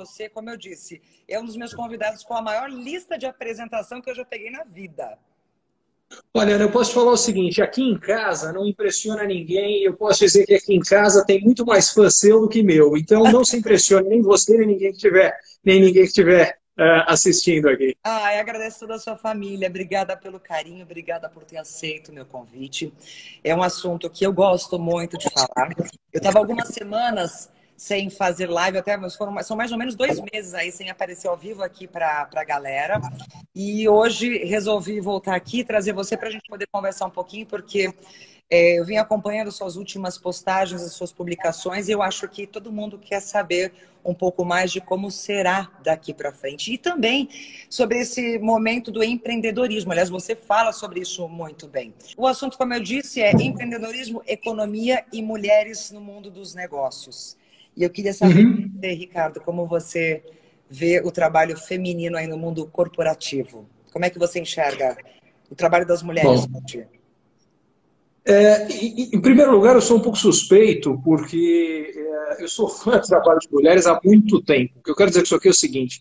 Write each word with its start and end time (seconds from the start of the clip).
Você, 0.00 0.28
como 0.28 0.50
eu 0.50 0.56
disse, 0.56 1.00
é 1.28 1.38
um 1.38 1.44
dos 1.44 1.56
meus 1.56 1.74
convidados 1.74 2.22
com 2.24 2.34
a 2.34 2.42
maior 2.42 2.70
lista 2.70 3.18
de 3.18 3.26
apresentação 3.26 4.00
que 4.00 4.10
eu 4.10 4.14
já 4.14 4.24
peguei 4.24 4.50
na 4.50 4.64
vida. 4.64 5.18
Olha, 6.34 6.52
eu 6.54 6.70
posso 6.70 6.92
falar 6.92 7.12
o 7.12 7.16
seguinte: 7.16 7.62
aqui 7.62 7.82
em 7.82 7.98
casa 7.98 8.52
não 8.52 8.66
impressiona 8.66 9.24
ninguém. 9.24 9.82
Eu 9.82 9.94
posso 9.94 10.20
dizer 10.20 10.44
que 10.46 10.54
aqui 10.54 10.74
em 10.74 10.80
casa 10.80 11.24
tem 11.24 11.40
muito 11.40 11.64
mais 11.64 11.90
fã 11.90 12.10
seu 12.10 12.40
do 12.40 12.48
que 12.48 12.62
meu. 12.62 12.96
Então 12.96 13.22
não 13.24 13.44
se 13.44 13.56
impressione 13.56 14.08
nem 14.08 14.22
você 14.22 14.56
nem 14.58 14.66
ninguém 14.66 14.92
que 14.92 14.98
tiver, 14.98 15.36
nem 15.64 15.80
ninguém 15.80 16.02
que 16.02 16.08
estiver 16.08 16.58
uh, 16.76 17.04
assistindo 17.06 17.68
aqui. 17.68 17.96
Ah, 18.02 18.34
eu 18.34 18.40
agradeço 18.40 18.80
toda 18.80 18.94
a 18.94 18.98
sua 18.98 19.16
família. 19.16 19.68
Obrigada 19.68 20.16
pelo 20.16 20.40
carinho, 20.40 20.82
obrigada 20.82 21.28
por 21.28 21.44
ter 21.44 21.58
aceito 21.58 22.08
o 22.08 22.14
meu 22.14 22.26
convite. 22.26 22.92
É 23.44 23.54
um 23.54 23.62
assunto 23.62 24.10
que 24.10 24.26
eu 24.26 24.32
gosto 24.32 24.78
muito 24.78 25.16
de 25.16 25.28
falar. 25.30 25.70
Eu 26.12 26.18
estava 26.18 26.38
algumas 26.38 26.68
semanas 26.68 27.50
sem 27.80 28.10
fazer 28.10 28.50
live, 28.50 28.76
até 28.76 28.94
foram, 29.08 29.42
são 29.42 29.56
mais 29.56 29.72
ou 29.72 29.78
menos 29.78 29.94
dois 29.94 30.20
meses 30.30 30.52
aí 30.52 30.70
sem 30.70 30.90
aparecer 30.90 31.28
ao 31.28 31.36
vivo 31.36 31.62
aqui 31.62 31.86
para 31.86 32.28
a 32.30 32.44
galera. 32.44 33.00
E 33.54 33.88
hoje 33.88 34.44
resolvi 34.44 35.00
voltar 35.00 35.34
aqui 35.34 35.64
trazer 35.64 35.94
você 35.94 36.14
para 36.14 36.28
a 36.28 36.30
gente 36.30 36.46
poder 36.46 36.66
conversar 36.70 37.06
um 37.06 37.10
pouquinho, 37.10 37.46
porque 37.46 37.90
é, 38.50 38.78
eu 38.78 38.84
vim 38.84 38.98
acompanhando 38.98 39.50
suas 39.50 39.76
últimas 39.76 40.18
postagens, 40.18 40.82
as 40.82 40.92
suas 40.92 41.10
publicações, 41.10 41.88
e 41.88 41.92
eu 41.92 42.02
acho 42.02 42.28
que 42.28 42.46
todo 42.46 42.70
mundo 42.70 42.98
quer 42.98 43.20
saber 43.20 43.72
um 44.04 44.12
pouco 44.12 44.44
mais 44.44 44.70
de 44.70 44.82
como 44.82 45.10
será 45.10 45.70
daqui 45.82 46.12
para 46.12 46.34
frente. 46.34 46.74
E 46.74 46.76
também 46.76 47.30
sobre 47.70 47.98
esse 48.00 48.38
momento 48.40 48.92
do 48.92 49.02
empreendedorismo. 49.02 49.90
Aliás, 49.90 50.10
você 50.10 50.36
fala 50.36 50.74
sobre 50.74 51.00
isso 51.00 51.26
muito 51.26 51.66
bem. 51.66 51.94
O 52.14 52.26
assunto, 52.26 52.58
como 52.58 52.74
eu 52.74 52.80
disse, 52.80 53.22
é 53.22 53.32
empreendedorismo, 53.32 54.22
economia 54.26 55.02
e 55.10 55.22
mulheres 55.22 55.90
no 55.90 56.00
mundo 56.02 56.30
dos 56.30 56.54
negócios. 56.54 57.39
E 57.76 57.82
eu 57.82 57.90
queria 57.90 58.12
saber, 58.12 58.44
uhum. 58.44 58.70
Ricardo, 58.82 59.40
como 59.40 59.66
você 59.66 60.22
vê 60.68 61.00
o 61.00 61.10
trabalho 61.10 61.56
feminino 61.56 62.16
aí 62.16 62.26
no 62.26 62.38
mundo 62.38 62.66
corporativo. 62.66 63.68
Como 63.92 64.04
é 64.04 64.10
que 64.10 64.18
você 64.18 64.40
enxerga 64.40 64.96
o 65.50 65.54
trabalho 65.54 65.86
das 65.86 66.02
mulheres 66.02 66.46
Bom, 66.46 66.60
é, 68.24 68.68
em, 68.70 69.20
primeiro 69.20 69.50
lugar, 69.50 69.74
eu 69.74 69.80
sou 69.80 69.96
um 69.96 70.00
pouco 70.00 70.16
suspeito, 70.16 71.00
porque 71.02 71.92
é, 71.96 72.44
eu 72.44 72.48
sou 72.48 72.68
fã 72.70 72.98
do 72.98 73.06
trabalho 73.06 73.40
de 73.40 73.48
mulheres 73.50 73.86
há 73.86 73.98
muito 74.04 74.42
tempo. 74.42 74.78
O 74.78 74.82
que 74.82 74.90
eu 74.90 74.94
quero 74.94 75.10
dizer 75.10 75.20
com 75.20 75.24
isso 75.24 75.34
aqui 75.34 75.48
é 75.48 75.50
o 75.50 75.54
seguinte: 75.54 75.98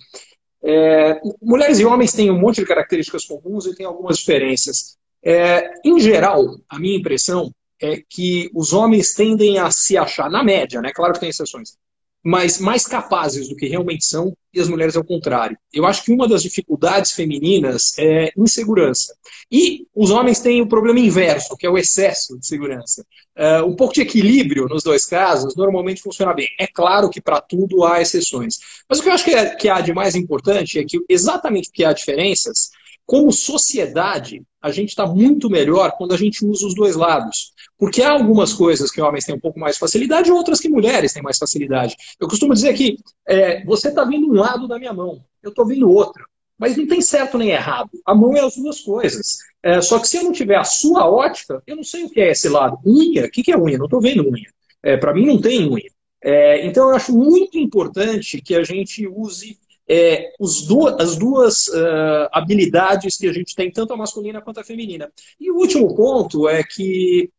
é, 0.64 1.20
mulheres 1.42 1.80
e 1.80 1.86
homens 1.86 2.14
têm 2.14 2.30
um 2.30 2.40
monte 2.40 2.58
de 2.58 2.68
características 2.68 3.26
comuns 3.26 3.66
e 3.66 3.76
têm 3.76 3.86
algumas 3.86 4.18
diferenças. 4.18 4.98
É, 5.24 5.72
em 5.84 6.00
geral, 6.00 6.46
a 6.70 6.78
minha 6.78 6.98
impressão 6.98 7.52
é 7.82 8.02
que 8.08 8.50
os 8.54 8.74
homens 8.74 9.14
tendem 9.14 9.58
a 9.58 9.72
se 9.72 9.98
achar, 9.98 10.30
na 10.30 10.44
média, 10.44 10.82
né? 10.82 10.92
Claro 10.94 11.14
que 11.14 11.20
tem 11.20 11.30
exceções, 11.30 11.78
mas 12.24 12.60
mais 12.60 12.86
capazes 12.86 13.48
do 13.48 13.56
que 13.56 13.68
realmente 13.68 14.06
são, 14.06 14.36
e 14.54 14.60
as 14.60 14.68
mulheres 14.68 14.98
ao 14.98 15.04
contrário. 15.04 15.58
Eu 15.72 15.86
acho 15.86 16.04
que 16.04 16.12
uma 16.12 16.28
das 16.28 16.42
dificuldades 16.42 17.12
femininas 17.12 17.98
é 17.98 18.32
insegurança. 18.36 19.16
E 19.52 19.88
os 19.96 20.10
homens 20.10 20.40
têm 20.40 20.62
o 20.62 20.68
problema 20.68 21.00
inverso, 21.00 21.56
que 21.56 21.66
é 21.66 21.70
o 21.70 21.78
excesso 21.78 22.38
de 22.38 22.46
segurança. 22.46 23.06
Uh, 23.38 23.66
um 23.66 23.76
pouco 23.76 23.94
de 23.94 24.02
equilíbrio 24.02 24.68
nos 24.68 24.84
dois 24.84 25.06
casos 25.06 25.56
normalmente 25.56 26.02
funciona 26.02 26.34
bem. 26.34 26.48
É 26.60 26.68
claro 26.68 27.10
que 27.10 27.22
para 27.22 27.40
tudo 27.40 27.86
há 27.86 28.02
exceções. 28.02 28.58
Mas 28.90 29.00
o 29.00 29.04
que 29.04 29.10
eu 29.10 29.14
acho 29.14 29.24
que, 29.24 29.32
é, 29.32 29.56
que 29.56 29.70
há 29.70 29.80
de 29.80 29.94
mais 29.94 30.16
importante 30.16 30.80
é 30.80 30.84
que 30.84 31.00
exatamente 31.08 31.70
porque 31.70 31.86
há 31.86 31.94
diferenças, 31.94 32.72
como 33.10 33.32
sociedade, 33.32 34.44
a 34.62 34.70
gente 34.70 34.90
está 34.90 35.04
muito 35.04 35.50
melhor 35.50 35.94
quando 35.98 36.14
a 36.14 36.18
gente 36.18 36.46
usa 36.46 36.68
os 36.68 36.76
dois 36.76 36.96
lados. 36.96 37.54
Porque 37.76 38.04
há 38.04 38.12
algumas 38.12 38.54
coisas 38.54 38.92
que 38.92 39.02
homens 39.02 39.26
têm 39.26 39.34
um 39.34 39.40
pouco 39.40 39.60
mais 39.60 39.80
facilidade 39.80 40.30
e 40.30 40.32
outras 40.32 40.60
que 40.60 40.70
mulheres 40.70 41.12
têm 41.12 41.24
mais 41.24 41.40
facilidade. 41.40 41.96
Eu 42.20 42.28
costumo 42.28 42.54
dizer 42.54 42.76
que 42.76 42.98
é, 43.28 43.66
você 43.66 43.88
está 43.88 44.04
vendo 44.04 44.28
um 44.28 44.34
lado 44.34 44.68
da 44.68 44.78
minha 44.78 44.94
mão, 44.94 45.24
eu 45.42 45.50
estou 45.50 45.66
vendo 45.66 45.90
outro. 45.90 46.24
Mas 46.56 46.78
não 46.78 46.86
tem 46.86 47.02
certo 47.02 47.36
nem 47.40 47.50
errado. 47.50 47.90
A 48.06 48.14
mão 48.14 48.38
é 48.38 48.42
as 48.42 48.56
duas 48.58 48.80
coisas. 48.82 49.40
É, 49.64 49.82
só 49.82 49.98
que 49.98 50.08
se 50.08 50.18
eu 50.18 50.24
não 50.24 50.32
tiver 50.32 50.58
a 50.58 50.64
sua 50.64 51.10
ótica, 51.10 51.64
eu 51.66 51.78
não 51.78 51.84
sei 51.84 52.04
o 52.04 52.12
que 52.12 52.22
é 52.22 52.30
esse 52.30 52.48
lado. 52.48 52.78
Unha? 52.86 53.26
O 53.26 53.32
que 53.32 53.52
é 53.52 53.58
unha? 53.58 53.80
Não 53.80 53.86
estou 53.86 54.02
vendo 54.02 54.30
unha. 54.30 54.52
É, 54.84 54.98
Para 54.98 55.16
mim 55.16 55.26
não 55.26 55.42
tem 55.42 55.68
unha. 55.68 55.90
É, 56.24 56.64
então 56.64 56.90
eu 56.90 56.96
acho 56.96 57.12
muito 57.12 57.58
importante 57.58 58.40
que 58.40 58.54
a 58.54 58.64
gente 58.64 59.08
use 59.08 59.58
é, 59.90 60.32
duas, 60.68 61.00
as 61.00 61.18
duas 61.18 61.68
uh, 61.70 62.30
habilidades 62.32 63.18
que 63.18 63.28
a 63.28 63.34
gente 63.34 63.56
tem, 63.56 63.72
tanto 63.72 63.92
a 63.92 63.98
masculina 63.98 64.40
quanto 64.40 64.60
a 64.60 64.64
feminina. 64.64 65.12
E 65.40 65.50
o 65.50 65.56
último 65.56 65.96
ponto 65.96 66.48
é 66.48 66.64
que 66.64 67.32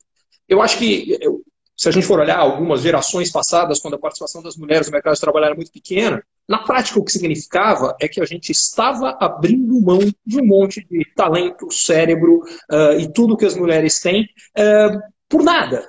eu 0.48 0.60
acho 0.60 0.76
que, 0.78 1.16
se 1.76 1.88
a 1.88 1.92
gente 1.92 2.06
for 2.06 2.18
olhar 2.18 2.38
algumas 2.38 2.82
gerações 2.82 3.30
passadas, 3.30 3.78
quando 3.78 3.94
a 3.94 3.98
participação 3.98 4.42
das 4.42 4.56
mulheres 4.56 4.88
no 4.88 4.92
mercado 4.92 5.14
de 5.14 5.20
trabalho 5.20 5.46
era 5.46 5.54
muito 5.54 5.70
pequena, 5.70 6.20
na 6.48 6.58
prática 6.58 6.98
o 6.98 7.04
que 7.04 7.12
significava 7.12 7.96
é 8.00 8.08
que 8.08 8.20
a 8.20 8.24
gente 8.24 8.50
estava 8.50 9.16
abrindo 9.20 9.80
mão 9.80 10.00
de 10.26 10.40
um 10.40 10.44
monte 10.44 10.84
de 10.90 11.04
talento, 11.14 11.70
cérebro 11.70 12.42
uh, 12.68 12.98
e 12.98 13.12
tudo 13.12 13.36
que 13.36 13.46
as 13.46 13.56
mulheres 13.56 14.00
têm 14.00 14.24
uh, 14.58 14.98
por 15.28 15.44
nada. 15.44 15.88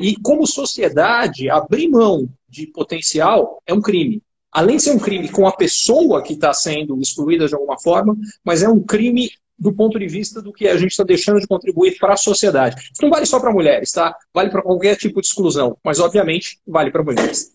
e 0.00 0.16
como 0.24 0.44
sociedade, 0.44 1.48
abrir 1.48 1.88
mão 1.88 2.28
de 2.48 2.66
potencial 2.66 3.62
é 3.64 3.72
um 3.72 3.80
crime 3.80 4.20
além 4.52 4.76
de 4.76 4.82
ser 4.82 4.92
um 4.92 4.98
crime 4.98 5.28
com 5.28 5.46
a 5.46 5.56
pessoa 5.56 6.22
que 6.22 6.34
está 6.34 6.52
sendo 6.52 7.00
excluída 7.00 7.48
de 7.48 7.54
alguma 7.54 7.78
forma, 7.80 8.16
mas 8.44 8.62
é 8.62 8.68
um 8.68 8.80
crime 8.80 9.30
do 9.58 9.72
ponto 9.72 9.98
de 9.98 10.06
vista 10.08 10.42
do 10.42 10.52
que 10.52 10.66
a 10.66 10.76
gente 10.76 10.90
está 10.90 11.04
deixando 11.04 11.40
de 11.40 11.46
contribuir 11.46 11.96
para 11.98 12.14
a 12.14 12.16
sociedade. 12.16 12.90
Isso 12.92 13.02
não 13.02 13.10
vale 13.10 13.24
só 13.24 13.38
para 13.38 13.52
mulheres, 13.52 13.92
tá? 13.92 14.14
Vale 14.34 14.50
para 14.50 14.60
qualquer 14.60 14.96
tipo 14.96 15.20
de 15.20 15.26
exclusão, 15.26 15.76
mas 15.84 16.00
obviamente 16.00 16.58
vale 16.66 16.90
para 16.90 17.02
mulheres. 17.02 17.52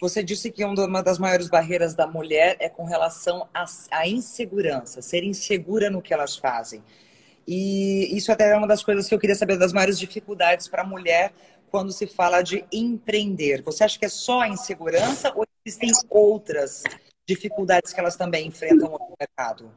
Você 0.00 0.22
disse 0.22 0.50
que 0.50 0.64
uma 0.64 1.02
das 1.02 1.18
maiores 1.18 1.48
barreiras 1.48 1.94
da 1.94 2.06
mulher 2.06 2.56
é 2.58 2.70
com 2.70 2.84
relação 2.84 3.46
à 3.90 4.08
insegurança, 4.08 5.02
ser 5.02 5.22
insegura 5.22 5.90
no 5.90 6.00
que 6.00 6.14
elas 6.14 6.34
fazem. 6.34 6.82
E 7.46 8.16
isso 8.16 8.32
até 8.32 8.50
é 8.50 8.56
uma 8.56 8.66
das 8.66 8.82
coisas 8.82 9.06
que 9.06 9.14
eu 9.14 9.18
queria 9.18 9.36
saber 9.36 9.58
das 9.58 9.74
maiores 9.74 9.98
dificuldades 9.98 10.66
para 10.66 10.80
a 10.80 10.86
mulher 10.86 11.34
quando 11.70 11.92
se 11.92 12.06
fala 12.06 12.40
de 12.40 12.64
empreender. 12.72 13.62
Você 13.62 13.84
acha 13.84 13.98
que 13.98 14.06
é 14.06 14.08
só 14.08 14.40
a 14.40 14.48
insegurança 14.48 15.30
ou 15.34 15.44
existem 15.64 15.90
outras 16.10 16.82
dificuldades 17.26 17.92
que 17.92 18.00
elas 18.00 18.16
também 18.16 18.46
enfrentam 18.46 18.90
no 18.90 19.14
mercado? 19.18 19.70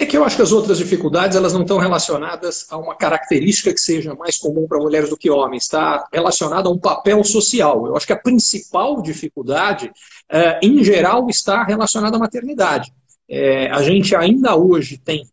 É 0.00 0.06
que 0.06 0.16
eu 0.16 0.24
acho 0.24 0.36
que 0.36 0.42
as 0.42 0.52
outras 0.52 0.78
dificuldades 0.78 1.36
elas 1.36 1.52
não 1.52 1.62
estão 1.62 1.76
relacionadas 1.76 2.66
a 2.70 2.76
uma 2.76 2.94
característica 2.94 3.74
que 3.74 3.80
seja 3.80 4.14
mais 4.14 4.38
comum 4.38 4.68
para 4.68 4.78
mulheres 4.78 5.10
do 5.10 5.16
que 5.16 5.28
homens, 5.28 5.64
está 5.64 6.06
relacionada 6.12 6.68
a 6.68 6.72
um 6.72 6.78
papel 6.78 7.24
social. 7.24 7.84
Eu 7.84 7.96
acho 7.96 8.06
que 8.06 8.12
a 8.12 8.18
principal 8.18 9.02
dificuldade, 9.02 9.90
eh, 10.30 10.60
em 10.62 10.84
geral, 10.84 11.28
está 11.28 11.64
relacionada 11.64 12.16
à 12.16 12.20
maternidade. 12.20 12.92
É, 13.28 13.70
a 13.72 13.82
gente 13.82 14.14
ainda 14.14 14.56
hoje 14.56 14.98
tem 14.98 15.28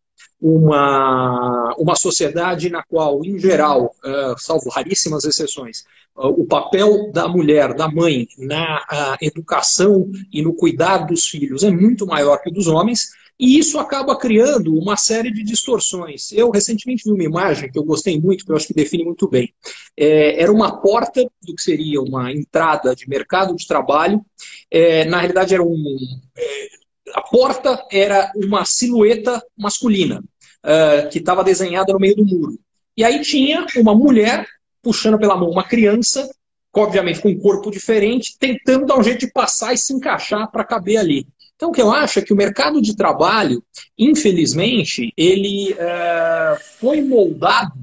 uma, 0.48 1.74
uma 1.76 1.96
sociedade 1.96 2.70
na 2.70 2.84
qual, 2.84 3.26
em 3.26 3.40
geral, 3.40 3.92
uh, 4.06 4.38
salvo 4.38 4.70
raríssimas 4.70 5.26
exceções, 5.26 5.80
uh, 6.16 6.28
o 6.28 6.46
papel 6.46 7.12
da 7.12 7.28
mulher, 7.28 7.74
da 7.74 7.90
mãe, 7.90 8.28
na 8.38 8.78
uh, 8.78 9.26
educação 9.26 10.08
e 10.32 10.44
no 10.44 10.54
cuidar 10.54 11.00
dos 11.00 11.26
filhos 11.26 11.64
é 11.64 11.72
muito 11.72 12.06
maior 12.06 12.38
que 12.44 12.50
o 12.50 12.54
dos 12.54 12.68
homens, 12.68 13.10
e 13.40 13.58
isso 13.58 13.80
acaba 13.80 14.16
criando 14.16 14.78
uma 14.78 14.96
série 14.96 15.32
de 15.32 15.44
distorções. 15.44 16.32
Eu 16.32 16.52
recentemente 16.52 17.04
vi 17.04 17.12
uma 17.12 17.24
imagem 17.24 17.72
que 17.72 17.80
eu 17.80 17.84
gostei 17.84 18.22
muito, 18.22 18.46
que 18.46 18.52
eu 18.52 18.56
acho 18.56 18.68
que 18.68 18.74
define 18.74 19.04
muito 19.04 19.28
bem. 19.28 19.52
É, 19.98 20.42
era 20.42 20.52
uma 20.52 20.80
porta 20.80 21.22
do 21.42 21.56
que 21.56 21.62
seria 21.62 22.02
uma 22.02 22.32
entrada 22.32 22.96
de 22.96 23.10
mercado 23.10 23.56
de 23.56 23.68
trabalho. 23.68 24.24
É, 24.70 25.06
na 25.06 25.18
realidade, 25.18 25.54
era 25.56 25.64
um. 25.64 25.98
É, 26.38 26.68
a 27.14 27.22
porta 27.22 27.86
era 27.92 28.32
uma 28.36 28.66
silhueta 28.66 29.42
masculina, 29.58 30.24
uh, 30.66 31.10
que 31.10 31.20
estava 31.20 31.44
desenhada 31.44 31.94
no 31.94 32.00
meio 32.00 32.16
do 32.16 32.26
muro. 32.26 32.60
E 32.98 33.04
aí 33.04 33.22
tinha 33.22 33.66
uma 33.78 33.94
mulher 33.94 34.46
puxando 34.82 35.18
pela 35.18 35.36
mão 35.36 35.50
uma 35.50 35.64
criança, 35.64 36.30
obviamente 36.76 37.22
com 37.22 37.30
um 37.30 37.40
corpo 37.40 37.72
diferente, 37.72 38.36
tentando 38.38 38.86
dar 38.86 38.98
um 38.98 39.04
jeito 39.04 39.22
de 39.22 39.32
passar 39.32 39.74
e 39.74 39.78
se 39.78 39.94
encaixar 39.94 40.52
para 40.52 40.64
caber 40.64 40.98
ali. 40.98 41.28
Então, 41.56 41.70
o 41.70 41.72
que 41.72 41.82
eu 41.82 41.92
acho 41.92 42.20
é 42.20 42.22
que 42.22 42.34
o 42.34 42.36
mercado 42.36 42.82
de 42.82 42.96
trabalho, 42.96 43.64
infelizmente, 43.98 45.14
ele 45.16 45.72
uh, 45.74 46.60
foi 46.78 47.02
moldado 47.02 47.74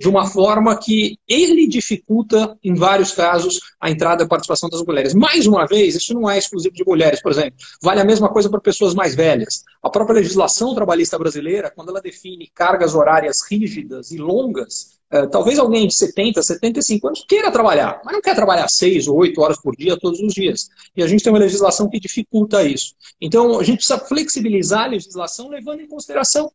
de 0.00 0.08
uma 0.08 0.26
forma 0.26 0.74
que 0.78 1.18
ele 1.28 1.68
dificulta, 1.68 2.56
em 2.64 2.74
vários 2.74 3.12
casos, 3.12 3.60
a 3.78 3.90
entrada 3.90 4.22
e 4.22 4.24
a 4.24 4.28
participação 4.28 4.70
das 4.70 4.80
mulheres. 4.82 5.12
Mais 5.12 5.46
uma 5.46 5.66
vez, 5.66 5.94
isso 5.94 6.14
não 6.14 6.28
é 6.28 6.38
exclusivo 6.38 6.74
de 6.74 6.82
mulheres, 6.86 7.20
por 7.20 7.30
exemplo. 7.30 7.52
Vale 7.82 8.00
a 8.00 8.04
mesma 8.04 8.30
coisa 8.30 8.48
para 8.48 8.62
pessoas 8.62 8.94
mais 8.94 9.14
velhas. 9.14 9.62
A 9.82 9.90
própria 9.90 10.14
legislação 10.14 10.74
trabalhista 10.74 11.18
brasileira, 11.18 11.70
quando 11.70 11.90
ela 11.90 12.00
define 12.00 12.50
cargas 12.54 12.94
horárias 12.94 13.42
rígidas 13.46 14.10
e 14.10 14.16
longas, 14.16 14.98
é, 15.12 15.26
talvez 15.26 15.58
alguém 15.58 15.86
de 15.86 15.94
70, 15.94 16.42
75 16.42 17.06
anos 17.06 17.24
queira 17.28 17.50
trabalhar, 17.50 18.00
mas 18.02 18.14
não 18.14 18.22
quer 18.22 18.34
trabalhar 18.34 18.68
6 18.68 19.06
ou 19.06 19.18
8 19.18 19.38
horas 19.38 19.60
por 19.60 19.76
dia 19.76 19.98
todos 19.98 20.18
os 20.18 20.32
dias. 20.32 20.70
E 20.96 21.02
a 21.02 21.06
gente 21.06 21.22
tem 21.22 21.30
uma 21.30 21.38
legislação 21.38 21.90
que 21.90 22.00
dificulta 22.00 22.62
isso. 22.62 22.94
Então, 23.20 23.60
a 23.60 23.62
gente 23.62 23.78
precisa 23.78 23.98
flexibilizar 23.98 24.84
a 24.84 24.88
legislação 24.88 25.50
levando 25.50 25.80
em 25.80 25.86
consideração 25.86 26.50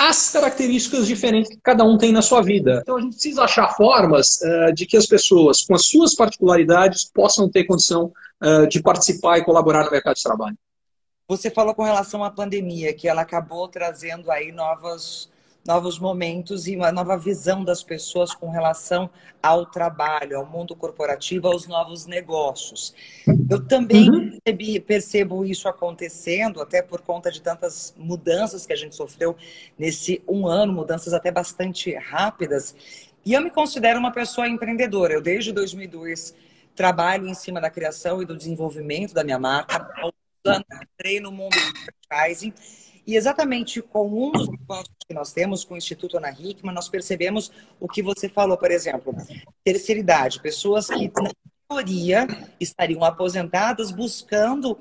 as 0.00 0.30
características 0.30 1.06
diferentes 1.06 1.50
que 1.50 1.60
cada 1.62 1.84
um 1.84 1.98
tem 1.98 2.10
na 2.10 2.22
sua 2.22 2.40
vida. 2.40 2.80
Então, 2.82 2.96
a 2.96 3.00
gente 3.02 3.12
precisa 3.12 3.42
achar 3.44 3.68
formas 3.76 4.40
uh, 4.40 4.72
de 4.72 4.86
que 4.86 4.96
as 4.96 5.04
pessoas, 5.04 5.62
com 5.62 5.74
as 5.74 5.84
suas 5.84 6.14
particularidades, 6.14 7.04
possam 7.04 7.50
ter 7.50 7.64
condição 7.64 8.10
uh, 8.42 8.66
de 8.66 8.80
participar 8.82 9.36
e 9.36 9.44
colaborar 9.44 9.84
no 9.84 9.90
mercado 9.90 10.16
de 10.16 10.22
trabalho. 10.22 10.56
Você 11.28 11.50
falou 11.50 11.74
com 11.74 11.82
relação 11.82 12.24
à 12.24 12.30
pandemia, 12.30 12.94
que 12.94 13.06
ela 13.06 13.20
acabou 13.20 13.68
trazendo 13.68 14.30
aí 14.30 14.50
novas 14.50 15.28
novos 15.66 15.98
momentos 15.98 16.66
e 16.66 16.74
uma 16.74 16.90
nova 16.90 17.16
visão 17.16 17.62
das 17.62 17.82
pessoas 17.82 18.34
com 18.34 18.50
relação 18.50 19.10
ao 19.42 19.66
trabalho, 19.66 20.38
ao 20.38 20.46
mundo 20.46 20.74
corporativo, 20.74 21.48
aos 21.48 21.66
novos 21.66 22.06
negócios. 22.06 22.94
Eu 23.48 23.64
também 23.66 24.10
uhum. 24.10 24.30
percebi, 24.30 24.80
percebo 24.80 25.44
isso 25.44 25.68
acontecendo, 25.68 26.60
até 26.60 26.82
por 26.82 27.02
conta 27.02 27.30
de 27.30 27.42
tantas 27.42 27.94
mudanças 27.96 28.66
que 28.66 28.72
a 28.72 28.76
gente 28.76 28.96
sofreu 28.96 29.36
nesse 29.78 30.22
um 30.26 30.46
ano, 30.46 30.72
mudanças 30.72 31.12
até 31.12 31.30
bastante 31.30 31.94
rápidas. 31.94 32.74
E 33.24 33.34
eu 33.34 33.42
me 33.42 33.50
considero 33.50 33.98
uma 33.98 34.12
pessoa 34.12 34.48
empreendedora. 34.48 35.12
Eu, 35.12 35.20
desde 35.20 35.52
2002, 35.52 36.34
trabalho 36.74 37.26
em 37.26 37.34
cima 37.34 37.60
da 37.60 37.68
criação 37.68 38.22
e 38.22 38.24
do 38.24 38.36
desenvolvimento 38.36 39.12
da 39.12 39.22
minha 39.22 39.38
marca. 39.38 39.86
Entrei 40.82 41.20
no 41.20 41.30
mundo 41.30 41.52
do 41.52 42.06
franchising 42.08 42.54
e 43.06 43.16
exatamente 43.16 43.80
com 43.82 44.06
um 44.06 44.30
dos 44.30 44.48
negócios 44.48 44.94
que 45.06 45.14
nós 45.14 45.32
temos 45.32 45.64
com 45.64 45.74
o 45.74 45.76
Instituto 45.76 46.16
Ana 46.16 46.30
Hickman, 46.30 46.74
nós 46.74 46.88
percebemos 46.88 47.50
o 47.78 47.88
que 47.88 48.02
você 48.02 48.28
falou, 48.28 48.56
por 48.56 48.70
exemplo, 48.70 49.14
terceira 49.64 50.00
idade, 50.00 50.40
pessoas 50.40 50.86
que, 50.86 51.10
na 51.20 51.30
teoria, 51.68 52.26
estariam 52.58 53.04
aposentadas 53.04 53.90
buscando 53.90 54.78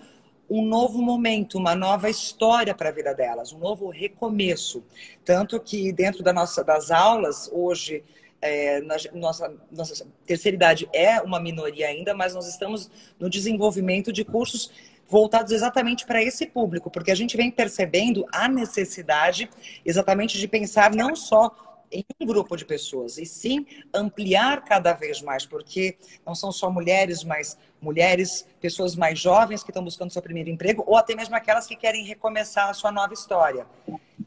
um 0.50 0.66
novo 0.66 1.00
momento, 1.00 1.58
uma 1.58 1.76
nova 1.76 2.10
história 2.10 2.74
para 2.74 2.90
a 2.90 2.92
vida 2.92 3.14
delas, 3.14 3.54
um 3.54 3.60
novo 3.60 3.90
recomeço. 3.90 4.84
Tanto 5.24 5.60
que 5.60 5.92
dentro 5.92 6.24
da 6.24 6.34
nossa, 6.34 6.64
das 6.64 6.90
aulas, 6.90 7.50
hoje, 7.54 8.04
é, 8.42 8.82
nossa, 9.14 9.54
nossa 9.72 10.08
terceira 10.26 10.56
idade 10.56 10.90
é 10.92 11.22
uma 11.22 11.40
minoria 11.40 11.88
ainda, 11.88 12.16
mas 12.16 12.34
nós 12.34 12.48
estamos 12.48 12.90
no 13.20 13.30
desenvolvimento 13.30 14.12
de 14.12 14.26
cursos 14.26 14.72
voltados 15.10 15.52
exatamente 15.52 16.06
para 16.06 16.22
esse 16.22 16.46
público, 16.46 16.90
porque 16.92 17.12
a 17.12 17.16
gente 17.16 17.36
vem 17.36 17.50
percebendo 17.50 18.26
a 18.32 18.48
necessidade 18.48 19.50
exatamente 19.84 20.38
de 20.38 20.48
pensar 20.48 20.94
não 20.94 21.16
só 21.16 21.52
em 21.92 22.06
um 22.22 22.26
grupo 22.26 22.56
de 22.56 22.66
pessoas, 22.66 23.18
e 23.18 23.26
sim 23.26 23.66
ampliar 23.92 24.64
cada 24.64 24.94
vez 24.94 25.22
mais, 25.22 25.46
porque 25.46 25.98
não 26.26 26.36
são 26.36 26.52
só 26.52 26.70
mulheres, 26.70 27.24
mas 27.24 27.58
mulheres, 27.82 28.46
pessoas 28.62 28.96
mais 28.96 29.20
jovens 29.20 29.64
que 29.64 29.72
estão 29.72 29.84
buscando 29.84 30.12
seu 30.12 30.22
primeiro 30.22 30.50
emprego, 30.50 30.84
ou 30.86 30.96
até 30.96 31.16
mesmo 31.16 31.36
aquelas 31.36 31.66
que 31.66 31.76
querem 31.76 32.06
recomeçar 32.06 32.70
a 32.70 32.74
sua 32.74 32.92
nova 32.92 33.14
história. 33.14 33.66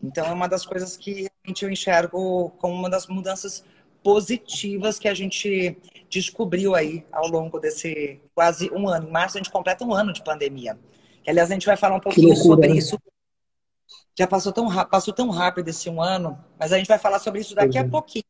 Então, 0.03 0.27
é 0.27 0.33
uma 0.33 0.49
das 0.49 0.67
coisas 0.67 0.97
que 0.97 1.29
realmente 1.45 1.65
eu 1.65 1.71
enxergo 1.71 2.51
como 2.59 2.75
uma 2.75 2.91
das 2.91 3.07
mudanças 3.07 3.65
positivas 4.03 4.99
que 4.99 5.07
a 5.07 5.15
gente 5.15 5.77
descobriu 6.13 6.75
aí 6.75 7.05
ao 7.11 7.27
longo 7.27 7.59
desse 7.59 8.21
quase 8.35 8.71
um 8.71 8.87
ano. 8.87 9.09
Em 9.09 9.11
março 9.11 9.39
a 9.39 9.41
gente 9.41 9.51
completa 9.51 9.83
um 9.83 9.95
ano 9.95 10.13
de 10.13 10.23
pandemia. 10.23 10.79
Que, 11.25 11.31
aliás, 11.31 11.51
a 11.51 11.55
gente 11.55 11.65
vai 11.65 11.77
falar 11.77 11.97
um 11.97 12.01
pouquinho 12.01 12.29
loucura, 12.29 12.45
sobre 12.45 12.69
né? 12.69 12.77
isso. 12.77 12.99
Já 14.17 14.27
passou 14.27 14.53
tão, 14.53 14.69
passou 14.87 15.15
tão 15.15 15.31
rápido 15.31 15.69
esse 15.69 15.89
um 15.89 16.03
ano, 16.03 16.39
mas 16.59 16.71
a 16.71 16.77
gente 16.77 16.87
vai 16.87 16.99
falar 16.99 17.19
sobre 17.19 17.41
isso 17.41 17.55
daqui 17.55 17.79
a 17.79 17.83
uhum. 17.83 17.91
pouquinho. 17.91 18.25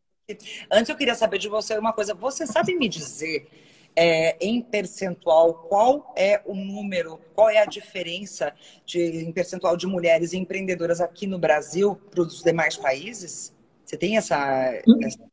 Antes 0.70 0.88
eu 0.88 0.96
queria 0.96 1.16
saber 1.16 1.38
de 1.38 1.48
você 1.48 1.76
uma 1.76 1.92
coisa. 1.92 2.14
Você 2.14 2.46
sabe 2.46 2.76
me 2.76 2.88
dizer 2.88 3.48
é, 3.96 4.36
em 4.40 4.62
percentual 4.62 5.54
qual 5.54 6.14
é 6.16 6.40
o 6.44 6.54
número, 6.54 7.18
qual 7.34 7.50
é 7.50 7.58
a 7.58 7.66
diferença 7.66 8.54
de, 8.86 9.00
em 9.00 9.32
percentual 9.32 9.76
de 9.76 9.88
mulheres 9.88 10.32
empreendedoras 10.32 11.00
aqui 11.00 11.26
no 11.26 11.38
Brasil 11.38 11.96
para 12.12 12.22
os 12.22 12.44
demais 12.44 12.76
países? 12.76 13.52
Você 13.84 13.96
tem 13.96 14.16
essa, 14.16 14.80
hum. 14.86 15.00
essa 15.02 15.31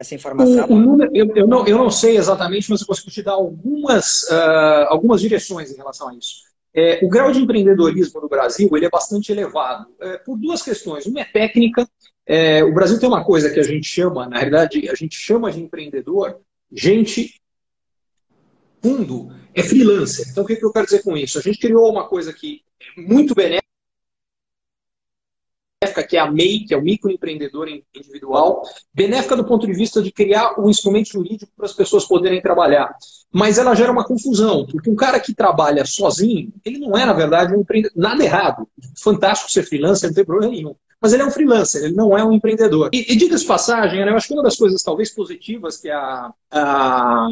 essa 0.00 0.14
informação? 0.14 0.66
O, 0.66 0.72
o 0.72 0.78
número, 0.78 1.10
eu, 1.14 1.30
eu, 1.36 1.46
não, 1.46 1.66
eu 1.66 1.76
não 1.76 1.90
sei 1.90 2.16
exatamente, 2.16 2.70
mas 2.70 2.80
eu 2.80 2.86
consigo 2.86 3.10
te 3.10 3.22
dar 3.22 3.32
algumas, 3.32 4.22
uh, 4.24 4.86
algumas 4.88 5.20
direções 5.20 5.70
em 5.70 5.76
relação 5.76 6.08
a 6.08 6.14
isso. 6.14 6.48
É, 6.72 7.04
o 7.04 7.08
grau 7.08 7.30
de 7.32 7.40
empreendedorismo 7.40 8.20
no 8.20 8.28
Brasil 8.28 8.70
ele 8.74 8.86
é 8.86 8.90
bastante 8.90 9.30
elevado 9.30 9.86
é, 10.00 10.18
por 10.18 10.38
duas 10.38 10.62
questões. 10.62 11.04
Uma 11.04 11.20
é 11.20 11.24
técnica. 11.24 11.86
É, 12.24 12.64
o 12.64 12.72
Brasil 12.72 12.98
tem 12.98 13.08
uma 13.08 13.24
coisa 13.24 13.50
que 13.50 13.60
a 13.60 13.62
gente 13.62 13.86
chama, 13.86 14.26
na 14.28 14.36
realidade, 14.36 14.88
a 14.88 14.94
gente 14.94 15.16
chama 15.16 15.50
de 15.50 15.60
empreendedor 15.60 16.40
gente 16.72 17.34
fundo, 18.80 19.34
é 19.52 19.62
freelancer. 19.62 20.28
Então, 20.30 20.44
o 20.44 20.46
que, 20.46 20.56
que 20.56 20.64
eu 20.64 20.72
quero 20.72 20.86
dizer 20.86 21.02
com 21.02 21.16
isso? 21.16 21.38
A 21.38 21.42
gente 21.42 21.58
criou 21.58 21.90
uma 21.90 22.08
coisa 22.08 22.32
que 22.32 22.62
é 22.96 23.00
muito 23.00 23.34
benéfica 23.34 23.59
benéfica, 25.82 26.06
que 26.06 26.16
é 26.16 26.20
a 26.20 26.30
MEI, 26.30 26.60
que 26.66 26.74
é 26.74 26.76
o 26.76 26.82
microempreendedor 26.82 27.66
individual, 27.94 28.62
benéfica 28.92 29.34
do 29.34 29.44
ponto 29.44 29.66
de 29.66 29.72
vista 29.72 30.02
de 30.02 30.12
criar 30.12 30.60
um 30.60 30.68
instrumento 30.68 31.08
jurídico 31.08 31.50
para 31.56 31.64
as 31.64 31.72
pessoas 31.72 32.04
poderem 32.04 32.42
trabalhar. 32.42 32.94
Mas 33.32 33.56
ela 33.56 33.74
gera 33.74 33.90
uma 33.90 34.04
confusão, 34.04 34.66
porque 34.66 34.90
um 34.90 34.94
cara 34.94 35.18
que 35.18 35.34
trabalha 35.34 35.86
sozinho, 35.86 36.52
ele 36.64 36.78
não 36.78 36.98
é, 36.98 37.06
na 37.06 37.14
verdade, 37.14 37.54
um 37.54 37.60
empreendedor. 37.62 37.96
Nada 37.96 38.22
errado. 38.22 38.68
Fantástico 39.02 39.50
ser 39.50 39.62
freelancer, 39.62 40.10
não 40.10 40.14
tem 40.14 40.24
problema 40.24 40.52
nenhum. 40.52 40.74
Mas 41.00 41.14
ele 41.14 41.22
é 41.22 41.26
um 41.26 41.30
freelancer, 41.30 41.82
ele 41.82 41.94
não 41.94 42.16
é 42.16 42.22
um 42.22 42.32
empreendedor. 42.32 42.90
E, 42.92 43.12
e 43.12 43.16
diga-se 43.16 43.46
passagem, 43.46 44.00
eu 44.00 44.16
acho 44.16 44.28
que 44.28 44.34
uma 44.34 44.42
das 44.42 44.56
coisas 44.56 44.82
talvez 44.82 45.10
positivas 45.14 45.78
que 45.78 45.88
a, 45.88 46.30
a 46.50 47.28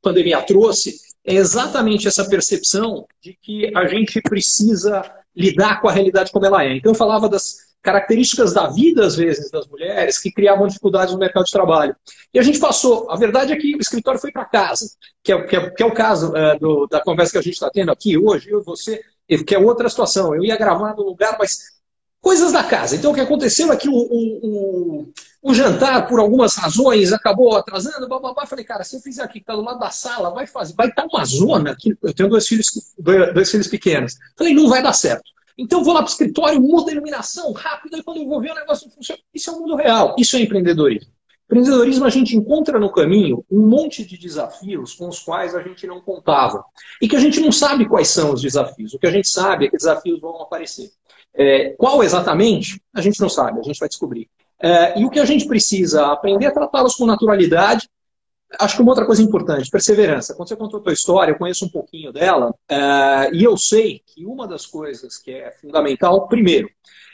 pandemia 0.00 0.40
trouxe 0.40 0.96
é 1.22 1.34
exatamente 1.34 2.08
essa 2.08 2.26
percepção 2.26 3.04
de 3.22 3.36
que 3.42 3.70
a 3.76 3.86
gente 3.86 4.22
precisa 4.22 5.02
lidar 5.36 5.82
com 5.82 5.88
a 5.88 5.92
realidade 5.92 6.32
como 6.32 6.46
ela 6.46 6.64
é. 6.64 6.76
Então 6.76 6.92
eu 6.92 6.96
falava 6.96 7.28
das 7.28 7.69
características 7.82 8.52
da 8.52 8.68
vida, 8.68 9.06
às 9.06 9.16
vezes, 9.16 9.50
das 9.50 9.66
mulheres 9.66 10.18
que 10.18 10.30
criavam 10.30 10.66
dificuldades 10.66 11.12
no 11.14 11.20
mercado 11.20 11.44
de 11.44 11.52
trabalho. 11.52 11.96
E 12.32 12.38
a 12.38 12.42
gente 12.42 12.58
passou, 12.58 13.10
a 13.10 13.16
verdade 13.16 13.52
é 13.52 13.56
que 13.56 13.74
o 13.74 13.80
escritório 13.80 14.20
foi 14.20 14.30
para 14.30 14.44
casa, 14.44 14.90
que 15.22 15.32
é, 15.32 15.42
que, 15.46 15.56
é, 15.56 15.70
que 15.70 15.82
é, 15.82 15.86
o 15.86 15.94
caso 15.94 16.36
é, 16.36 16.58
do, 16.58 16.86
da 16.86 17.00
conversa 17.00 17.32
que 17.32 17.38
a 17.38 17.42
gente 17.42 17.54
está 17.54 17.70
tendo 17.70 17.90
aqui 17.90 18.18
hoje, 18.18 18.50
eu 18.50 18.60
e 18.60 18.64
você, 18.64 19.00
que 19.46 19.54
é 19.54 19.58
outra 19.58 19.88
situação. 19.88 20.34
Eu 20.34 20.44
ia 20.44 20.56
gravar 20.56 20.94
no 20.94 21.04
lugar, 21.04 21.36
mas 21.38 21.80
coisas 22.20 22.52
da 22.52 22.62
casa. 22.62 22.96
Então, 22.96 23.12
o 23.12 23.14
que 23.14 23.20
aconteceu 23.20 23.72
é 23.72 23.76
que 23.76 23.88
o, 23.88 23.94
o, 23.94 24.40
o, 24.42 25.12
o 25.42 25.54
jantar, 25.54 26.06
por 26.06 26.20
algumas 26.20 26.54
razões, 26.56 27.12
acabou 27.12 27.56
atrasando, 27.56 28.08
bababá. 28.08 28.44
Falei, 28.46 28.64
cara, 28.64 28.84
se 28.84 28.96
eu 28.96 29.00
fizer 29.00 29.22
aqui, 29.22 29.40
que 29.40 29.52
do 29.52 29.62
lado 29.62 29.78
da 29.78 29.90
sala, 29.90 30.30
vai 30.30 30.46
fazer, 30.46 30.74
vai 30.74 30.88
estar 30.88 31.02
tá 31.02 31.08
uma 31.10 31.24
zona 31.24 31.70
aqui. 31.70 31.96
Eu 32.02 32.12
tenho 32.12 32.28
dois 32.28 32.46
filhos, 32.46 32.94
dois 32.98 33.50
filhos 33.50 33.68
pequenos. 33.68 34.16
Falei, 34.36 34.52
não 34.52 34.68
vai 34.68 34.82
dar 34.82 34.92
certo. 34.92 35.30
Então 35.56 35.84
vou 35.84 35.92
lá 35.92 36.00
para 36.00 36.08
o 36.08 36.12
escritório, 36.12 36.60
muda 36.60 36.90
a 36.90 36.94
iluminação 36.94 37.52
rápido, 37.52 37.96
e 37.96 38.02
quando 38.02 38.18
eu 38.18 38.28
vou 38.28 38.40
ver 38.40 38.52
o 38.52 38.54
negócio 38.54 38.90
funciona. 38.90 39.20
Isso 39.34 39.50
é 39.50 39.52
o 39.52 39.60
mundo 39.60 39.76
real, 39.76 40.14
isso 40.18 40.36
é 40.36 40.40
empreendedorismo. 40.40 41.12
Empreendedorismo 41.50 42.04
a 42.04 42.10
gente 42.10 42.36
encontra 42.36 42.78
no 42.78 42.92
caminho 42.92 43.44
um 43.50 43.66
monte 43.66 44.04
de 44.04 44.16
desafios 44.16 44.94
com 44.94 45.08
os 45.08 45.18
quais 45.18 45.54
a 45.54 45.62
gente 45.62 45.84
não 45.86 46.00
contava. 46.00 46.64
E 47.02 47.08
que 47.08 47.16
a 47.16 47.20
gente 47.20 47.40
não 47.40 47.50
sabe 47.50 47.88
quais 47.88 48.06
são 48.08 48.32
os 48.32 48.40
desafios. 48.40 48.94
O 48.94 48.98
que 49.00 49.06
a 49.06 49.10
gente 49.10 49.28
sabe 49.28 49.66
é 49.66 49.68
que 49.68 49.76
desafios 49.76 50.20
vão 50.20 50.40
aparecer. 50.40 50.90
É, 51.34 51.70
qual 51.70 52.04
exatamente? 52.04 52.80
A 52.94 53.00
gente 53.00 53.20
não 53.20 53.28
sabe, 53.28 53.58
a 53.58 53.62
gente 53.62 53.80
vai 53.80 53.88
descobrir. 53.88 54.28
É, 54.62 55.00
e 55.00 55.04
o 55.04 55.10
que 55.10 55.18
a 55.18 55.24
gente 55.24 55.46
precisa 55.46 56.06
aprender 56.06 56.46
é 56.46 56.50
tratá-los 56.50 56.94
com 56.94 57.04
naturalidade 57.04 57.88
acho 58.58 58.76
que 58.76 58.82
uma 58.82 58.92
outra 58.92 59.06
coisa 59.06 59.22
importante, 59.22 59.70
perseverança. 59.70 60.34
Quando 60.34 60.48
você 60.48 60.56
contou 60.56 60.80
a 60.80 60.82
tua 60.82 60.92
história, 60.92 61.32
eu 61.32 61.38
conheço 61.38 61.64
um 61.64 61.68
pouquinho 61.68 62.12
dela, 62.12 62.50
uh, 62.50 63.34
e 63.34 63.44
eu 63.44 63.56
sei 63.56 64.02
que 64.04 64.26
uma 64.26 64.46
das 64.46 64.66
coisas 64.66 65.16
que 65.18 65.30
é 65.30 65.52
fundamental, 65.52 66.26
primeiro, 66.26 66.68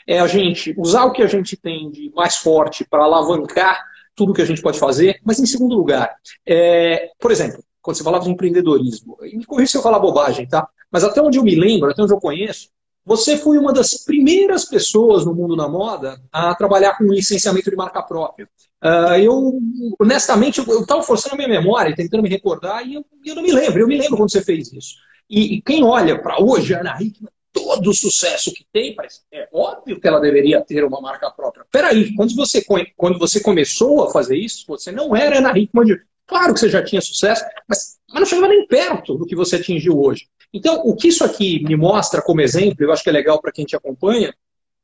é 0.07 0.19
a 0.19 0.27
gente 0.27 0.73
usar 0.77 1.05
o 1.05 1.11
que 1.11 1.21
a 1.21 1.27
gente 1.27 1.57
tem 1.57 1.91
de 1.91 2.11
mais 2.15 2.37
forte 2.37 2.85
para 2.89 3.03
alavancar 3.03 3.83
tudo 4.15 4.33
que 4.33 4.41
a 4.41 4.45
gente 4.45 4.61
pode 4.61 4.79
fazer, 4.79 5.19
mas 5.23 5.39
em 5.39 5.45
segundo 5.45 5.75
lugar, 5.75 6.15
é, 6.45 7.11
por 7.19 7.31
exemplo, 7.31 7.63
quando 7.81 7.97
você 7.97 8.03
falava 8.03 8.23
de 8.23 8.31
empreendedorismo, 8.31 9.17
e 9.21 9.37
me 9.37 9.45
corrija 9.45 9.71
se 9.71 9.77
eu 9.77 9.81
falar 9.81 9.99
bobagem, 9.99 10.47
tá? 10.47 10.67
Mas 10.91 11.03
até 11.03 11.21
onde 11.21 11.37
eu 11.37 11.43
me 11.43 11.55
lembro, 11.55 11.91
até 11.91 12.01
onde 12.01 12.13
eu 12.13 12.19
conheço, 12.19 12.69
você 13.07 13.37
foi 13.37 13.57
uma 13.57 13.71
das 13.71 13.93
primeiras 14.03 14.65
pessoas 14.65 15.25
no 15.25 15.33
mundo 15.33 15.55
da 15.55 15.65
moda 15.65 16.19
a 16.29 16.53
trabalhar 16.53 16.97
com 16.97 17.05
licenciamento 17.05 17.69
de 17.69 17.75
marca 17.77 18.03
própria. 18.03 18.49
Uh, 18.83 19.15
eu, 19.17 19.59
honestamente, 19.97 20.59
eu 20.59 20.81
estava 20.81 21.01
forçando 21.01 21.35
a 21.35 21.37
minha 21.37 21.47
memória, 21.47 21.95
tentando 21.95 22.21
me 22.21 22.27
recordar, 22.27 22.85
e 22.85 22.95
eu, 22.95 23.05
eu, 23.25 23.33
não 23.33 23.41
me 23.41 23.53
lembro. 23.53 23.79
Eu 23.79 23.87
me 23.87 23.97
lembro 23.97 24.17
quando 24.17 24.29
você 24.29 24.43
fez 24.43 24.73
isso. 24.73 24.95
E, 25.29 25.55
e 25.55 25.61
quem 25.61 25.85
olha 25.85 26.21
para 26.21 26.43
hoje, 26.43 26.75
a 26.75 26.81
Ana 26.81 26.97
Hickman, 26.99 27.31
todo 27.53 27.91
o 27.91 27.93
sucesso 27.93 28.53
que 28.53 28.65
tem, 28.73 28.93
mas 28.93 29.21
é 29.31 29.47
óbvio 29.53 30.01
que 30.01 30.07
ela 30.07 30.19
deveria 30.19 30.59
ter 30.59 30.83
uma 30.83 30.99
marca 30.99 31.31
própria. 31.31 31.65
Peraí, 31.71 32.13
quando 32.13 32.35
você, 32.35 32.61
quando 32.97 33.17
você 33.17 33.39
começou 33.39 34.03
a 34.03 34.11
fazer 34.11 34.35
isso, 34.35 34.65
você 34.67 34.91
não 34.91 35.15
era 35.15 35.37
Ana 35.37 35.57
Hickman 35.57 35.85
de... 35.85 35.97
Claro 36.27 36.53
que 36.53 36.59
você 36.59 36.67
já 36.67 36.83
tinha 36.83 36.99
sucesso, 36.99 37.41
mas, 37.69 37.99
mas 38.11 38.19
não 38.19 38.27
chegava 38.27 38.49
nem 38.49 38.67
perto 38.67 39.15
do 39.15 39.25
que 39.25 39.33
você 39.33 39.55
atingiu 39.55 39.97
hoje. 39.97 40.27
Então, 40.53 40.81
o 40.85 40.95
que 40.95 41.09
isso 41.09 41.23
aqui 41.23 41.63
me 41.63 41.75
mostra 41.75 42.21
como 42.21 42.41
exemplo, 42.41 42.83
eu 42.83 42.91
acho 42.91 43.03
que 43.03 43.09
é 43.09 43.13
legal 43.13 43.39
para 43.41 43.51
quem 43.51 43.65
te 43.65 43.75
acompanha, 43.75 44.33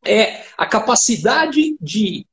é 0.06 0.44
a 0.58 0.66
capacidade 0.66 1.78
de, 1.80 2.26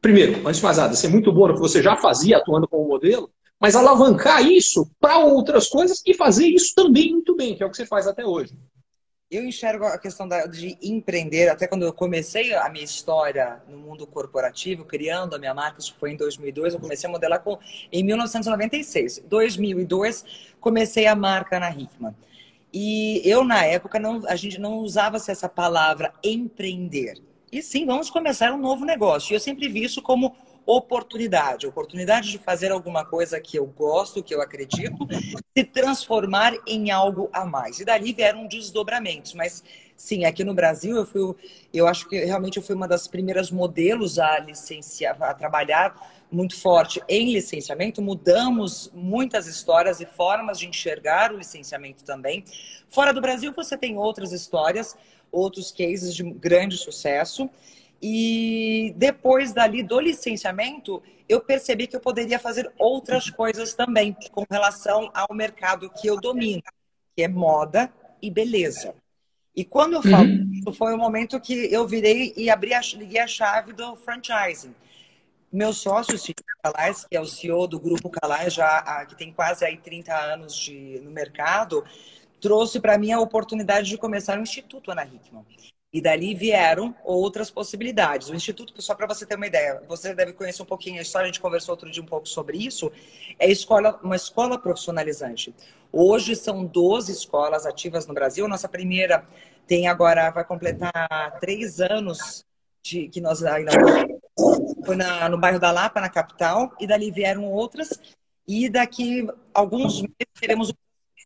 primeiro, 0.00 0.46
antes 0.46 0.58
de 0.58 0.64
mais 0.64 0.78
nada, 0.78 0.94
ser 0.94 1.08
muito 1.08 1.32
boa 1.32 1.48
no 1.48 1.54
que 1.54 1.60
você 1.60 1.82
já 1.82 1.96
fazia 1.96 2.38
atuando 2.38 2.66
como 2.66 2.88
modelo, 2.88 3.30
mas 3.60 3.76
alavancar 3.76 4.46
isso 4.46 4.90
para 4.98 5.18
outras 5.18 5.68
coisas 5.68 6.02
e 6.06 6.14
fazer 6.14 6.46
isso 6.46 6.74
também 6.74 7.12
muito 7.12 7.34
bem, 7.34 7.54
que 7.54 7.62
é 7.62 7.66
o 7.66 7.70
que 7.70 7.76
você 7.76 7.86
faz 7.86 8.06
até 8.06 8.24
hoje. 8.24 8.54
Eu 9.28 9.44
enxergo 9.44 9.84
a 9.84 9.98
questão 9.98 10.28
de 10.48 10.78
empreender, 10.80 11.48
até 11.48 11.66
quando 11.66 11.82
eu 11.82 11.92
comecei 11.92 12.54
a 12.54 12.68
minha 12.68 12.84
história 12.84 13.60
no 13.68 13.76
mundo 13.76 14.06
corporativo, 14.06 14.84
criando 14.84 15.34
a 15.34 15.38
minha 15.38 15.52
marca, 15.52 15.80
isso 15.80 15.96
foi 15.98 16.12
em 16.12 16.16
2002, 16.16 16.74
eu 16.74 16.80
comecei 16.80 17.08
a 17.08 17.12
modelar 17.12 17.42
com, 17.42 17.58
em 17.90 18.04
1996. 18.04 19.24
2002, 19.28 20.24
comecei 20.60 21.08
a 21.08 21.16
marca 21.16 21.58
na 21.58 21.70
Hickman. 21.70 22.14
E 22.72 23.20
eu, 23.24 23.42
na 23.42 23.64
época, 23.64 23.98
não, 23.98 24.24
a 24.28 24.36
gente 24.36 24.60
não 24.60 24.76
usava 24.76 25.16
essa 25.16 25.48
palavra 25.48 26.12
empreender. 26.22 27.20
E 27.50 27.60
sim, 27.62 27.84
vamos 27.84 28.08
começar 28.08 28.52
um 28.52 28.58
novo 28.58 28.84
negócio. 28.84 29.32
E 29.32 29.34
eu 29.34 29.40
sempre 29.40 29.68
vi 29.68 29.82
isso 29.82 30.00
como 30.02 30.36
oportunidade, 30.66 31.66
oportunidade 31.66 32.30
de 32.30 32.38
fazer 32.38 32.72
alguma 32.72 33.04
coisa 33.04 33.40
que 33.40 33.56
eu 33.56 33.64
gosto, 33.66 34.22
que 34.22 34.34
eu 34.34 34.42
acredito, 34.42 35.06
se 35.56 35.64
transformar 35.64 36.54
em 36.66 36.90
algo 36.90 37.30
a 37.32 37.46
mais. 37.46 37.78
E 37.78 37.84
dali 37.84 38.12
vieram 38.12 38.48
desdobramentos, 38.48 39.32
mas 39.32 39.62
sim, 39.96 40.24
aqui 40.24 40.42
no 40.42 40.52
Brasil 40.52 40.96
eu 40.96 41.06
fui, 41.06 41.34
eu 41.72 41.86
acho 41.86 42.08
que 42.08 42.24
realmente 42.24 42.56
eu 42.56 42.62
fui 42.62 42.74
uma 42.74 42.88
das 42.88 43.06
primeiras 43.06 43.50
modelos 43.50 44.18
a 44.18 44.40
licenciar, 44.40 45.16
a 45.22 45.32
trabalhar 45.32 45.94
muito 46.30 46.58
forte 46.58 47.00
em 47.08 47.32
licenciamento, 47.32 48.02
mudamos 48.02 48.90
muitas 48.92 49.46
histórias 49.46 50.00
e 50.00 50.06
formas 50.06 50.58
de 50.58 50.66
enxergar 50.66 51.32
o 51.32 51.38
licenciamento 51.38 52.02
também. 52.02 52.44
Fora 52.88 53.12
do 53.12 53.20
Brasil, 53.20 53.52
você 53.52 53.76
tem 53.78 53.96
outras 53.96 54.32
histórias, 54.32 54.96
outros 55.30 55.70
cases 55.70 56.14
de 56.14 56.24
grande 56.24 56.76
sucesso. 56.76 57.48
E 58.00 58.92
depois 58.96 59.52
dali 59.52 59.82
do 59.82 59.98
licenciamento, 59.98 61.02
eu 61.28 61.40
percebi 61.40 61.86
que 61.86 61.96
eu 61.96 62.00
poderia 62.00 62.38
fazer 62.38 62.70
outras 62.78 63.30
coisas 63.30 63.74
também 63.74 64.16
com 64.32 64.44
relação 64.50 65.10
ao 65.14 65.34
mercado 65.34 65.90
que 65.90 66.06
eu 66.06 66.20
domino, 66.20 66.62
que 67.16 67.22
é 67.22 67.28
moda 67.28 67.92
e 68.20 68.30
beleza. 68.30 68.94
E 69.54 69.64
quando 69.64 69.94
eu 69.94 70.02
falo 70.02 70.28
uhum. 70.28 70.50
isso, 70.52 70.72
foi 70.74 70.94
o 70.94 70.98
momento 70.98 71.40
que 71.40 71.72
eu 71.72 71.86
virei 71.86 72.34
e 72.36 72.50
abri 72.50 72.74
a, 72.74 72.80
liguei 72.80 73.20
a 73.20 73.26
chave 73.26 73.72
do 73.72 73.96
franchising. 73.96 74.74
Meu 75.50 75.72
sócio, 75.72 76.18
Cid 76.18 76.36
Calais, 76.62 77.06
que 77.08 77.16
é 77.16 77.20
o 77.20 77.24
CEO 77.24 77.66
do 77.66 77.80
Grupo 77.80 78.10
Calais, 78.10 78.52
já, 78.52 79.06
que 79.06 79.16
tem 79.16 79.32
quase 79.32 79.64
aí 79.64 79.78
30 79.78 80.14
anos 80.14 80.54
de, 80.54 81.00
no 81.02 81.10
mercado, 81.10 81.82
trouxe 82.40 82.78
para 82.78 82.98
mim 82.98 83.12
a 83.12 83.20
oportunidade 83.20 83.88
de 83.88 83.96
começar 83.96 84.38
um 84.38 84.42
Instituto 84.42 84.90
Ana 84.90 85.04
Hickman. 85.04 85.46
E 85.92 86.00
dali 86.00 86.34
vieram 86.34 86.94
outras 87.04 87.50
possibilidades. 87.50 88.28
O 88.28 88.34
Instituto, 88.34 88.80
só 88.82 88.94
para 88.94 89.06
você 89.06 89.24
ter 89.24 89.36
uma 89.36 89.46
ideia, 89.46 89.82
você 89.88 90.14
deve 90.14 90.32
conhecer 90.32 90.62
um 90.62 90.66
pouquinho 90.66 90.98
a 90.98 91.02
história, 91.02 91.24
a 91.24 91.28
gente 91.28 91.40
conversou 91.40 91.72
outro 91.72 91.90
dia 91.90 92.02
um 92.02 92.06
pouco 92.06 92.28
sobre 92.28 92.58
isso, 92.58 92.92
é 93.38 93.50
escola, 93.50 93.98
uma 94.02 94.16
escola 94.16 94.58
profissionalizante. 94.58 95.54
Hoje 95.92 96.36
são 96.36 96.64
12 96.66 97.12
escolas 97.12 97.64
ativas 97.64 98.06
no 98.06 98.12
Brasil. 98.12 98.46
Nossa 98.46 98.68
primeira 98.68 99.26
tem 99.66 99.88
agora, 99.88 100.30
vai 100.30 100.44
completar 100.44 100.92
três 101.40 101.80
anos 101.80 102.44
de, 102.84 103.08
que 103.08 103.20
nós 103.20 103.42
ainda 103.42 103.72
foi 104.84 104.96
na, 104.96 105.28
no 105.28 105.38
bairro 105.38 105.58
da 105.58 105.70
Lapa, 105.70 106.00
na 106.00 106.08
capital, 106.08 106.72
e 106.78 106.86
dali 106.86 107.10
vieram 107.10 107.44
outras. 107.44 107.98
E 108.46 108.68
daqui 108.68 109.26
alguns 109.52 110.02
meses 110.02 110.40
teremos 110.40 110.72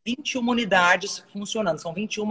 21 0.07 0.49
unidades 0.49 1.23
funcionando. 1.33 1.79
São 1.79 1.93
21 1.93 2.27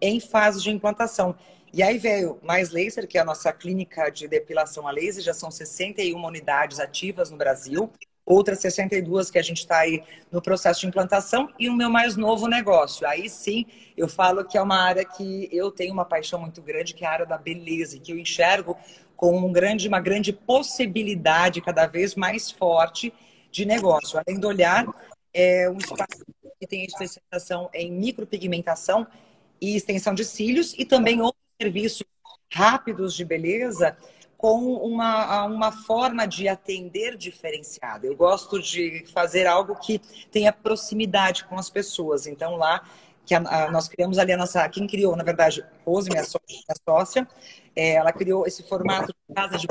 em 0.00 0.20
fase 0.20 0.62
de 0.62 0.70
implantação. 0.70 1.34
E 1.72 1.82
aí 1.82 1.98
veio 1.98 2.38
mais 2.42 2.70
laser, 2.70 3.06
que 3.06 3.16
é 3.16 3.20
a 3.20 3.24
nossa 3.24 3.52
clínica 3.52 4.10
de 4.10 4.26
depilação 4.26 4.88
a 4.88 4.90
laser, 4.90 5.22
já 5.22 5.32
são 5.32 5.50
61 5.50 6.24
unidades 6.24 6.80
ativas 6.80 7.30
no 7.30 7.36
Brasil, 7.36 7.90
outras 8.26 8.58
62 8.60 9.30
que 9.30 9.38
a 9.38 9.42
gente 9.42 9.58
está 9.58 9.78
aí 9.78 10.02
no 10.32 10.42
processo 10.42 10.80
de 10.80 10.86
implantação, 10.86 11.48
e 11.58 11.68
o 11.68 11.74
meu 11.74 11.88
mais 11.88 12.16
novo 12.16 12.48
negócio. 12.48 13.06
Aí 13.06 13.28
sim, 13.28 13.66
eu 13.96 14.08
falo 14.08 14.44
que 14.44 14.58
é 14.58 14.62
uma 14.62 14.82
área 14.82 15.04
que 15.04 15.48
eu 15.52 15.70
tenho 15.70 15.92
uma 15.92 16.04
paixão 16.04 16.40
muito 16.40 16.60
grande, 16.60 16.94
que 16.94 17.04
é 17.04 17.08
a 17.08 17.12
área 17.12 17.26
da 17.26 17.38
beleza, 17.38 17.98
que 17.98 18.12
eu 18.12 18.18
enxergo 18.18 18.76
com 19.16 19.36
um 19.36 19.52
grande, 19.52 19.86
uma 19.86 20.00
grande 20.00 20.32
possibilidade 20.32 21.60
cada 21.60 21.86
vez 21.86 22.14
mais 22.14 22.50
forte 22.50 23.12
de 23.50 23.64
negócio. 23.64 24.18
Além 24.18 24.40
do 24.40 24.48
olhar, 24.48 24.86
é 25.32 25.68
um 25.70 25.78
espaço 25.78 26.24
que 26.58 26.66
tem 26.66 26.84
especialização 26.84 27.70
em 27.72 27.92
micropigmentação 27.92 29.06
e 29.60 29.76
extensão 29.76 30.14
de 30.14 30.24
cílios 30.24 30.74
e 30.78 30.84
também 30.84 31.20
outros 31.20 31.49
serviços 31.60 32.06
rápidos 32.52 33.14
de 33.14 33.24
beleza 33.24 33.96
com 34.36 34.72
uma, 34.76 35.44
uma 35.44 35.70
forma 35.70 36.26
de 36.26 36.48
atender 36.48 37.16
diferenciada. 37.16 38.06
Eu 38.06 38.16
gosto 38.16 38.60
de 38.60 39.04
fazer 39.12 39.46
algo 39.46 39.76
que 39.76 40.00
tenha 40.30 40.50
proximidade 40.50 41.44
com 41.44 41.58
as 41.58 41.68
pessoas. 41.68 42.26
Então, 42.26 42.56
lá, 42.56 42.82
que 43.26 43.34
a, 43.34 43.38
a, 43.38 43.70
nós 43.70 43.86
criamos 43.86 44.18
ali 44.18 44.32
a 44.32 44.38
nossa. 44.38 44.66
Quem 44.70 44.86
criou, 44.86 45.14
na 45.14 45.22
verdade, 45.22 45.62
Rose, 45.84 46.08
minha 46.08 46.24
sócia, 46.24 46.40
minha 46.48 46.76
sócia 46.88 47.28
é, 47.76 47.92
ela 47.92 48.12
criou 48.12 48.46
esse 48.46 48.62
formato 48.62 49.08
de 49.28 49.34
casa 49.34 49.58
de 49.58 49.66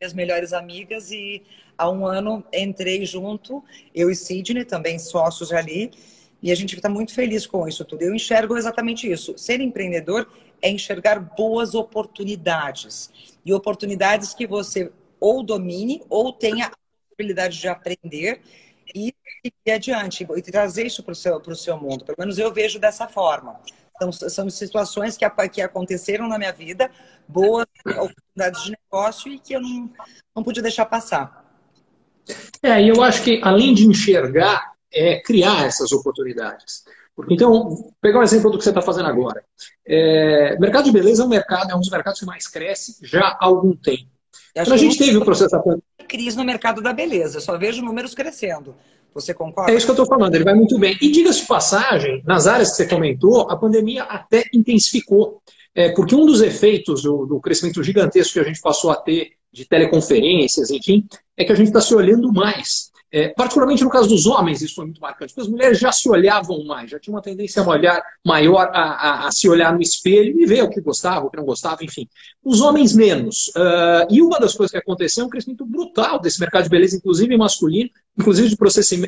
as 0.00 0.14
melhores 0.14 0.52
amigas 0.52 1.10
e 1.10 1.42
há 1.76 1.90
um 1.90 2.06
ano 2.06 2.44
entrei 2.54 3.04
junto, 3.04 3.64
eu 3.92 4.08
e 4.08 4.14
Sidney, 4.14 4.64
também 4.64 4.96
sócios 4.96 5.52
ali, 5.52 5.90
e 6.40 6.52
a 6.52 6.54
gente 6.54 6.76
está 6.76 6.88
muito 6.88 7.12
feliz 7.12 7.48
com 7.48 7.66
isso 7.66 7.84
tudo. 7.84 8.02
Eu 8.02 8.14
enxergo 8.14 8.56
exatamente 8.56 9.10
isso. 9.10 9.36
Ser 9.36 9.60
empreendedor 9.60 10.28
é 10.60 10.70
enxergar 10.70 11.18
boas 11.20 11.74
oportunidades. 11.74 13.10
E 13.44 13.52
oportunidades 13.52 14.34
que 14.34 14.46
você 14.46 14.92
ou 15.20 15.42
domine 15.42 16.02
ou 16.08 16.32
tenha 16.32 16.66
a 16.66 16.72
possibilidade 17.08 17.58
de 17.58 17.68
aprender 17.68 18.40
e 18.94 19.14
ir 19.66 19.72
adiante 19.72 20.26
e 20.36 20.42
trazer 20.42 20.86
isso 20.86 21.02
para 21.02 21.12
o 21.12 21.16
seu, 21.16 21.54
seu 21.54 21.76
mundo. 21.76 22.04
Pelo 22.04 22.18
menos 22.18 22.38
eu 22.38 22.52
vejo 22.52 22.78
dessa 22.78 23.06
forma. 23.08 23.60
Então, 23.96 24.12
são 24.12 24.48
situações 24.48 25.16
que, 25.16 25.28
que 25.48 25.60
aconteceram 25.60 26.28
na 26.28 26.38
minha 26.38 26.52
vida, 26.52 26.90
boas 27.26 27.66
oportunidades 27.84 28.62
de 28.62 28.70
negócio 28.70 29.32
e 29.32 29.40
que 29.40 29.54
eu 29.54 29.60
não, 29.60 29.90
não 30.36 30.44
pude 30.44 30.62
deixar 30.62 30.86
passar. 30.86 31.44
É, 32.62 32.80
e 32.80 32.88
eu 32.88 33.02
acho 33.02 33.24
que 33.24 33.40
além 33.42 33.74
de 33.74 33.86
enxergar, 33.86 34.72
é 34.92 35.20
criar 35.20 35.66
essas 35.66 35.90
oportunidades. 35.90 36.84
Então, 37.30 37.92
pegar 38.00 38.20
um 38.20 38.22
exemplo 38.22 38.50
do 38.50 38.58
que 38.58 38.64
você 38.64 38.70
está 38.70 38.82
fazendo 38.82 39.08
agora. 39.08 39.42
É, 39.86 40.56
mercado 40.58 40.84
de 40.84 40.92
beleza 40.92 41.22
é 41.22 41.26
um 41.26 41.28
mercado, 41.28 41.70
é 41.70 41.74
um 41.74 41.80
dos 41.80 41.90
mercados 41.90 42.20
que 42.20 42.26
mais 42.26 42.46
cresce 42.46 42.96
já 43.02 43.20
há 43.20 43.46
algum 43.46 43.74
tempo. 43.74 44.06
Então, 44.52 44.74
a 44.74 44.76
gente 44.76 44.98
teve 44.98 45.16
o 45.16 45.24
processo 45.24 45.50
da 45.50 46.04
crise 46.06 46.36
no 46.36 46.44
mercado 46.44 46.80
da 46.80 46.92
beleza, 46.92 47.40
só 47.40 47.56
vejo 47.58 47.82
números 47.82 48.14
crescendo. 48.14 48.74
Você 49.14 49.34
concorda? 49.34 49.72
É 49.72 49.74
isso 49.74 49.86
que 49.86 49.90
eu 49.90 50.02
estou 50.02 50.06
falando, 50.06 50.34
ele 50.34 50.44
vai 50.44 50.54
muito 50.54 50.78
bem. 50.78 50.96
E 51.00 51.10
diga-se 51.10 51.40
de 51.40 51.46
passagem, 51.46 52.22
nas 52.26 52.46
áreas 52.46 52.70
que 52.70 52.76
você 52.76 52.86
comentou, 52.86 53.50
a 53.50 53.56
pandemia 53.56 54.04
até 54.04 54.44
intensificou. 54.52 55.40
É, 55.74 55.90
porque 55.90 56.14
um 56.14 56.26
dos 56.26 56.40
efeitos 56.40 57.02
do, 57.02 57.26
do 57.26 57.40
crescimento 57.40 57.82
gigantesco 57.82 58.34
que 58.34 58.40
a 58.40 58.44
gente 58.44 58.60
passou 58.60 58.90
a 58.90 58.96
ter 58.96 59.32
de 59.52 59.64
teleconferências, 59.64 60.70
enfim, 60.70 61.06
é 61.36 61.44
que 61.44 61.52
a 61.52 61.54
gente 61.54 61.68
está 61.68 61.80
se 61.80 61.94
olhando 61.94 62.32
mais. 62.32 62.90
É, 63.10 63.28
particularmente 63.28 63.82
no 63.82 63.90
caso 63.90 64.08
dos 64.08 64.26
homens, 64.26 64.60
isso 64.60 64.74
foi 64.74 64.84
muito 64.84 65.00
marcante, 65.00 65.32
porque 65.32 65.46
as 65.46 65.48
mulheres 65.48 65.78
já 65.78 65.90
se 65.90 66.08
olhavam 66.08 66.62
mais, 66.64 66.90
já 66.90 66.98
tinham 66.98 67.14
uma 67.14 67.22
tendência 67.22 67.62
a 67.62 67.66
olhar 67.66 68.02
maior, 68.24 68.70
a, 68.72 68.82
a, 68.82 69.26
a, 69.26 69.32
se 69.32 69.48
olhar 69.48 69.72
no 69.72 69.80
espelho 69.80 70.38
e 70.38 70.44
ver 70.44 70.62
o 70.62 70.68
que 70.68 70.80
gostava, 70.80 71.24
o 71.24 71.30
que 71.30 71.36
não 71.38 71.44
gostava, 71.44 71.82
enfim. 71.82 72.06
Os 72.44 72.60
homens 72.60 72.94
menos. 72.94 73.48
Uh, 73.48 74.06
e 74.10 74.20
uma 74.20 74.38
das 74.38 74.54
coisas 74.54 74.70
que 74.70 74.78
aconteceu 74.78 75.24
é 75.24 75.26
um 75.26 75.30
crescimento 75.30 75.64
brutal 75.64 76.20
desse 76.20 76.38
mercado 76.38 76.64
de 76.64 76.68
beleza, 76.68 76.96
inclusive 76.96 77.34
masculino, 77.36 77.90
inclusive 78.18 78.48
de 78.48 78.56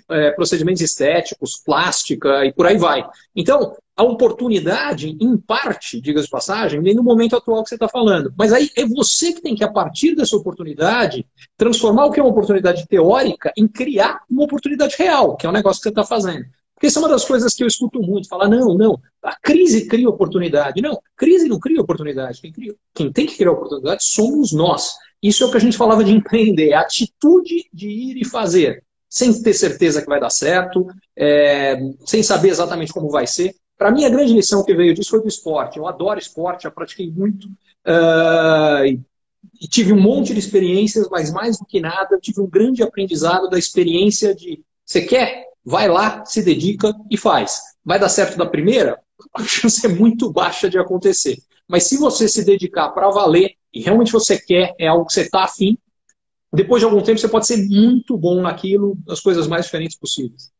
é, 0.08 0.30
procedimentos 0.30 0.80
estéticos, 0.80 1.60
plástica 1.64 2.44
e 2.46 2.52
por 2.52 2.66
aí 2.66 2.78
vai. 2.78 3.04
Então, 3.34 3.74
a 3.96 4.02
oportunidade, 4.02 5.16
em 5.20 5.36
parte, 5.36 6.00
diga-se 6.00 6.26
de 6.26 6.30
passagem, 6.30 6.80
vem 6.80 6.94
no 6.94 7.02
momento 7.02 7.36
atual 7.36 7.62
que 7.62 7.68
você 7.68 7.74
está 7.74 7.88
falando. 7.88 8.32
Mas 8.38 8.52
aí 8.52 8.70
é 8.76 8.86
você 8.86 9.32
que 9.32 9.42
tem 9.42 9.54
que, 9.54 9.64
a 9.64 9.70
partir 9.70 10.14
dessa 10.14 10.36
oportunidade, 10.36 11.26
transformar 11.56 12.06
o 12.06 12.10
que 12.10 12.20
é 12.20 12.22
uma 12.22 12.30
oportunidade 12.30 12.86
teórica 12.86 13.52
em 13.56 13.66
criar 13.66 14.22
uma 14.30 14.44
oportunidade 14.44 14.94
real, 14.96 15.36
que 15.36 15.44
é 15.44 15.48
o 15.48 15.52
negócio 15.52 15.82
que 15.82 15.84
você 15.84 15.90
está 15.90 16.04
fazendo. 16.04 16.46
Porque 16.74 16.86
isso 16.86 16.98
é 16.98 17.02
uma 17.02 17.10
das 17.10 17.26
coisas 17.26 17.52
que 17.52 17.62
eu 17.62 17.66
escuto 17.66 18.00
muito, 18.00 18.26
falar, 18.26 18.48
não, 18.48 18.74
não, 18.74 18.98
a 19.22 19.36
crise 19.38 19.86
cria 19.86 20.08
oportunidade. 20.08 20.80
Não, 20.80 20.98
crise 21.14 21.46
não 21.46 21.60
cria 21.60 21.82
oportunidade. 21.82 22.40
Quem, 22.40 22.52
cria, 22.52 22.74
quem 22.94 23.12
tem 23.12 23.26
que 23.26 23.36
criar 23.36 23.52
oportunidade 23.52 24.02
somos 24.02 24.50
nós. 24.50 24.94
Isso 25.22 25.44
é 25.44 25.46
o 25.46 25.50
que 25.50 25.58
a 25.58 25.60
gente 25.60 25.76
falava 25.76 26.02
de 26.02 26.12
empreender, 26.16 26.72
a 26.72 26.80
atitude 26.80 27.68
de 27.70 27.88
ir 27.88 28.16
e 28.16 28.24
fazer 28.24 28.82
sem 29.10 29.42
ter 29.42 29.52
certeza 29.52 30.00
que 30.00 30.08
vai 30.08 30.20
dar 30.20 30.30
certo, 30.30 30.86
é, 31.16 31.76
sem 32.06 32.22
saber 32.22 32.50
exatamente 32.50 32.92
como 32.92 33.10
vai 33.10 33.26
ser. 33.26 33.56
Para 33.76 33.90
mim, 33.90 34.04
a 34.04 34.10
grande 34.10 34.32
lição 34.32 34.64
que 34.64 34.74
veio 34.74 34.94
disso 34.94 35.10
foi 35.10 35.20
do 35.20 35.28
esporte. 35.28 35.78
Eu 35.78 35.88
adoro 35.88 36.20
esporte, 36.20 36.62
já 36.62 36.70
pratiquei 36.70 37.10
muito. 37.10 37.48
Uh, 37.86 39.02
e 39.60 39.66
tive 39.68 39.92
um 39.92 40.00
monte 40.00 40.32
de 40.32 40.38
experiências, 40.38 41.08
mas 41.10 41.32
mais 41.32 41.58
do 41.58 41.64
que 41.64 41.80
nada, 41.80 42.18
tive 42.20 42.40
um 42.40 42.46
grande 42.46 42.82
aprendizado 42.82 43.48
da 43.48 43.58
experiência 43.58 44.34
de 44.34 44.62
você 44.84 45.02
quer? 45.02 45.46
Vai 45.64 45.88
lá, 45.88 46.24
se 46.24 46.42
dedica 46.42 46.94
e 47.10 47.16
faz. 47.16 47.60
Vai 47.84 47.98
dar 47.98 48.08
certo 48.08 48.36
da 48.36 48.46
primeira? 48.46 49.00
A 49.34 49.42
chance 49.42 49.84
é 49.84 49.88
muito 49.88 50.30
baixa 50.30 50.68
de 50.68 50.78
acontecer. 50.78 51.38
Mas 51.66 51.84
se 51.84 51.96
você 51.96 52.28
se 52.28 52.44
dedicar 52.44 52.90
para 52.90 53.10
valer 53.10 53.54
e 53.72 53.80
realmente 53.80 54.12
você 54.12 54.38
quer, 54.38 54.74
é 54.78 54.88
algo 54.88 55.06
que 55.06 55.12
você 55.12 55.22
está 55.22 55.44
afim, 55.44 55.78
depois 56.52 56.80
de 56.80 56.86
algum 56.86 57.02
tempo 57.02 57.18
você 57.18 57.28
pode 57.28 57.46
ser 57.46 57.56
muito 57.68 58.16
bom 58.16 58.40
naquilo, 58.42 58.96
das 59.06 59.20
coisas 59.20 59.46
mais 59.46 59.66
diferentes 59.66 59.96
possíveis. 59.96 60.50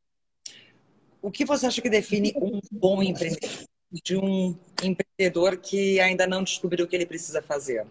O 1.22 1.30
que 1.30 1.44
você 1.44 1.66
acha 1.66 1.82
que 1.82 1.90
define 1.90 2.32
um 2.36 2.60
bom 2.72 3.02
empreendedor 3.02 3.66
de 3.92 4.16
um 4.16 4.56
empreendedor 4.82 5.56
que 5.56 5.98
ainda 5.98 6.26
não 6.26 6.44
descobriu 6.44 6.84
o 6.84 6.88
que 6.88 6.94
ele 6.94 7.06
precisa 7.06 7.42
fazer? 7.42 7.84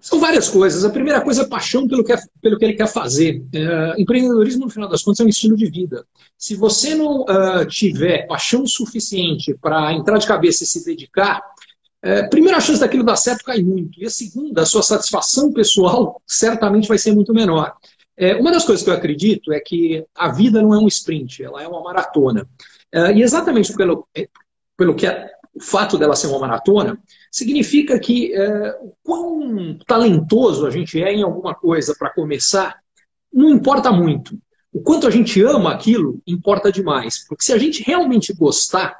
São 0.00 0.20
várias 0.20 0.48
coisas. 0.48 0.84
A 0.84 0.90
primeira 0.90 1.20
coisa 1.20 1.42
é 1.42 1.46
paixão 1.48 1.86
pelo 1.88 2.04
que, 2.04 2.12
é, 2.12 2.16
pelo 2.40 2.56
que 2.56 2.64
ele 2.64 2.74
quer 2.74 2.86
fazer. 2.86 3.44
É, 3.52 4.00
empreendedorismo, 4.00 4.64
no 4.64 4.70
final 4.70 4.88
das 4.88 5.02
contas, 5.02 5.20
é 5.20 5.24
um 5.24 5.28
estilo 5.28 5.56
de 5.56 5.68
vida. 5.68 6.06
Se 6.38 6.54
você 6.54 6.94
não 6.94 7.22
uh, 7.22 7.66
tiver 7.68 8.26
paixão 8.26 8.66
suficiente 8.66 9.54
para 9.60 9.92
entrar 9.92 10.18
de 10.18 10.26
cabeça 10.26 10.64
e 10.64 10.66
se 10.66 10.84
dedicar, 10.84 11.42
é, 12.06 12.22
primeiro, 12.28 12.56
a 12.56 12.60
chance 12.60 12.78
daquilo 12.78 13.02
dar 13.02 13.16
certo 13.16 13.44
cai 13.44 13.60
muito. 13.62 14.00
E 14.00 14.06
a 14.06 14.10
segunda, 14.10 14.62
a 14.62 14.66
sua 14.66 14.82
satisfação 14.82 15.52
pessoal 15.52 16.22
certamente 16.26 16.86
vai 16.86 16.98
ser 16.98 17.12
muito 17.12 17.34
menor. 17.34 17.74
É, 18.16 18.36
uma 18.36 18.52
das 18.52 18.64
coisas 18.64 18.84
que 18.84 18.88
eu 18.88 18.94
acredito 18.94 19.52
é 19.52 19.58
que 19.58 20.06
a 20.14 20.30
vida 20.30 20.62
não 20.62 20.72
é 20.72 20.78
um 20.78 20.86
sprint, 20.86 21.42
ela 21.42 21.60
é 21.60 21.66
uma 21.66 21.82
maratona. 21.82 22.48
É, 22.92 23.12
e 23.12 23.22
exatamente 23.22 23.74
pelo, 23.74 24.06
é, 24.16 24.28
pelo 24.76 24.94
que 24.94 25.04
é, 25.04 25.32
o 25.52 25.60
fato 25.60 25.98
dela 25.98 26.14
ser 26.14 26.28
uma 26.28 26.38
maratona, 26.38 26.96
significa 27.30 27.98
que 27.98 28.32
é, 28.32 28.78
o 28.80 28.92
quão 29.02 29.76
talentoso 29.84 30.64
a 30.64 30.70
gente 30.70 31.02
é 31.02 31.12
em 31.12 31.24
alguma 31.24 31.56
coisa 31.56 31.92
para 31.98 32.10
começar, 32.10 32.78
não 33.32 33.50
importa 33.50 33.90
muito. 33.90 34.38
O 34.72 34.80
quanto 34.80 35.08
a 35.08 35.10
gente 35.10 35.42
ama 35.42 35.72
aquilo 35.72 36.20
importa 36.24 36.70
demais. 36.70 37.26
Porque 37.26 37.44
se 37.44 37.52
a 37.52 37.58
gente 37.58 37.82
realmente 37.82 38.32
gostar, 38.32 38.96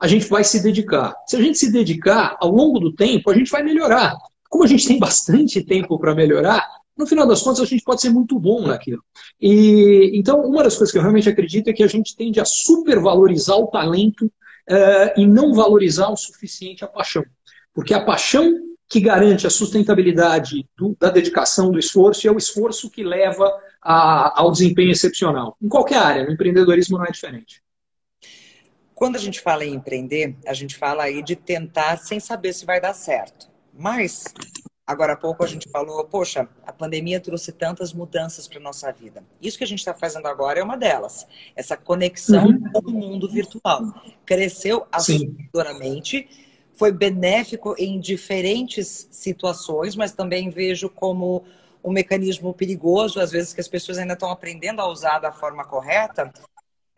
a 0.00 0.06
gente 0.08 0.26
vai 0.26 0.42
se 0.42 0.62
dedicar. 0.62 1.14
Se 1.26 1.36
a 1.36 1.40
gente 1.40 1.58
se 1.58 1.70
dedicar, 1.70 2.36
ao 2.40 2.50
longo 2.50 2.80
do 2.80 2.92
tempo, 2.92 3.30
a 3.30 3.34
gente 3.34 3.50
vai 3.50 3.62
melhorar. 3.62 4.16
Como 4.48 4.64
a 4.64 4.66
gente 4.66 4.88
tem 4.88 4.98
bastante 4.98 5.62
tempo 5.62 5.98
para 5.98 6.14
melhorar, 6.14 6.66
no 6.96 7.06
final 7.06 7.26
das 7.26 7.42
contas, 7.42 7.60
a 7.60 7.66
gente 7.66 7.84
pode 7.84 8.00
ser 8.00 8.10
muito 8.10 8.38
bom 8.38 8.66
naquilo. 8.66 9.02
E, 9.40 10.10
então, 10.14 10.40
uma 10.40 10.62
das 10.62 10.76
coisas 10.76 10.90
que 10.90 10.98
eu 10.98 11.02
realmente 11.02 11.28
acredito 11.28 11.68
é 11.68 11.72
que 11.72 11.82
a 11.82 11.86
gente 11.86 12.16
tende 12.16 12.40
a 12.40 12.44
supervalorizar 12.44 13.56
o 13.56 13.68
talento 13.68 14.24
uh, 14.26 15.20
e 15.20 15.26
não 15.26 15.54
valorizar 15.54 16.08
o 16.08 16.16
suficiente 16.16 16.84
a 16.84 16.88
paixão. 16.88 17.24
Porque 17.72 17.94
a 17.94 18.04
paixão 18.04 18.52
que 18.88 19.00
garante 19.00 19.46
a 19.46 19.50
sustentabilidade 19.50 20.66
do, 20.76 20.96
da 20.98 21.10
dedicação, 21.10 21.70
do 21.70 21.78
esforço, 21.78 22.26
é 22.26 22.30
o 22.30 22.38
esforço 22.38 22.90
que 22.90 23.04
leva 23.04 23.50
a, 23.80 24.40
ao 24.40 24.50
desempenho 24.50 24.90
excepcional. 24.90 25.56
Em 25.62 25.68
qualquer 25.68 25.98
área, 25.98 26.24
no 26.24 26.32
empreendedorismo 26.32 26.98
não 26.98 27.06
é 27.06 27.10
diferente. 27.10 27.62
Quando 29.00 29.16
a 29.16 29.18
gente 29.18 29.40
fala 29.40 29.64
em 29.64 29.72
empreender, 29.72 30.36
a 30.46 30.52
gente 30.52 30.76
fala 30.76 31.04
aí 31.04 31.22
de 31.22 31.34
tentar 31.34 31.96
sem 31.96 32.20
saber 32.20 32.52
se 32.52 32.66
vai 32.66 32.78
dar 32.78 32.92
certo. 32.92 33.48
Mas, 33.72 34.24
agora 34.86 35.14
há 35.14 35.16
pouco 35.16 35.42
a 35.42 35.46
gente 35.46 35.70
falou, 35.70 36.04
poxa, 36.04 36.46
a 36.66 36.70
pandemia 36.70 37.18
trouxe 37.18 37.50
tantas 37.50 37.94
mudanças 37.94 38.46
para 38.46 38.60
nossa 38.60 38.92
vida. 38.92 39.24
Isso 39.40 39.56
que 39.56 39.64
a 39.64 39.66
gente 39.66 39.78
está 39.78 39.94
fazendo 39.94 40.26
agora 40.26 40.60
é 40.60 40.62
uma 40.62 40.76
delas. 40.76 41.26
Essa 41.56 41.78
conexão 41.78 42.44
uhum. 42.44 42.72
com 42.74 42.90
o 42.90 42.92
mundo 42.92 43.26
virtual. 43.26 43.80
Cresceu 44.26 44.86
assustadoramente 44.92 46.28
foi 46.74 46.92
benéfico 46.92 47.74
em 47.78 47.98
diferentes 47.98 49.08
situações, 49.10 49.96
mas 49.96 50.12
também 50.12 50.50
vejo 50.50 50.90
como 50.90 51.44
um 51.82 51.90
mecanismo 51.90 52.52
perigoso, 52.52 53.18
às 53.18 53.30
vezes 53.30 53.54
que 53.54 53.62
as 53.62 53.68
pessoas 53.68 53.96
ainda 53.96 54.12
estão 54.12 54.30
aprendendo 54.30 54.80
a 54.80 54.86
usar 54.86 55.20
da 55.20 55.32
forma 55.32 55.64
correta. 55.64 56.30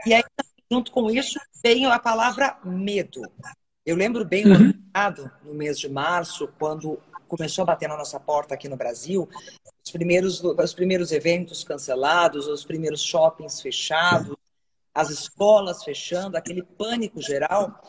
E 0.04 0.12
aí, 0.12 0.25
junto 0.72 0.90
com 0.90 1.10
isso, 1.10 1.38
vem 1.62 1.84
a 1.84 1.98
palavra 1.98 2.56
medo. 2.64 3.20
Eu 3.84 3.94
lembro 3.94 4.24
bem 4.24 4.46
uhum. 4.46 4.54
ano 4.54 4.74
passado, 4.90 5.30
no 5.44 5.52
mês 5.52 5.78
de 5.78 5.87
março, 5.87 6.48
quando 6.58 6.98
começou 7.28 7.62
a 7.62 7.66
bater 7.66 7.90
na 7.90 7.96
nossa 7.96 8.18
porta 8.18 8.54
aqui 8.54 8.70
no 8.70 8.76
Brasil, 8.76 9.28
os 9.85 9.90
primeiros, 9.90 10.42
os 10.42 10.72
primeiros 10.72 11.12
eventos 11.12 11.62
cancelados, 11.62 12.46
os 12.46 12.64
primeiros 12.64 13.02
shoppings 13.02 13.61
fechados, 13.61 14.35
as 14.94 15.11
escolas 15.11 15.85
fechando, 15.85 16.38
aquele 16.38 16.62
pânico 16.62 17.20
geral, 17.20 17.82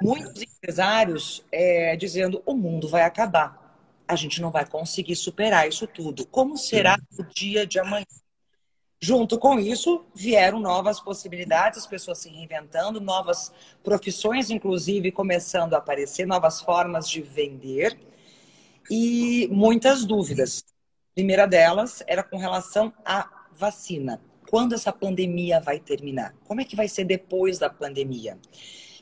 muitos 0.00 0.40
empresários 0.40 1.44
é, 1.52 1.94
dizendo 1.94 2.42
o 2.46 2.54
mundo 2.54 2.88
vai 2.88 3.02
acabar. 3.02 3.76
A 4.08 4.16
gente 4.16 4.40
não 4.40 4.50
vai 4.50 4.64
conseguir 4.64 5.14
superar 5.14 5.68
isso 5.68 5.86
tudo. 5.86 6.26
Como 6.26 6.56
será 6.56 6.96
o 7.18 7.22
dia 7.22 7.66
de 7.66 7.78
amanhã? 7.78 8.06
Junto 9.02 9.38
com 9.38 9.58
isso, 9.58 10.04
vieram 10.14 10.60
novas 10.60 11.00
possibilidades, 11.00 11.78
as 11.78 11.86
pessoas 11.86 12.18
se 12.18 12.28
reinventando, 12.28 13.00
novas 13.00 13.52
profissões, 13.82 14.50
inclusive, 14.50 15.10
começando 15.10 15.74
a 15.74 15.78
aparecer, 15.78 16.26
novas 16.26 16.60
formas 16.60 17.08
de 17.08 17.22
vender 17.22 17.98
e 18.90 19.48
muitas 19.50 20.04
dúvidas. 20.04 20.64
A 21.12 21.14
primeira 21.14 21.46
delas 21.46 22.02
era 22.06 22.22
com 22.22 22.36
relação 22.36 22.92
à 23.04 23.46
vacina 23.52 24.20
quando 24.50 24.74
essa 24.74 24.92
pandemia 24.92 25.60
vai 25.60 25.78
terminar? 25.78 26.34
Como 26.44 26.60
é 26.60 26.64
que 26.64 26.74
vai 26.74 26.88
ser 26.88 27.04
depois 27.04 27.56
da 27.56 27.70
pandemia? 27.70 28.36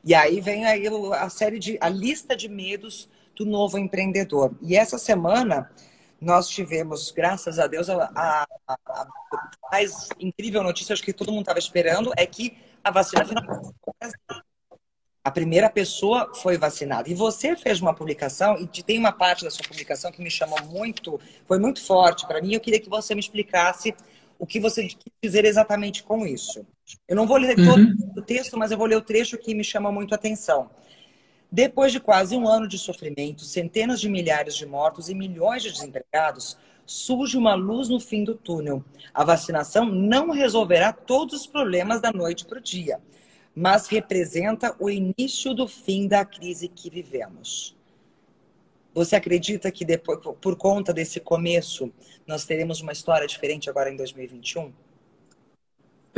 E 0.05 0.15
aí 0.15 0.43
vem 0.43 0.67
aí 0.67 0.85
a 1.15 1.31
série 1.31 1.59
de 1.59 1.79
a 1.81 1.89
lista 1.89 2.37
de 2.37 2.49
medos 2.51 3.09
do 3.35 3.47
novo 3.47 3.79
empreendedor. 3.79 4.55
E 4.61 4.77
essa 4.77 4.99
semana 4.99 5.71
nós 6.20 6.48
tivemos, 6.48 7.11
graças 7.11 7.59
a 7.59 7.66
Deus, 7.66 7.88
a, 7.88 8.11
a, 8.14 8.46
a 8.68 9.07
mais 9.70 10.09
incrível 10.18 10.62
notícia, 10.62 10.92
acho 10.92 11.02
que 11.02 11.12
todo 11.12 11.31
mundo 11.31 11.42
estava 11.42 11.59
esperando, 11.59 12.12
é 12.16 12.26
que 12.26 12.57
a 12.83 12.90
vacina 12.90 13.24
a 15.28 15.31
primeira 15.31 15.68
pessoa 15.68 16.33
foi 16.35 16.57
vacinada. 16.57 17.09
E 17.09 17.14
você 17.14 17.54
fez 17.54 17.81
uma 17.81 17.94
publicação, 17.94 18.57
e 18.59 18.83
tem 18.83 18.98
uma 18.98 19.12
parte 19.12 19.44
da 19.44 19.50
sua 19.50 19.66
publicação 19.66 20.11
que 20.11 20.22
me 20.22 20.31
chamou 20.31 20.59
muito, 20.64 21.20
foi 21.46 21.59
muito 21.59 21.85
forte 21.85 22.26
para 22.26 22.40
mim. 22.40 22.54
Eu 22.54 22.61
queria 22.61 22.81
que 22.81 22.88
você 22.88 23.14
me 23.14 23.20
explicasse 23.20 23.94
o 24.38 24.46
que 24.46 24.59
você 24.59 24.85
quis 24.87 25.12
dizer 25.22 25.44
exatamente 25.44 26.02
com 26.02 26.26
isso. 26.26 26.66
Eu 27.07 27.14
não 27.14 27.26
vou 27.26 27.37
ler 27.37 27.59
uhum. 27.59 27.64
todo 27.66 28.20
o 28.20 28.22
texto, 28.22 28.57
mas 28.57 28.70
eu 28.70 28.78
vou 28.78 28.87
ler 28.87 28.96
o 28.96 29.02
trecho 29.02 29.37
que 29.37 29.54
me 29.54 29.64
chama 29.64 29.92
muito 29.92 30.12
a 30.12 30.16
atenção. 30.16 30.70
Depois 31.51 31.93
de 31.93 31.99
quase 31.99 32.37
um 32.37 32.47
ano 32.47 32.69
de 32.69 32.79
sofrimento, 32.79 33.43
centenas 33.43 34.01
de 34.01 34.09
milhares 34.09 34.55
de 34.55 34.67
mortos 34.67 35.09
e 35.09 35.15
milhões 35.15 35.63
de 35.63 35.73
desempregados, 35.73 36.59
surge 36.85 37.37
uma 37.37 37.55
luz 37.55 37.89
no 37.89 37.99
fim 37.99 38.23
do 38.23 38.35
túnel. 38.35 38.85
A 39.15 39.25
vacinação 39.25 39.87
não 39.87 40.31
resolverá 40.31 40.93
todos 40.93 41.41
os 41.41 41.47
problemas 41.47 42.01
da 42.01 42.13
noite 42.13 42.45
para 42.45 42.59
o 42.59 42.63
dia, 42.63 43.01
mas 43.55 43.89
representa 43.89 44.77
o 44.79 44.91
início 44.91 45.55
do 45.55 45.67
fim 45.67 46.07
da 46.07 46.25
crise 46.25 46.69
que 46.69 46.91
vivemos. 46.91 47.77
Você 48.95 49.17
acredita 49.17 49.71
que 49.71 49.85
depois, 49.85 50.19
por 50.41 50.57
conta 50.57 50.93
desse 50.93 51.21
começo, 51.21 51.93
nós 52.27 52.45
teremos 52.45 52.81
uma 52.81 52.93
história 52.93 53.27
diferente 53.27 53.71
agora 53.71 53.91
em 53.91 53.97
2021? 53.97 54.73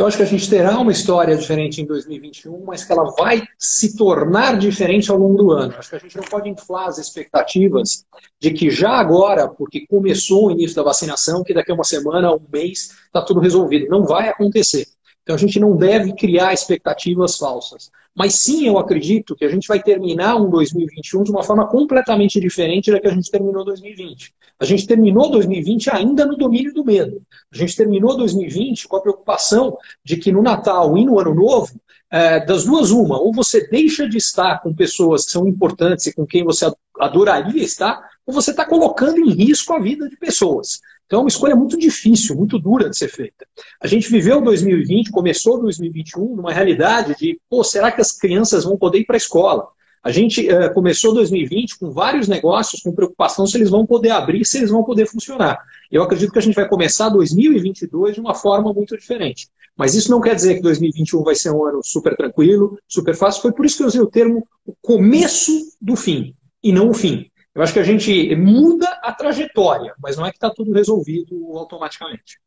Eu 0.01 0.07
acho 0.07 0.17
que 0.17 0.23
a 0.23 0.27
gente 0.27 0.49
terá 0.49 0.79
uma 0.79 0.93
história 0.93 1.37
diferente 1.37 1.83
em 1.83 1.85
2021, 1.85 2.65
mas 2.65 2.83
que 2.83 2.91
ela 2.91 3.05
vai 3.19 3.43
se 3.59 3.99
tornar 3.99 4.57
diferente 4.57 5.11
ao 5.11 5.19
longo 5.19 5.37
do 5.37 5.53
ano. 5.53 5.75
Acho 5.77 5.91
que 5.91 5.97
a 5.97 5.99
gente 5.99 6.17
não 6.17 6.25
pode 6.25 6.49
inflar 6.49 6.89
as 6.89 6.97
expectativas 6.97 8.07
de 8.41 8.51
que 8.51 8.71
já 8.71 8.93
agora, 8.93 9.47
porque 9.47 9.87
começou 9.87 10.47
o 10.47 10.51
início 10.53 10.75
da 10.75 10.83
vacinação, 10.83 11.45
que 11.45 11.53
daqui 11.53 11.71
a 11.71 11.75
uma 11.75 11.85
semana, 11.85 12.35
um 12.35 12.41
mês, 12.51 12.93
está 13.05 13.21
tudo 13.21 13.41
resolvido. 13.41 13.91
Não 13.91 14.07
vai 14.07 14.31
acontecer. 14.31 14.87
Então 15.23 15.37
a 15.37 15.39
gente 15.39 15.61
não 15.61 15.77
deve 15.77 16.13
criar 16.15 16.53
expectativas 16.53 17.37
falsas. 17.37 17.91
Mas 18.15 18.35
sim, 18.35 18.67
eu 18.67 18.77
acredito 18.79 19.37
que 19.37 19.45
a 19.45 19.49
gente 19.49 19.69
vai 19.69 19.81
terminar 19.81 20.37
um 20.37 20.51
2021 20.51 21.23
de 21.23 21.31
uma 21.31 21.43
forma 21.43 21.67
completamente 21.69 22.41
diferente 22.41 22.91
da 22.91 23.01
que 23.01 23.07
a 23.07 23.15
gente 23.15 23.31
terminou 23.31 23.65
2020. 23.65 24.35
A 24.59 24.65
gente 24.65 24.87
terminou 24.87 25.31
2020 25.31 25.91
ainda 25.91 26.27
no 26.27 26.37
domínio 26.37 26.75
do 26.75 26.85
medo. 26.85 27.23
A 27.53 27.57
gente 27.57 27.77
terminou 27.77 28.17
2020 28.17 28.89
com 28.89 28.97
a 28.97 29.01
preocupação 29.01 29.77
de 30.05 30.17
que 30.17 30.33
no 30.33 30.43
Natal 30.43 30.99
e 30.99 31.05
no 31.05 31.19
Ano 31.19 31.35
Novo, 31.35 31.81
é, 32.11 32.45
das 32.45 32.65
duas, 32.65 32.91
uma, 32.91 33.21
ou 33.21 33.33
você 33.33 33.69
deixa 33.69 34.09
de 34.09 34.17
estar 34.17 34.61
com 34.61 34.75
pessoas 34.75 35.25
que 35.25 35.31
são 35.31 35.47
importantes 35.47 36.07
e 36.07 36.15
com 36.15 36.27
quem 36.27 36.45
você 36.45 36.71
adoraria 36.99 37.63
estar, 37.63 38.11
ou 38.27 38.35
você 38.35 38.51
está 38.51 38.65
colocando 38.65 39.19
em 39.21 39.31
risco 39.31 39.73
a 39.73 39.79
vida 39.79 40.09
de 40.09 40.17
pessoas. 40.17 40.81
Então 41.11 41.19
é 41.19 41.23
uma 41.25 41.29
escolha 41.29 41.57
muito 41.57 41.77
difícil, 41.77 42.37
muito 42.37 42.57
dura 42.57 42.89
de 42.89 42.97
ser 42.97 43.09
feita. 43.09 43.45
A 43.83 43.89
gente 43.89 44.09
viveu 44.09 44.41
2020, 44.41 45.11
começou 45.11 45.61
2021 45.61 46.37
numa 46.37 46.53
realidade 46.53 47.17
de, 47.19 47.37
pô, 47.51 47.65
será 47.65 47.91
que 47.91 48.01
as 48.01 48.13
crianças 48.13 48.63
vão 48.63 48.79
poder 48.79 49.01
ir 49.01 49.07
para 49.07 49.17
a 49.17 49.19
escola? 49.19 49.67
A 50.05 50.13
gente 50.13 50.47
uh, 50.49 50.73
começou 50.73 51.13
2020 51.13 51.81
com 51.81 51.91
vários 51.91 52.29
negócios 52.29 52.81
com 52.81 52.93
preocupação 52.93 53.45
se 53.45 53.57
eles 53.57 53.69
vão 53.69 53.85
poder 53.85 54.11
abrir, 54.11 54.45
se 54.45 54.59
eles 54.59 54.71
vão 54.71 54.85
poder 54.85 55.05
funcionar. 55.07 55.59
Eu 55.91 56.05
acredito 56.05 56.31
que 56.31 56.39
a 56.39 56.43
gente 56.43 56.55
vai 56.55 56.69
começar 56.69 57.09
2022 57.09 58.15
de 58.15 58.21
uma 58.21 58.33
forma 58.33 58.73
muito 58.73 58.97
diferente. 58.97 59.49
Mas 59.77 59.97
isso 59.97 60.13
não 60.13 60.21
quer 60.21 60.37
dizer 60.37 60.55
que 60.55 60.63
2021 60.63 61.25
vai 61.25 61.35
ser 61.35 61.51
um 61.51 61.65
ano 61.65 61.81
super 61.83 62.17
tranquilo, 62.17 62.79
super 62.87 63.17
fácil. 63.17 63.43
Foi 63.43 63.53
por 63.53 63.67
isso 63.67 63.79
que 63.79 63.83
eu 63.83 63.89
usei 63.89 64.01
o 64.01 64.07
termo 64.07 64.47
o 64.65 64.73
começo 64.81 65.53
do 65.83 65.97
fim, 65.97 66.37
e 66.63 66.73
não 66.73 66.91
o 66.91 66.95
fim. 66.95 67.30
Eu 67.55 67.63
acho 67.63 67.73
que 67.73 67.81
a 67.81 67.85
gente 67.85 68.35
muda 68.37 68.87
a 69.03 69.13
trajetória, 69.13 69.95
mas 69.99 70.17
não 70.17 70.25
é 70.25 70.31
que 70.31 70.37
está 70.37 70.51
tudo 70.51 70.73
resolvido 70.73 71.57
automaticamente. 71.57 72.41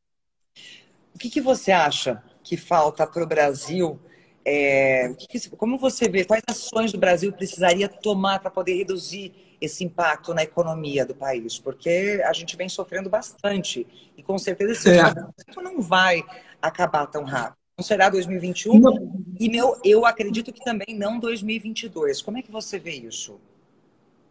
O 1.13 1.19
que, 1.19 1.29
que 1.29 1.41
você 1.41 1.71
acha 1.71 2.23
que 2.43 2.55
falta 2.57 3.05
para 3.05 3.23
o 3.23 3.27
Brasil 3.27 3.99
é, 4.45 5.13
como 5.57 5.77
você 5.77 6.09
vê, 6.09 6.25
quais 6.25 6.43
ações 6.47 6.93
o 6.93 6.97
Brasil 6.97 7.31
precisaria 7.31 7.87
tomar 7.87 8.39
para 8.39 8.51
poder 8.51 8.75
reduzir 8.75 9.33
esse 9.61 9.83
impacto 9.83 10.33
na 10.33 10.43
economia 10.43 11.05
do 11.05 11.15
país? 11.15 11.57
Porque 11.57 12.21
a 12.25 12.33
gente 12.33 12.57
vem 12.57 12.67
sofrendo 12.67 13.09
bastante 13.09 13.87
e 14.17 14.21
com 14.21 14.37
certeza 14.37 14.73
esse 14.73 14.89
é. 14.89 15.61
não 15.61 15.81
vai 15.81 16.23
acabar 16.61 17.07
tão 17.07 17.23
rápido. 17.23 17.57
Não 17.77 17.83
será 17.83 18.09
2021 18.09 18.79
não. 18.79 19.25
e 19.39 19.49
meu, 19.49 19.79
eu 19.83 20.05
acredito 20.05 20.51
que 20.51 20.63
também 20.63 20.95
não 20.95 21.17
2022. 21.17 22.21
Como 22.21 22.37
é 22.37 22.41
que 22.41 22.51
você 22.51 22.77
vê 22.77 22.91
isso? 22.91 23.39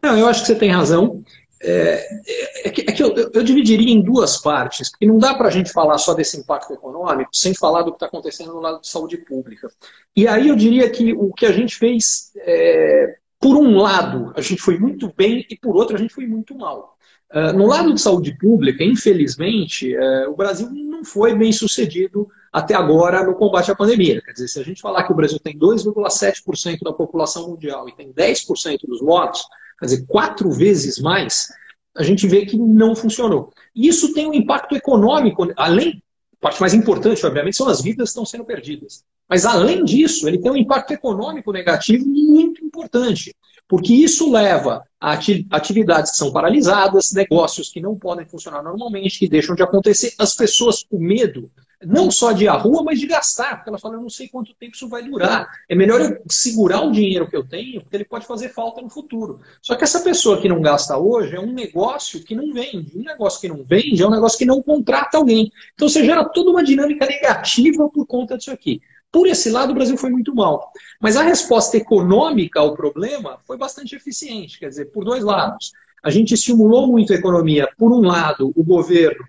Não, 0.02 0.18
eu 0.18 0.26
acho 0.26 0.40
que 0.40 0.46
você 0.48 0.54
tem 0.56 0.70
razão. 0.70 1.22
É, 1.64 2.66
é, 2.66 2.70
que, 2.70 2.80
é 2.80 2.92
que 2.92 3.00
eu, 3.00 3.14
eu, 3.14 3.42
dividiria 3.44 3.92
em 3.92 4.02
duas 4.02 4.36
partes, 4.36 4.90
porque 4.90 5.06
não 5.06 5.16
dá 5.16 5.32
para 5.32 5.46
a 5.46 5.50
gente 5.50 5.72
falar 5.72 5.96
só 5.96 6.12
desse 6.12 6.36
impacto 6.36 6.72
econômico 6.72 7.30
sem 7.32 7.54
falar 7.54 7.82
do 7.82 7.92
que 7.92 7.96
está 7.96 8.06
acontecendo 8.06 8.52
no 8.52 8.58
lado 8.58 8.80
de 8.80 8.88
saúde 8.88 9.16
pública. 9.18 9.70
E 10.16 10.26
aí 10.26 10.48
eu 10.48 10.56
diria 10.56 10.90
que 10.90 11.12
o 11.12 11.32
que 11.32 11.46
a 11.46 11.52
gente 11.52 11.76
fez, 11.76 12.32
é, 12.36 13.14
por 13.38 13.56
um 13.56 13.76
lado, 13.76 14.32
a 14.36 14.40
gente 14.40 14.60
foi 14.60 14.76
muito 14.76 15.12
bem 15.16 15.46
e 15.48 15.56
por 15.56 15.76
outro, 15.76 15.94
a 15.94 15.98
gente 16.00 16.12
foi 16.12 16.26
muito 16.26 16.56
mal. 16.56 16.96
Uh, 17.32 17.52
no 17.56 17.66
lado 17.66 17.94
de 17.94 18.00
saúde 18.00 18.36
pública, 18.36 18.84
infelizmente, 18.84 19.96
uh, 19.96 20.30
o 20.30 20.36
Brasil 20.36 20.68
não 20.70 21.02
foi 21.02 21.34
bem 21.34 21.50
sucedido 21.50 22.28
até 22.52 22.74
agora 22.74 23.24
no 23.24 23.34
combate 23.34 23.70
à 23.70 23.74
pandemia. 23.74 24.20
Quer 24.20 24.32
dizer, 24.32 24.48
se 24.48 24.60
a 24.60 24.62
gente 24.62 24.82
falar 24.82 25.04
que 25.04 25.12
o 25.12 25.16
Brasil 25.16 25.38
tem 25.38 25.58
2,7% 25.58 26.80
da 26.82 26.92
população 26.92 27.48
mundial 27.48 27.88
e 27.88 27.92
tem 27.96 28.12
10% 28.12 28.80
dos 28.86 29.00
mortos, 29.00 29.42
quer 29.82 29.86
dizer, 29.86 30.06
quatro 30.06 30.50
vezes 30.52 31.00
mais, 31.00 31.48
a 31.96 32.04
gente 32.04 32.26
vê 32.28 32.46
que 32.46 32.56
não 32.56 32.94
funcionou. 32.94 33.52
E 33.74 33.88
isso 33.88 34.14
tem 34.14 34.28
um 34.28 34.32
impacto 34.32 34.76
econômico, 34.76 35.52
além, 35.56 36.00
a 36.34 36.40
parte 36.40 36.60
mais 36.60 36.72
importante, 36.72 37.26
obviamente, 37.26 37.56
são 37.56 37.68
as 37.68 37.82
vidas 37.82 38.08
que 38.08 38.10
estão 38.10 38.24
sendo 38.24 38.44
perdidas. 38.44 39.02
Mas, 39.28 39.44
além 39.44 39.84
disso, 39.84 40.28
ele 40.28 40.38
tem 40.38 40.52
um 40.52 40.56
impacto 40.56 40.92
econômico 40.92 41.52
negativo 41.52 42.06
muito 42.06 42.64
importante, 42.64 43.34
porque 43.66 43.92
isso 43.92 44.30
leva 44.30 44.84
a 45.00 45.18
atividades 45.50 46.12
que 46.12 46.16
são 46.16 46.32
paralisadas, 46.32 47.12
negócios 47.12 47.68
que 47.68 47.80
não 47.80 47.98
podem 47.98 48.24
funcionar 48.24 48.62
normalmente, 48.62 49.18
que 49.18 49.28
deixam 49.28 49.56
de 49.56 49.64
acontecer, 49.64 50.14
as 50.16 50.34
pessoas 50.34 50.84
com 50.84 50.98
medo 50.98 51.50
não 51.84 52.10
só 52.10 52.32
de 52.32 52.44
ir 52.44 52.48
à 52.48 52.54
rua, 52.54 52.82
mas 52.82 53.00
de 53.00 53.06
gastar, 53.06 53.56
porque 53.56 53.70
elas 53.70 53.80
falam, 53.80 53.98
eu 53.98 54.02
não 54.02 54.10
sei 54.10 54.28
quanto 54.28 54.54
tempo 54.54 54.74
isso 54.74 54.88
vai 54.88 55.02
durar. 55.02 55.48
É 55.68 55.74
melhor 55.74 56.00
eu 56.00 56.22
segurar 56.30 56.82
o 56.82 56.92
dinheiro 56.92 57.28
que 57.28 57.36
eu 57.36 57.46
tenho, 57.46 57.80
porque 57.80 57.96
ele 57.96 58.04
pode 58.04 58.26
fazer 58.26 58.50
falta 58.50 58.80
no 58.80 58.88
futuro. 58.88 59.40
Só 59.60 59.74
que 59.74 59.84
essa 59.84 60.00
pessoa 60.00 60.40
que 60.40 60.48
não 60.48 60.60
gasta 60.60 60.96
hoje 60.96 61.36
é 61.36 61.40
um 61.40 61.52
negócio 61.52 62.22
que 62.22 62.34
não 62.34 62.52
vende. 62.52 62.96
Um 62.96 63.02
negócio 63.02 63.40
que 63.40 63.48
não 63.48 63.64
vende 63.64 64.02
é 64.02 64.06
um 64.06 64.10
negócio 64.10 64.38
que 64.38 64.44
não 64.44 64.62
contrata 64.62 65.18
alguém. 65.18 65.50
Então 65.74 65.88
você 65.88 66.04
gera 66.04 66.24
toda 66.24 66.50
uma 66.50 66.62
dinâmica 66.62 67.06
negativa 67.06 67.88
por 67.88 68.06
conta 68.06 68.36
disso 68.36 68.50
aqui. 68.50 68.80
Por 69.10 69.26
esse 69.26 69.50
lado, 69.50 69.72
o 69.72 69.74
Brasil 69.74 69.96
foi 69.98 70.10
muito 70.10 70.34
mal. 70.34 70.72
Mas 70.98 71.16
a 71.16 71.22
resposta 71.22 71.76
econômica 71.76 72.60
ao 72.60 72.74
problema 72.74 73.38
foi 73.46 73.58
bastante 73.58 73.94
eficiente, 73.94 74.58
quer 74.58 74.70
dizer, 74.70 74.86
por 74.86 75.04
dois 75.04 75.22
lados. 75.22 75.72
A 76.02 76.10
gente 76.10 76.32
estimulou 76.32 76.86
muito 76.88 77.12
a 77.12 77.16
economia. 77.16 77.68
Por 77.76 77.92
um 77.92 78.00
lado, 78.00 78.52
o 78.56 78.64
governo 78.64 79.22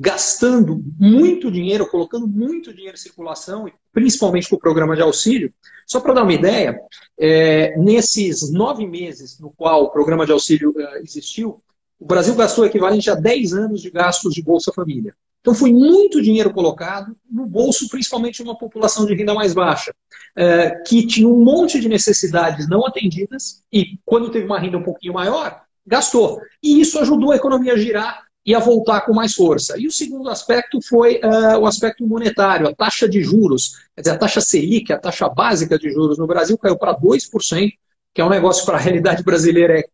gastando 0.00 0.82
muito 0.98 1.50
dinheiro, 1.50 1.88
colocando 1.88 2.26
muito 2.26 2.72
dinheiro 2.72 2.94
em 2.94 3.00
circulação, 3.00 3.70
principalmente 3.92 4.48
com 4.48 4.56
o 4.56 4.60
programa 4.60 4.94
de 4.94 5.02
auxílio. 5.02 5.52
Só 5.86 6.00
para 6.00 6.14
dar 6.14 6.22
uma 6.22 6.32
ideia, 6.32 6.78
é, 7.18 7.76
nesses 7.78 8.52
nove 8.52 8.86
meses 8.86 9.38
no 9.40 9.50
qual 9.50 9.84
o 9.84 9.90
programa 9.90 10.24
de 10.24 10.32
auxílio 10.32 10.72
é, 10.78 11.00
existiu, 11.00 11.62
o 11.98 12.06
Brasil 12.06 12.34
gastou 12.34 12.64
o 12.64 12.66
equivalente 12.66 13.10
a 13.10 13.14
10 13.14 13.54
anos 13.54 13.82
de 13.82 13.90
gastos 13.90 14.32
de 14.32 14.42
Bolsa 14.42 14.72
Família. 14.72 15.14
Então 15.40 15.54
foi 15.54 15.72
muito 15.72 16.22
dinheiro 16.22 16.52
colocado 16.52 17.16
no 17.30 17.46
bolso, 17.46 17.88
principalmente 17.88 18.36
de 18.36 18.42
uma 18.42 18.56
população 18.56 19.06
de 19.06 19.14
renda 19.14 19.34
mais 19.34 19.54
baixa, 19.54 19.92
é, 20.36 20.70
que 20.86 21.06
tinha 21.06 21.28
um 21.28 21.42
monte 21.42 21.80
de 21.80 21.88
necessidades 21.88 22.68
não 22.68 22.86
atendidas 22.86 23.62
e, 23.72 23.98
quando 24.04 24.30
teve 24.30 24.46
uma 24.46 24.58
renda 24.58 24.78
um 24.78 24.82
pouquinho 24.82 25.14
maior, 25.14 25.62
gastou. 25.86 26.40
E 26.62 26.80
isso 26.80 26.98
ajudou 26.98 27.32
a 27.32 27.36
economia 27.36 27.72
a 27.72 27.78
girar 27.78 28.27
ia 28.48 28.58
voltar 28.58 29.02
com 29.02 29.12
mais 29.12 29.34
força. 29.34 29.78
E 29.78 29.86
o 29.86 29.92
segundo 29.92 30.30
aspecto 30.30 30.80
foi 30.80 31.20
uh, 31.22 31.58
o 31.58 31.66
aspecto 31.66 32.06
monetário, 32.06 32.66
a 32.66 32.74
taxa 32.74 33.06
de 33.06 33.22
juros, 33.22 33.74
quer 33.94 34.00
dizer, 34.00 34.14
a 34.14 34.18
taxa 34.18 34.40
Selic, 34.40 34.90
a 34.90 34.98
taxa 34.98 35.28
básica 35.28 35.78
de 35.78 35.90
juros 35.90 36.16
no 36.16 36.26
Brasil 36.26 36.56
caiu 36.56 36.78
para 36.78 36.98
2%, 36.98 37.72
que 38.14 38.22
é 38.22 38.24
um 38.24 38.30
negócio 38.30 38.64
para 38.64 38.78
a 38.78 38.80
realidade 38.80 39.22
brasileira 39.22 39.78
é 39.78 39.84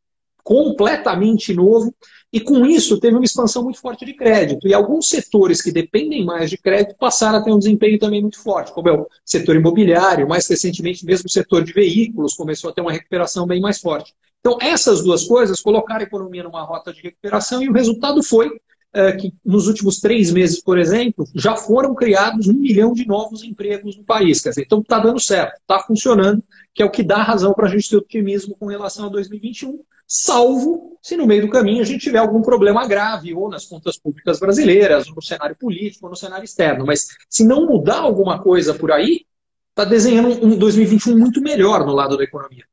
completamente 0.44 1.52
novo, 1.52 1.92
e 2.32 2.38
com 2.38 2.64
isso 2.64 3.00
teve 3.00 3.16
uma 3.16 3.24
expansão 3.24 3.64
muito 3.64 3.80
forte 3.80 4.04
de 4.04 4.14
crédito. 4.14 4.68
E 4.68 4.74
alguns 4.74 5.08
setores 5.08 5.60
que 5.60 5.72
dependem 5.72 6.24
mais 6.24 6.48
de 6.48 6.56
crédito 6.56 6.94
passaram 6.96 7.38
a 7.38 7.42
ter 7.42 7.52
um 7.52 7.58
desempenho 7.58 7.98
também 7.98 8.20
muito 8.20 8.38
forte, 8.38 8.72
como 8.72 8.88
é 8.88 8.92
o 8.92 9.08
setor 9.24 9.56
imobiliário, 9.56 10.28
mais 10.28 10.46
recentemente 10.46 11.04
mesmo 11.04 11.26
o 11.26 11.30
setor 11.30 11.64
de 11.64 11.72
veículos 11.72 12.34
começou 12.34 12.70
a 12.70 12.72
ter 12.72 12.82
uma 12.82 12.92
recuperação 12.92 13.48
bem 13.48 13.60
mais 13.60 13.80
forte. 13.80 14.14
Então, 14.46 14.58
essas 14.60 15.02
duas 15.02 15.24
coisas 15.24 15.58
colocaram 15.58 16.00
a 16.00 16.04
economia 16.04 16.42
numa 16.42 16.62
rota 16.62 16.92
de 16.92 17.00
recuperação 17.00 17.62
e 17.62 17.68
o 17.70 17.72
resultado 17.72 18.22
foi 18.22 18.50
é, 18.92 19.12
que 19.12 19.32
nos 19.42 19.66
últimos 19.66 20.00
três 20.00 20.30
meses, 20.30 20.60
por 20.60 20.78
exemplo, 20.78 21.26
já 21.34 21.56
foram 21.56 21.94
criados 21.94 22.46
um 22.46 22.52
milhão 22.52 22.92
de 22.92 23.06
novos 23.06 23.42
empregos 23.42 23.96
no 23.96 24.04
país. 24.04 24.42
Quer 24.42 24.50
dizer, 24.50 24.64
então 24.66 24.80
está 24.80 24.98
dando 24.98 25.18
certo, 25.18 25.58
está 25.62 25.80
funcionando, 25.80 26.44
que 26.74 26.82
é 26.82 26.86
o 26.86 26.90
que 26.90 27.02
dá 27.02 27.22
razão 27.22 27.54
para 27.54 27.68
a 27.68 27.70
gente 27.70 27.88
ter 27.88 27.96
otimismo 27.96 28.54
com 28.54 28.66
relação 28.66 29.06
a 29.06 29.08
2021, 29.08 29.80
salvo 30.06 30.98
se 31.00 31.16
no 31.16 31.26
meio 31.26 31.46
do 31.46 31.50
caminho 31.50 31.80
a 31.80 31.86
gente 31.86 32.02
tiver 32.02 32.18
algum 32.18 32.42
problema 32.42 32.86
grave, 32.86 33.32
ou 33.32 33.48
nas 33.48 33.64
contas 33.64 33.98
públicas 33.98 34.38
brasileiras, 34.38 35.08
ou 35.08 35.14
no 35.14 35.22
cenário 35.22 35.56
político, 35.56 36.04
ou 36.04 36.10
no 36.10 36.16
cenário 36.16 36.44
externo. 36.44 36.84
Mas 36.84 37.08
se 37.30 37.46
não 37.46 37.66
mudar 37.66 38.00
alguma 38.00 38.42
coisa 38.42 38.74
por 38.74 38.92
aí, 38.92 39.24
está 39.70 39.86
desenhando 39.86 40.44
um 40.44 40.58
2021 40.58 41.18
muito 41.18 41.40
melhor 41.40 41.86
no 41.86 41.94
lado 41.94 42.18
da 42.18 42.24
economia. 42.24 42.66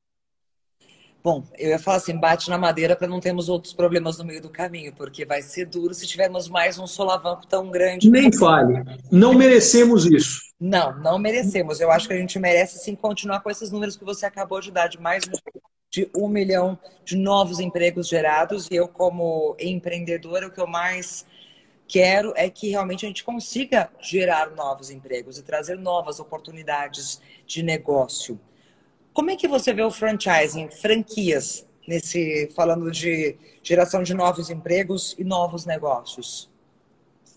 Bom, 1.23 1.43
eu 1.57 1.69
ia 1.69 1.79
falar 1.79 1.97
assim, 1.97 2.17
bate 2.17 2.49
na 2.49 2.57
madeira 2.57 2.95
para 2.95 3.07
não 3.07 3.19
termos 3.19 3.47
outros 3.47 3.73
problemas 3.73 4.17
no 4.17 4.25
meio 4.25 4.41
do 4.41 4.49
caminho, 4.49 4.91
porque 4.93 5.23
vai 5.23 5.41
ser 5.41 5.65
duro 5.67 5.93
se 5.93 6.07
tivermos 6.07 6.49
mais 6.49 6.79
um 6.79 6.88
solavanco 6.88 7.45
tão 7.45 7.69
grande. 7.69 8.10
Nem 8.10 8.31
fale. 8.31 8.84
Não 9.12 9.34
merecemos 9.34 10.05
isso. 10.05 10.41
Não, 10.60 10.97
não 10.99 11.19
merecemos. 11.19 11.79
Eu 11.79 11.91
acho 11.91 12.07
que 12.07 12.13
a 12.13 12.17
gente 12.17 12.39
merece 12.39 12.79
sim 12.79 12.95
continuar 12.95 13.41
com 13.41 13.51
esses 13.51 13.71
números 13.71 13.95
que 13.95 14.03
você 14.03 14.25
acabou 14.25 14.60
de 14.60 14.71
dar, 14.71 14.88
de 14.88 14.99
mais 14.99 15.23
de 15.91 16.10
um 16.15 16.27
milhão 16.27 16.77
de 17.03 17.15
novos 17.15 17.60
empregos 17.60 18.07
gerados. 18.07 18.67
E 18.71 18.75
eu, 18.75 18.88
como 18.88 19.55
empreendedora, 19.60 20.47
o 20.47 20.51
que 20.51 20.60
eu 20.60 20.67
mais 20.67 21.25
quero 21.88 22.34
é 22.36 22.49
que 22.49 22.69
realmente 22.69 23.05
a 23.05 23.10
gente 23.10 23.23
consiga 23.23 23.91
gerar 23.99 24.51
novos 24.51 24.89
empregos 24.89 25.38
e 25.38 25.43
trazer 25.43 25.77
novas 25.77 26.19
oportunidades 26.19 27.21
de 27.45 27.62
negócio. 27.62 28.39
Como 29.13 29.30
é 29.30 29.36
que 29.36 29.47
você 29.47 29.74
vê 29.74 29.84
o 29.84 29.91
franchising, 29.91 30.69
franquias, 30.69 31.65
nesse 31.88 32.50
falando 32.56 32.89
de 32.89 33.36
geração 33.62 34.04
de 34.04 34.13
novos 34.13 34.50
empregos 34.50 35.15
e 35.17 35.24
novos 35.24 35.65
negócios? 35.65 36.50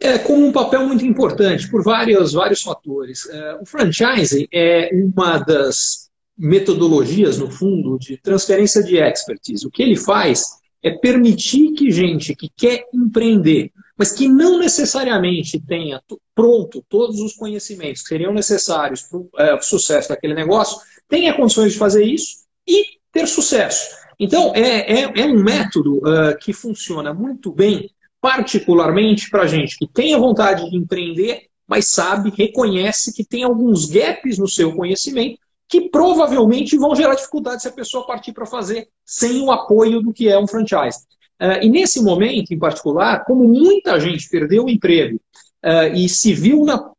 É 0.00 0.18
como 0.18 0.46
um 0.46 0.52
papel 0.52 0.86
muito 0.86 1.04
importante 1.04 1.68
por 1.70 1.82
vários, 1.82 2.32
vários 2.32 2.62
fatores. 2.62 3.28
É, 3.28 3.54
o 3.60 3.66
franchising 3.66 4.46
é 4.52 4.90
uma 4.92 5.38
das 5.38 6.10
metodologias, 6.36 7.38
no 7.38 7.50
fundo, 7.50 7.98
de 7.98 8.16
transferência 8.18 8.82
de 8.82 8.96
expertise. 8.96 9.66
O 9.66 9.70
que 9.70 9.82
ele 9.82 9.96
faz 9.96 10.44
é 10.82 10.90
permitir 10.90 11.72
que 11.72 11.90
gente 11.90 12.34
que 12.34 12.50
quer 12.54 12.84
empreender, 12.92 13.72
mas 13.96 14.12
que 14.12 14.28
não 14.28 14.58
necessariamente 14.58 15.60
tenha 15.60 16.02
pronto 16.34 16.84
todos 16.88 17.20
os 17.20 17.34
conhecimentos 17.34 18.02
que 18.02 18.08
seriam 18.08 18.34
necessários 18.34 19.02
para 19.02 19.18
o 19.18 19.30
é, 19.38 19.60
sucesso 19.62 20.08
daquele 20.10 20.34
negócio, 20.34 20.78
tenha 21.08 21.34
condições 21.34 21.72
de 21.72 21.78
fazer 21.78 22.04
isso 22.04 22.44
e 22.66 22.84
ter 23.12 23.26
sucesso. 23.26 23.94
Então, 24.18 24.52
é, 24.54 25.02
é, 25.02 25.20
é 25.20 25.26
um 25.26 25.42
método 25.42 25.98
uh, 25.98 26.36
que 26.40 26.52
funciona 26.52 27.12
muito 27.12 27.52
bem, 27.52 27.90
particularmente 28.20 29.28
para 29.28 29.46
gente 29.46 29.76
que 29.76 29.86
tem 29.86 30.14
a 30.14 30.18
vontade 30.18 30.68
de 30.70 30.76
empreender, 30.76 31.46
mas 31.66 31.88
sabe, 31.88 32.32
reconhece 32.36 33.12
que 33.12 33.24
tem 33.24 33.42
alguns 33.42 33.86
gaps 33.86 34.38
no 34.38 34.48
seu 34.48 34.74
conhecimento 34.74 35.38
que 35.68 35.88
provavelmente 35.88 36.76
vão 36.76 36.94
gerar 36.94 37.14
dificuldade 37.14 37.62
se 37.62 37.68
a 37.68 37.72
pessoa 37.72 38.06
partir 38.06 38.32
para 38.32 38.46
fazer 38.46 38.88
sem 39.04 39.40
o 39.42 39.50
apoio 39.50 40.00
do 40.00 40.12
que 40.12 40.28
é 40.28 40.38
um 40.38 40.46
franchise. 40.46 41.00
Uh, 41.40 41.62
e 41.62 41.68
nesse 41.68 42.02
momento, 42.02 42.52
em 42.52 42.58
particular, 42.58 43.24
como 43.24 43.48
muita 43.48 43.98
gente 43.98 44.28
perdeu 44.28 44.64
o 44.64 44.70
emprego 44.70 45.20
uh, 45.64 45.94
e 45.94 46.08
se 46.08 46.32
viu 46.32 46.64
na, 46.64 46.90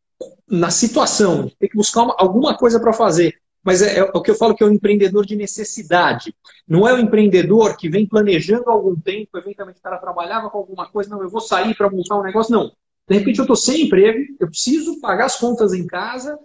na 0.50 0.70
situação 0.70 1.46
de 1.46 1.56
ter 1.56 1.70
que 1.70 1.78
buscar 1.78 2.04
uma, 2.04 2.16
alguma 2.18 2.58
coisa 2.58 2.80
para 2.80 2.92
fazer 2.92 3.36
mas 3.66 3.82
é, 3.82 3.98
é, 3.98 4.04
o 4.04 4.22
que 4.22 4.30
eu 4.30 4.36
falo 4.36 4.56
que 4.56 4.64
é 4.64 4.68
o 4.68 4.72
empreendedor 4.72 5.26
de 5.26 5.36
necessidade. 5.36 6.36
Não 6.68 6.88
é 6.88 6.94
o 6.94 7.00
empreendedor 7.00 7.76
que 7.76 7.90
vem 7.90 8.06
planejando 8.06 8.70
algum 8.70 8.96
tempo, 8.96 9.36
eventualmente 9.40 9.80
o 9.80 9.82
cara 9.82 9.98
trabalhava 9.98 10.52
com 10.52 10.60
alguma 10.60 10.88
coisa, 10.88 11.10
não, 11.10 11.24
eu 11.24 11.30
vou 11.30 11.42
sair 11.42 11.76
para 11.76 11.90
montar 11.90 12.20
um 12.20 12.24
negócio, 12.24 12.54
não. 12.54 12.72
De 13.08 13.18
repente 13.18 13.40
eu 13.40 13.44
estou 13.44 13.56
sem 13.56 13.88
emprego, 13.88 14.36
eu 14.40 14.48
preciso 14.48 15.02
pagar 15.02 15.26
as 15.26 15.38
contas 15.38 15.74
em 15.74 15.88
casa, 15.88 16.38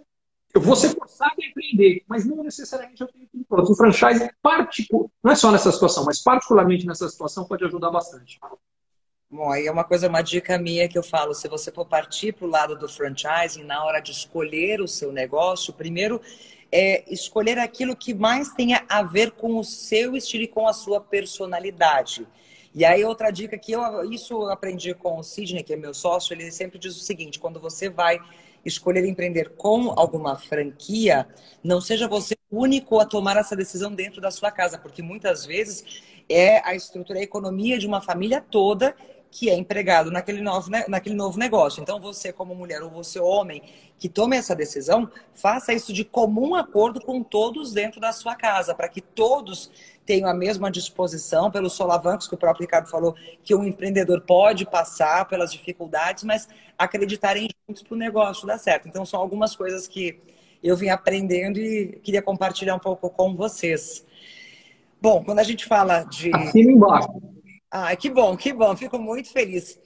eu 0.53 0.59
vou 0.59 0.75
ser 0.75 0.89
forçado 0.89 1.35
a 1.39 1.45
empreender, 1.45 2.03
mas 2.07 2.25
não 2.25 2.43
necessariamente 2.43 2.99
eu 2.99 3.07
tenho 3.07 3.27
que 3.27 3.37
ir 3.37 3.45
pronto. 3.45 3.71
O 3.71 3.75
franchise, 3.75 4.27
particular, 4.41 5.07
não 5.23 5.31
é 5.31 5.35
só 5.35 5.51
nessa 5.51 5.71
situação, 5.71 6.03
mas 6.03 6.21
particularmente 6.23 6.87
nessa 6.87 7.07
situação, 7.07 7.45
pode 7.45 7.63
ajudar 7.63 7.91
bastante. 7.91 8.39
Bom, 9.29 9.49
aí 9.49 9.67
é 9.67 9.71
uma 9.71 9.83
coisa, 9.83 10.09
uma 10.09 10.21
dica 10.21 10.57
minha 10.57 10.89
que 10.89 10.97
eu 10.97 11.03
falo, 11.03 11.33
se 11.33 11.47
você 11.47 11.71
for 11.71 11.85
partir 11.85 12.33
para 12.33 12.45
o 12.45 12.49
lado 12.49 12.75
do 12.75 12.89
franchising, 12.89 13.63
na 13.63 13.83
hora 13.85 14.01
de 14.01 14.11
escolher 14.11 14.81
o 14.81 14.87
seu 14.87 15.11
negócio, 15.13 15.71
primeiro 15.71 16.19
é 16.71 17.03
escolher 17.11 17.57
aquilo 17.57 17.95
que 17.95 18.13
mais 18.13 18.53
tenha 18.53 18.85
a 18.87 19.03
ver 19.03 19.31
com 19.31 19.57
o 19.57 19.63
seu 19.63 20.15
estilo 20.15 20.43
e 20.43 20.47
com 20.47 20.67
a 20.67 20.73
sua 20.73 21.01
personalidade. 21.01 22.25
E 22.73 22.85
aí, 22.85 23.03
outra 23.03 23.29
dica 23.31 23.57
que 23.57 23.73
eu 23.73 24.09
isso 24.09 24.33
eu 24.33 24.49
aprendi 24.49 24.93
com 24.93 25.19
o 25.19 25.23
Sidney, 25.23 25.63
que 25.63 25.73
é 25.73 25.75
meu 25.75 25.93
sócio, 25.93 26.33
ele 26.33 26.49
sempre 26.51 26.79
diz 26.79 26.95
o 26.95 27.01
seguinte: 27.01 27.39
quando 27.39 27.59
você 27.59 27.89
vai 27.89 28.17
escolher 28.65 29.05
empreender 29.05 29.49
com 29.57 29.91
alguma 29.97 30.37
franquia, 30.37 31.27
não 31.63 31.81
seja 31.81 32.07
você 32.07 32.35
o 32.49 32.61
único 32.61 32.99
a 32.99 33.05
tomar 33.05 33.35
essa 33.37 33.55
decisão 33.55 33.93
dentro 33.93 34.21
da 34.21 34.31
sua 34.31 34.51
casa, 34.51 34.77
porque 34.77 35.01
muitas 35.01 35.45
vezes 35.45 35.83
é 36.29 36.65
a 36.65 36.75
estrutura, 36.75 37.19
a 37.19 37.23
economia 37.23 37.77
de 37.77 37.87
uma 37.87 38.01
família 38.01 38.39
toda 38.39 38.95
que 39.31 39.49
é 39.49 39.55
empregado 39.55 40.11
naquele 40.11 40.41
novo, 40.41 40.69
naquele 40.89 41.15
novo 41.15 41.39
negócio. 41.39 41.81
Então, 41.81 42.01
você, 42.01 42.33
como 42.33 42.53
mulher 42.53 42.83
ou 42.83 42.89
você, 42.89 43.17
homem, 43.17 43.63
que 43.97 44.09
tome 44.09 44.35
essa 44.35 44.53
decisão, 44.53 45.09
faça 45.33 45.73
isso 45.73 45.93
de 45.93 46.03
comum 46.03 46.53
acordo 46.53 46.99
com 46.99 47.23
todos 47.23 47.71
dentro 47.71 48.01
da 48.01 48.11
sua 48.11 48.35
casa, 48.35 48.75
para 48.75 48.89
que 48.89 48.99
todos 48.99 49.71
tenham 50.05 50.29
a 50.29 50.33
mesma 50.33 50.69
disposição, 50.69 51.49
pelos 51.49 51.73
solavancos 51.73 52.27
que 52.27 52.35
o 52.35 52.37
próprio 52.37 52.65
Ricardo 52.65 52.89
falou, 52.89 53.15
que 53.41 53.55
um 53.55 53.63
empreendedor 53.63 54.19
pode 54.21 54.65
passar 54.65 55.25
pelas 55.29 55.53
dificuldades, 55.53 56.25
mas 56.25 56.49
acreditarem 56.77 57.47
juntos 57.67 57.83
para 57.83 57.95
o 57.95 57.97
negócio 57.97 58.45
dar 58.45 58.57
certo. 58.57 58.89
Então, 58.89 59.05
são 59.05 59.21
algumas 59.21 59.55
coisas 59.55 59.87
que 59.87 60.19
eu 60.61 60.75
vim 60.75 60.89
aprendendo 60.89 61.57
e 61.57 61.99
queria 62.03 62.21
compartilhar 62.21 62.75
um 62.75 62.79
pouco 62.79 63.09
com 63.09 63.33
vocês. 63.33 64.05
Bom, 65.01 65.23
quando 65.23 65.39
a 65.39 65.43
gente 65.43 65.65
fala 65.65 66.03
de. 66.03 66.35
Assina 66.35 66.71
embaixo. 66.71 67.30
Ah, 67.71 67.95
que 67.95 68.09
bom, 68.09 68.35
que 68.35 68.51
bom, 68.51 68.75
fico 68.75 68.99
muito 68.99 69.31
feliz. 69.31 69.79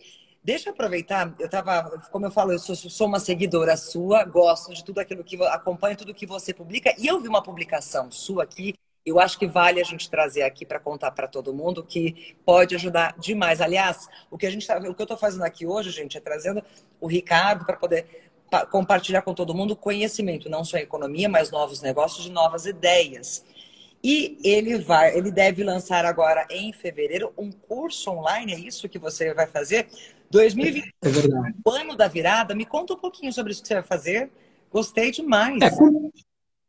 Deixa 0.43 0.69
eu 0.69 0.74
aproveitar, 0.74 1.34
eu 1.39 1.45
estava, 1.45 1.84
como 2.12 2.26
eu 2.26 2.32
falo, 2.32 2.52
eu 2.52 2.58
sou, 2.60 2.76
sou, 2.76 3.08
uma 3.08 3.19
seguidora 3.19 3.78
sua, 3.78 4.24
gosto 4.24 4.74
de 4.74 4.84
tudo 4.84 5.00
aquilo 5.00 5.24
que 5.24 5.41
acompanho, 5.45 5.95
tudo 5.95 6.13
que 6.13 6.26
você 6.26 6.54
publica, 6.54 6.93
e 6.98 7.06
eu 7.08 7.19
vi 7.19 7.28
uma 7.28 7.43
publicação 7.43 8.12
sua 8.12 8.43
aqui, 8.43 8.74
eu 9.06 9.19
acho 9.19 9.38
que 9.38 9.45
vale 9.45 9.80
a 9.80 9.84
gente 9.84 10.10
trazer 10.10 10.41
aqui 10.41 10.65
para 10.65 10.80
contar 10.80 11.12
para 11.12 11.28
todo 11.28 11.54
mundo 11.54 11.84
que 11.84 12.36
pode 12.43 12.74
ajudar 12.74 13.15
demais. 13.19 13.62
Aliás, 13.62 14.08
o 14.32 14.38
que 14.38 14.48
a 14.48 14.52
gente 14.52 14.65
tá, 14.65 14.78
o 14.80 14.95
que 14.95 15.02
eu 15.02 15.04
estou 15.04 15.17
fazendo 15.17 15.43
aqui 15.43 15.65
hoje, 15.65 15.91
gente, 15.91 16.17
é 16.17 16.21
trazendo 16.21 16.63
o 17.00 17.06
Ricardo 17.06 17.65
para 17.65 17.78
poder 17.78 18.32
compartilhar 18.71 19.21
com 19.21 19.34
todo 19.34 19.54
mundo 19.54 19.76
conhecimento, 19.76 20.50
não 20.50 20.63
só 20.63 20.78
em 20.78 20.82
economia, 20.82 21.30
mas 21.30 21.52
novos 21.52 21.82
negócios 21.82 22.26
e 22.26 22.32
novas 22.32 22.65
ideias. 22.65 23.45
E 24.08 24.38
ele 24.44 24.78
vai, 24.78 25.18
ele 25.18 25.32
deve 25.32 25.63
lançar 25.63 26.06
agora 26.06 26.46
em 26.52 26.72
fevereiro 26.72 27.34
um 27.36 27.52
curso 27.52 28.12
online, 28.12 28.54
é 28.54 28.60
isso 28.60 28.88
que 28.88 29.00
você 29.00 29.34
vai 29.34 29.48
fazer? 29.48 29.88
2020, 30.30 30.94
é 31.02 31.10
verdade. 31.10 31.56
o 31.65 31.72
ano 31.72 31.96
da 31.96 32.08
virada. 32.08 32.54
Me 32.54 32.68
conta 32.68 32.94
um 32.94 33.00
pouquinho 33.00 33.34
sobre 33.34 33.52
isso 33.52 33.63
que 33.63 33.68
você 33.68 33.74
vai 33.74 33.82
fazer. 33.82 34.30
Gostei 34.72 35.10
demais. 35.10 35.60
É, 35.60 35.72
como, 35.72 36.13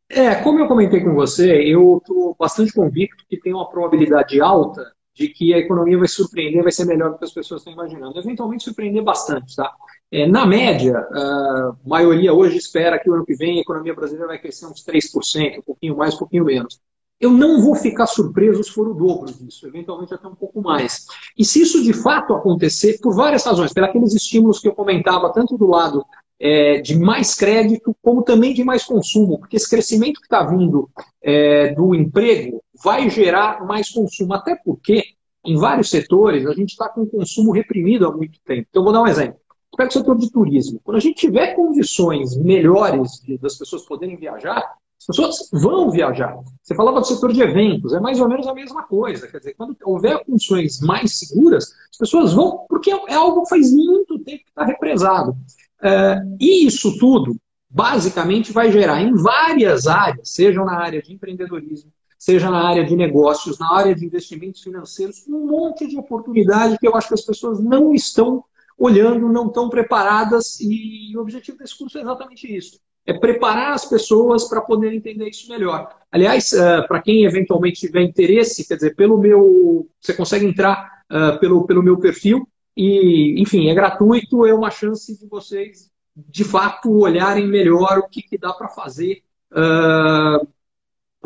é, 0.09 0.35
como 0.37 0.57
eu 0.57 0.67
comentei 0.67 0.99
com 0.99 1.13
você, 1.13 1.61
eu 1.61 1.97
estou 1.97 2.35
bastante 2.39 2.73
convicto 2.73 3.23
que 3.29 3.39
tem 3.39 3.53
uma 3.53 3.69
probabilidade 3.69 4.41
alta 4.41 4.91
de 5.13 5.27
que 5.27 5.53
a 5.53 5.59
economia 5.59 5.99
vai 5.99 6.07
surpreender, 6.07 6.63
vai 6.63 6.71
ser 6.71 6.85
melhor 6.85 7.11
do 7.11 7.19
que 7.19 7.25
as 7.25 7.33
pessoas 7.33 7.61
estão 7.61 7.71
imaginando. 7.71 8.17
Eventualmente 8.17 8.63
surpreender 8.63 9.03
bastante, 9.03 9.55
tá? 9.55 9.71
É, 10.11 10.25
na 10.25 10.43
média, 10.43 10.97
a 10.97 11.75
maioria 11.85 12.33
hoje 12.33 12.57
espera 12.57 12.97
que 12.97 13.07
o 13.07 13.13
ano 13.13 13.25
que 13.25 13.35
vem 13.35 13.59
a 13.59 13.61
economia 13.61 13.93
brasileira 13.93 14.29
vai 14.29 14.39
crescer 14.39 14.65
uns 14.65 14.83
3%, 14.83 15.59
um 15.59 15.61
pouquinho 15.61 15.95
mais, 15.95 16.15
um 16.15 16.17
pouquinho 16.17 16.43
menos. 16.43 16.81
Eu 17.19 17.31
não 17.31 17.61
vou 17.61 17.75
ficar 17.75 18.05
surpreso 18.05 18.63
se 18.63 18.71
for 18.71 18.87
o 18.87 18.93
dobro 18.93 19.33
disso, 19.33 19.65
eventualmente 19.67 20.13
até 20.13 20.27
um 20.27 20.35
pouco 20.35 20.61
mais. 20.61 21.07
E 21.37 21.43
se 21.43 21.61
isso 21.61 21.83
de 21.83 21.93
fato 21.93 22.33
acontecer, 22.33 22.99
por 23.01 23.15
várias 23.15 23.43
razões, 23.43 23.73
pelos 23.73 24.13
estímulos 24.13 24.59
que 24.59 24.67
eu 24.67 24.75
comentava, 24.75 25.33
tanto 25.33 25.57
do 25.57 25.65
lado 25.65 26.05
é, 26.39 26.79
de 26.79 26.97
mais 26.97 27.33
crédito, 27.33 27.95
como 28.01 28.21
também 28.21 28.53
de 28.53 28.63
mais 28.63 28.85
consumo, 28.85 29.39
porque 29.39 29.57
esse 29.57 29.69
crescimento 29.69 30.19
que 30.19 30.27
está 30.27 30.43
vindo 30.43 30.89
é, 31.21 31.73
do 31.73 31.95
emprego 31.95 32.63
vai 32.83 33.09
gerar 33.09 33.65
mais 33.65 33.89
consumo, 33.89 34.33
até 34.33 34.55
porque 34.55 35.03
em 35.43 35.57
vários 35.57 35.89
setores 35.89 36.45
a 36.45 36.53
gente 36.53 36.71
está 36.71 36.89
com 36.89 37.05
consumo 37.05 37.51
reprimido 37.51 38.05
há 38.05 38.15
muito 38.15 38.39
tempo. 38.45 38.67
Então, 38.69 38.83
vou 38.83 38.93
dar 38.93 39.01
um 39.01 39.07
exemplo. 39.07 39.39
Pega 39.75 39.89
o 39.89 39.93
setor 39.93 40.17
de 40.17 40.31
turismo. 40.31 40.79
Quando 40.83 40.97
a 40.97 40.99
gente 40.99 41.19
tiver 41.19 41.53
condições 41.53 42.35
melhores 42.35 43.21
de, 43.23 43.37
das 43.37 43.55
pessoas 43.55 43.85
poderem 43.85 44.17
viajar, 44.17 44.73
as 44.99 45.05
pessoas 45.05 45.49
vão 45.51 45.89
viajar. 45.91 46.35
Você 46.61 46.75
falava 46.75 46.99
do 46.99 47.05
setor 47.05 47.31
de 47.31 47.41
eventos, 47.41 47.93
é 47.93 47.99
mais 47.99 48.19
ou 48.19 48.27
menos 48.27 48.47
a 48.47 48.53
mesma 48.53 48.83
coisa. 48.83 49.27
Quer 49.27 49.37
dizer, 49.37 49.53
quando 49.53 49.77
houver 49.83 50.23
condições 50.25 50.81
mais 50.81 51.19
seguras, 51.19 51.71
as 51.91 51.97
pessoas 51.97 52.33
vão, 52.33 52.65
porque 52.67 52.91
é 52.91 53.13
algo 53.13 53.43
que 53.43 53.49
faz 53.49 53.71
muito 53.71 54.19
tempo 54.19 54.43
que 54.43 54.49
está 54.49 54.65
represado. 54.65 55.37
É, 55.81 56.19
e 56.39 56.65
isso 56.65 56.97
tudo, 56.97 57.37
basicamente, 57.69 58.51
vai 58.51 58.71
gerar 58.71 59.01
em 59.01 59.13
várias 59.13 59.87
áreas, 59.87 60.33
sejam 60.33 60.65
na 60.65 60.79
área 60.79 61.01
de 61.01 61.13
empreendedorismo, 61.13 61.91
seja 62.17 62.49
na 62.49 62.67
área 62.67 62.83
de 62.83 62.95
negócios, 62.95 63.59
na 63.59 63.71
área 63.75 63.93
de 63.93 64.03
investimentos 64.03 64.61
financeiros, 64.61 65.25
um 65.27 65.45
monte 65.45 65.87
de 65.87 65.97
oportunidade 65.97 66.77
que 66.79 66.87
eu 66.87 66.95
acho 66.95 67.09
que 67.09 67.13
as 67.13 67.25
pessoas 67.25 67.59
não 67.59 67.93
estão 67.93 68.43
olhando, 68.77 69.29
não 69.29 69.47
estão 69.47 69.69
preparadas, 69.69 70.59
e 70.59 71.15
o 71.15 71.21
objetivo 71.21 71.57
desse 71.57 71.77
curso 71.77 71.97
é 71.97 72.01
exatamente 72.01 72.53
isso 72.53 72.79
é 73.07 73.13
preparar 73.13 73.71
as 73.71 73.85
pessoas 73.85 74.43
para 74.49 74.59
poder 74.59 74.93
entender 74.93 75.29
isso 75.29 75.49
melhor. 75.49 75.95
Aliás, 76.11 76.51
uh, 76.51 76.85
para 76.87 77.01
quem 77.01 77.23
eventualmente 77.23 77.79
tiver 77.79 78.01
interesse, 78.01 78.67
quer 78.67 78.75
dizer, 78.75 78.95
pelo 78.95 79.17
meu. 79.17 79.87
Você 80.01 80.13
consegue 80.13 80.45
entrar 80.45 81.03
uh, 81.09 81.39
pelo, 81.39 81.65
pelo 81.65 81.81
meu 81.81 81.97
perfil 81.97 82.45
e, 82.75 83.41
enfim, 83.41 83.69
é 83.69 83.73
gratuito, 83.73 84.45
é 84.45 84.53
uma 84.53 84.69
chance 84.69 85.17
de 85.17 85.25
vocês, 85.25 85.89
de 86.15 86.43
fato, 86.43 86.91
olharem 86.91 87.47
melhor 87.47 87.99
o 87.99 88.09
que, 88.09 88.21
que 88.21 88.37
dá 88.37 88.51
para 88.51 88.67
fazer 88.67 89.23
uh, 89.53 90.45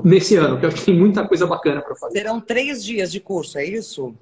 nesse 0.04 0.36
ano, 0.36 0.60
que 0.60 0.66
eu 0.66 0.70
acho 0.70 0.78
que 0.78 0.86
tem 0.86 0.98
muita 0.98 1.28
coisa 1.28 1.48
bacana 1.48 1.82
para 1.82 1.96
fazer. 1.96 2.20
Serão 2.20 2.40
três 2.40 2.84
dias 2.86 3.12
de 3.12 3.20
curso, 3.20 3.58
é 3.58 3.66
isso? 3.66 4.14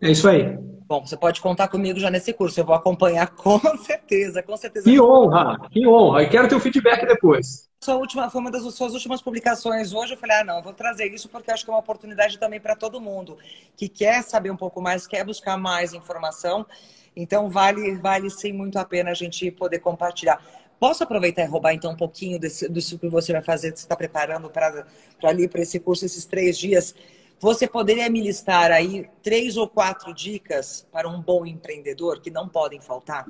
É 0.00 0.10
isso 0.10 0.28
aí. 0.28 0.56
Bom, 0.86 1.04
você 1.04 1.16
pode 1.18 1.40
contar 1.40 1.68
comigo 1.68 2.00
já 2.00 2.10
nesse 2.10 2.32
curso. 2.32 2.58
Eu 2.58 2.64
vou 2.64 2.74
acompanhar 2.74 3.28
com 3.36 3.60
certeza, 3.76 4.42
com 4.42 4.56
certeza. 4.56 4.88
Que 4.88 5.00
honra, 5.00 5.58
que 5.70 5.86
honra. 5.86 6.22
E 6.22 6.30
quero 6.30 6.48
ter 6.48 6.54
o 6.54 6.60
feedback 6.60 7.06
depois. 7.06 7.68
Sua 7.80 7.96
última, 7.96 8.30
foi 8.30 8.40
uma 8.40 8.50
das 8.50 8.62
suas 8.74 8.94
últimas 8.94 9.20
publicações 9.20 9.92
hoje. 9.92 10.14
Eu 10.14 10.18
falei, 10.18 10.38
ah, 10.38 10.44
não, 10.44 10.62
vou 10.62 10.72
trazer 10.72 11.12
isso 11.12 11.28
porque 11.28 11.50
acho 11.50 11.64
que 11.64 11.70
é 11.70 11.74
uma 11.74 11.80
oportunidade 11.80 12.38
também 12.38 12.58
para 12.58 12.74
todo 12.74 13.00
mundo 13.00 13.36
que 13.76 13.88
quer 13.88 14.22
saber 14.22 14.50
um 14.50 14.56
pouco 14.56 14.80
mais, 14.80 15.06
quer 15.06 15.24
buscar 15.24 15.56
mais 15.56 15.92
informação. 15.92 16.66
Então, 17.14 17.50
vale, 17.50 17.96
vale 17.96 18.30
sim 18.30 18.52
muito 18.52 18.78
a 18.78 18.84
pena 18.84 19.10
a 19.10 19.14
gente 19.14 19.50
poder 19.50 19.80
compartilhar. 19.80 20.42
Posso 20.80 21.02
aproveitar 21.02 21.42
e 21.42 21.46
roubar 21.46 21.74
então 21.74 21.92
um 21.92 21.96
pouquinho 21.96 22.38
desse, 22.38 22.68
disso 22.68 22.98
que 22.98 23.08
você 23.08 23.32
vai 23.32 23.42
fazer, 23.42 23.68
você 23.68 23.74
está 23.74 23.96
preparando 23.96 24.48
para 24.48 24.86
ali 25.24 25.48
para 25.48 25.60
esse 25.60 25.78
curso, 25.80 26.06
esses 26.06 26.24
três 26.24 26.56
dias? 26.56 26.94
Você 27.40 27.68
poderia 27.68 28.10
me 28.10 28.20
listar 28.20 28.72
aí 28.72 29.08
três 29.22 29.56
ou 29.56 29.68
quatro 29.68 30.12
dicas 30.12 30.86
para 30.90 31.08
um 31.08 31.20
bom 31.20 31.46
empreendedor 31.46 32.20
que 32.20 32.30
não 32.30 32.48
podem 32.48 32.80
faltar? 32.80 33.26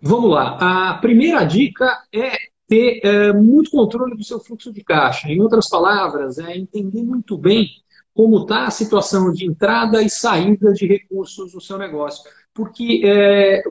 Vamos 0.00 0.30
lá. 0.30 0.90
A 0.90 0.98
primeira 0.98 1.44
dica 1.44 2.04
é 2.12 2.36
ter 2.68 3.00
é, 3.04 3.32
muito 3.32 3.70
controle 3.70 4.16
do 4.16 4.24
seu 4.24 4.38
fluxo 4.38 4.72
de 4.72 4.82
caixa. 4.84 5.28
Em 5.28 5.40
outras 5.40 5.68
palavras, 5.68 6.38
é 6.38 6.56
entender 6.56 7.02
muito 7.02 7.36
bem 7.36 7.68
como 8.14 8.42
está 8.42 8.66
a 8.66 8.70
situação 8.70 9.32
de 9.32 9.46
entrada 9.46 10.02
e 10.02 10.08
saída 10.08 10.72
de 10.72 10.86
recursos 10.86 11.54
no 11.54 11.60
seu 11.60 11.78
negócio. 11.78 12.22
Porque 12.54 13.02
é, 13.04 13.62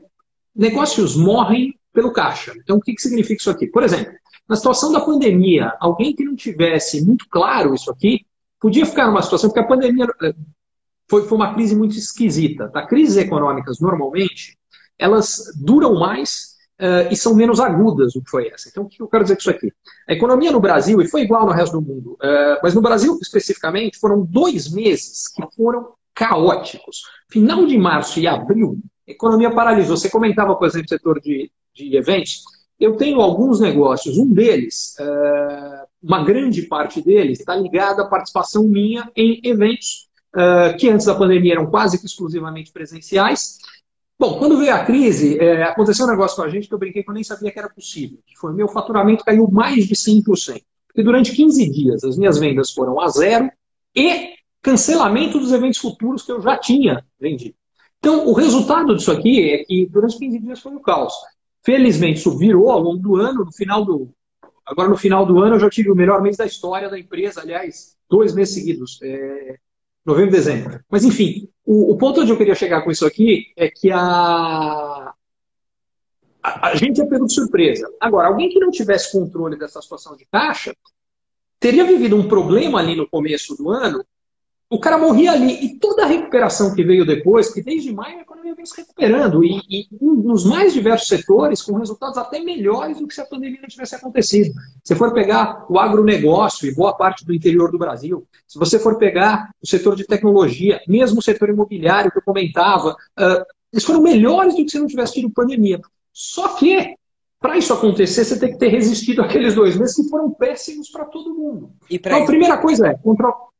negócios 0.54 1.16
morrem 1.16 1.74
pelo 1.92 2.12
caixa. 2.12 2.52
Então, 2.56 2.76
o 2.76 2.80
que, 2.80 2.94
que 2.94 3.02
significa 3.02 3.40
isso 3.40 3.50
aqui? 3.50 3.66
Por 3.66 3.82
exemplo, 3.82 4.12
na 4.48 4.56
situação 4.56 4.92
da 4.92 5.00
pandemia, 5.00 5.72
alguém 5.80 6.14
que 6.14 6.24
não 6.24 6.34
tivesse 6.34 7.04
muito 7.04 7.26
claro 7.28 7.74
isso 7.74 7.90
aqui, 7.90 8.26
podia 8.62 8.86
ficar 8.86 9.08
numa 9.08 9.20
situação, 9.20 9.50
porque 9.50 9.60
a 9.60 9.66
pandemia 9.66 10.06
eh, 10.22 10.34
foi, 11.10 11.26
foi 11.26 11.36
uma 11.36 11.52
crise 11.52 11.74
muito 11.74 11.96
esquisita. 11.96 12.68
Tá? 12.68 12.86
Crises 12.86 13.16
econômicas, 13.16 13.80
normalmente, 13.80 14.56
elas 14.96 15.52
duram 15.56 15.98
mais 15.98 16.52
uh, 16.80 17.10
e 17.10 17.16
são 17.16 17.34
menos 17.34 17.58
agudas 17.58 18.12
do 18.12 18.22
que 18.22 18.30
foi 18.30 18.48
essa. 18.48 18.68
Então, 18.68 18.84
o 18.84 18.88
que 18.88 19.02
eu 19.02 19.08
quero 19.08 19.24
dizer 19.24 19.34
com 19.34 19.40
isso 19.40 19.50
aqui? 19.50 19.72
A 20.08 20.12
economia 20.12 20.52
no 20.52 20.60
Brasil, 20.60 21.02
e 21.02 21.08
foi 21.08 21.22
igual 21.22 21.44
no 21.44 21.52
resto 21.52 21.80
do 21.80 21.82
mundo, 21.82 22.12
uh, 22.12 22.60
mas 22.62 22.72
no 22.72 22.80
Brasil 22.80 23.18
especificamente, 23.20 23.98
foram 23.98 24.24
dois 24.24 24.70
meses 24.70 25.26
que 25.26 25.42
foram 25.56 25.94
caóticos. 26.14 27.02
Final 27.28 27.66
de 27.66 27.76
março 27.76 28.20
e 28.20 28.28
abril, 28.28 28.78
a 29.08 29.10
economia 29.10 29.50
paralisou. 29.50 29.96
Você 29.96 30.08
comentava, 30.08 30.54
por 30.54 30.68
exemplo, 30.68 30.86
o 30.86 30.88
setor 30.88 31.20
de, 31.20 31.50
de 31.74 31.96
eventos. 31.96 32.44
eu 32.78 32.96
tenho 32.96 33.20
alguns 33.20 33.58
negócios. 33.58 34.18
Um 34.18 34.32
deles, 34.32 34.94
é, 35.00 35.81
uma 36.02 36.24
grande 36.24 36.62
parte 36.62 37.00
deles, 37.00 37.40
está 37.40 37.54
ligada 37.54 38.02
à 38.02 38.06
participação 38.06 38.64
minha 38.64 39.10
em 39.16 39.40
eventos 39.44 40.08
é, 40.34 40.72
que 40.74 40.88
antes 40.88 41.06
da 41.06 41.14
pandemia 41.14 41.54
eram 41.54 41.66
quase 41.66 41.98
que 41.98 42.06
exclusivamente 42.06 42.72
presenciais. 42.72 43.58
Bom, 44.18 44.38
quando 44.38 44.58
veio 44.58 44.74
a 44.74 44.84
crise, 44.84 45.38
é, 45.38 45.62
aconteceu 45.64 46.06
um 46.06 46.10
negócio 46.10 46.36
com 46.36 46.42
a 46.42 46.48
gente 46.48 46.68
que 46.68 46.74
eu 46.74 46.78
brinquei 46.78 47.02
que 47.02 47.10
eu 47.10 47.14
nem 47.14 47.24
sabia 47.24 47.50
que 47.50 47.58
era 47.58 47.68
possível. 47.68 48.18
Que 48.26 48.36
foi 48.36 48.52
meu 48.52 48.68
faturamento 48.68 49.24
caiu 49.24 49.48
mais 49.50 49.86
de 49.86 49.94
100%. 49.94 50.62
Porque 50.88 51.02
durante 51.02 51.32
15 51.32 51.70
dias 51.70 52.04
as 52.04 52.16
minhas 52.16 52.38
vendas 52.38 52.70
foram 52.70 53.00
a 53.00 53.08
zero 53.08 53.50
e 53.94 54.34
cancelamento 54.62 55.38
dos 55.38 55.52
eventos 55.52 55.78
futuros 55.78 56.22
que 56.22 56.32
eu 56.32 56.40
já 56.40 56.56
tinha 56.56 57.04
vendido. 57.20 57.54
Então, 57.98 58.26
o 58.26 58.32
resultado 58.32 58.96
disso 58.96 59.12
aqui 59.12 59.50
é 59.52 59.64
que 59.64 59.86
durante 59.86 60.18
15 60.18 60.38
dias 60.38 60.60
foi 60.60 60.74
o 60.74 60.80
caos. 60.80 61.14
Felizmente, 61.64 62.18
isso 62.18 62.36
virou 62.36 62.70
ao 62.70 62.80
longo 62.80 62.98
do 62.98 63.16
ano, 63.16 63.44
no 63.44 63.52
final 63.52 63.84
do. 63.84 64.12
Agora, 64.66 64.88
no 64.88 64.96
final 64.96 65.26
do 65.26 65.40
ano, 65.40 65.56
eu 65.56 65.60
já 65.60 65.68
tive 65.68 65.90
o 65.90 65.94
melhor 65.94 66.22
mês 66.22 66.36
da 66.36 66.46
história 66.46 66.88
da 66.88 66.98
empresa, 66.98 67.40
aliás, 67.40 67.96
dois 68.08 68.34
meses 68.34 68.54
seguidos, 68.54 68.98
é, 69.02 69.58
novembro 70.04 70.30
e 70.30 70.32
dezembro. 70.32 70.80
Mas, 70.88 71.04
enfim, 71.04 71.48
o, 71.64 71.92
o, 71.92 71.98
ponto 71.98 72.20
onde 72.20 72.30
eu 72.30 72.36
queria 72.36 72.54
chegar 72.54 72.82
com 72.82 72.90
isso 72.90 73.06
aqui 73.06 73.52
é 73.56 73.68
que 73.68 73.90
a, 73.90 75.12
a, 76.42 76.68
a 76.68 76.74
gente 76.76 77.00
é 77.00 77.06
pego 77.06 77.26
de 77.26 77.34
surpresa. 77.34 77.88
Agora, 78.00 78.28
alguém 78.28 78.48
que 78.48 78.60
não 78.60 78.70
tivesse 78.70 79.12
controle 79.12 79.58
dessa 79.58 79.82
situação 79.82 80.16
de 80.16 80.26
caixa 80.26 80.74
teria 81.58 81.84
vivido 81.84 82.16
um 82.16 82.28
problema 82.28 82.80
ali 82.80 82.96
no 82.96 83.08
começo 83.08 83.56
do 83.56 83.70
ano 83.70 84.04
o 84.72 84.80
cara 84.80 84.96
morria 84.96 85.32
ali. 85.32 85.66
E 85.66 85.78
toda 85.78 86.04
a 86.04 86.06
recuperação 86.06 86.74
que 86.74 86.82
veio 86.82 87.04
depois, 87.04 87.52
que 87.52 87.62
desde 87.62 87.92
maio 87.92 88.18
a 88.18 88.22
economia 88.22 88.54
vem 88.54 88.64
se 88.64 88.74
recuperando, 88.74 89.44
e, 89.44 89.60
e 89.68 89.86
nos 90.00 90.46
mais 90.46 90.72
diversos 90.72 91.08
setores, 91.08 91.60
com 91.60 91.76
resultados 91.76 92.16
até 92.16 92.40
melhores 92.40 92.98
do 92.98 93.06
que 93.06 93.14
se 93.14 93.20
a 93.20 93.26
pandemia 93.26 93.60
não 93.60 93.68
tivesse 93.68 93.94
acontecido. 93.94 94.54
Se 94.82 94.94
for 94.94 95.12
pegar 95.12 95.66
o 95.68 95.78
agronegócio 95.78 96.66
e 96.66 96.74
boa 96.74 96.94
parte 96.94 97.22
do 97.22 97.34
interior 97.34 97.70
do 97.70 97.78
Brasil, 97.78 98.26
se 98.48 98.58
você 98.58 98.78
for 98.78 98.96
pegar 98.96 99.50
o 99.62 99.68
setor 99.68 99.94
de 99.94 100.06
tecnologia, 100.06 100.80
mesmo 100.88 101.18
o 101.18 101.22
setor 101.22 101.50
imobiliário 101.50 102.10
que 102.10 102.16
eu 102.16 102.22
comentava, 102.22 102.96
uh, 103.20 103.44
eles 103.70 103.84
foram 103.84 104.00
melhores 104.00 104.56
do 104.56 104.64
que 104.64 104.70
se 104.70 104.78
não 104.78 104.86
tivesse 104.86 105.14
tido 105.14 105.28
pandemia. 105.28 105.82
Só 106.14 106.48
que 106.56 106.94
para 107.38 107.58
isso 107.58 107.74
acontecer, 107.74 108.24
você 108.24 108.38
tem 108.38 108.52
que 108.52 108.58
ter 108.58 108.68
resistido 108.68 109.20
aqueles 109.20 109.54
dois 109.54 109.76
meses 109.76 109.96
que 109.96 110.08
foram 110.08 110.30
péssimos 110.30 110.88
para 110.88 111.04
todo 111.04 111.34
mundo. 111.34 111.72
então, 111.90 112.22
a 112.22 112.24
primeira 112.24 112.56
coisa 112.56 112.86
é 112.86 112.94
control... 112.94 113.51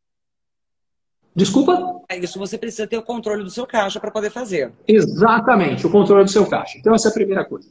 Desculpa? 1.35 2.03
É 2.09 2.19
isso, 2.19 2.39
você 2.39 2.59
precisa 2.59 2.87
ter 2.87 2.99
o 2.99 3.03
controle 3.03 3.43
do 3.43 3.51
seu 3.51 3.67
caixa 3.67 3.99
para 3.99 4.11
poder 4.11 4.31
fazer. 4.31 4.73
Exatamente, 4.87 5.87
o 5.87 5.91
controle 5.91 6.25
do 6.25 6.31
seu 6.31 6.47
caixa. 6.47 6.79
Então, 6.79 6.95
essa 6.95 7.09
é 7.09 7.11
a 7.11 7.15
primeira 7.15 7.45
coisa. 7.45 7.69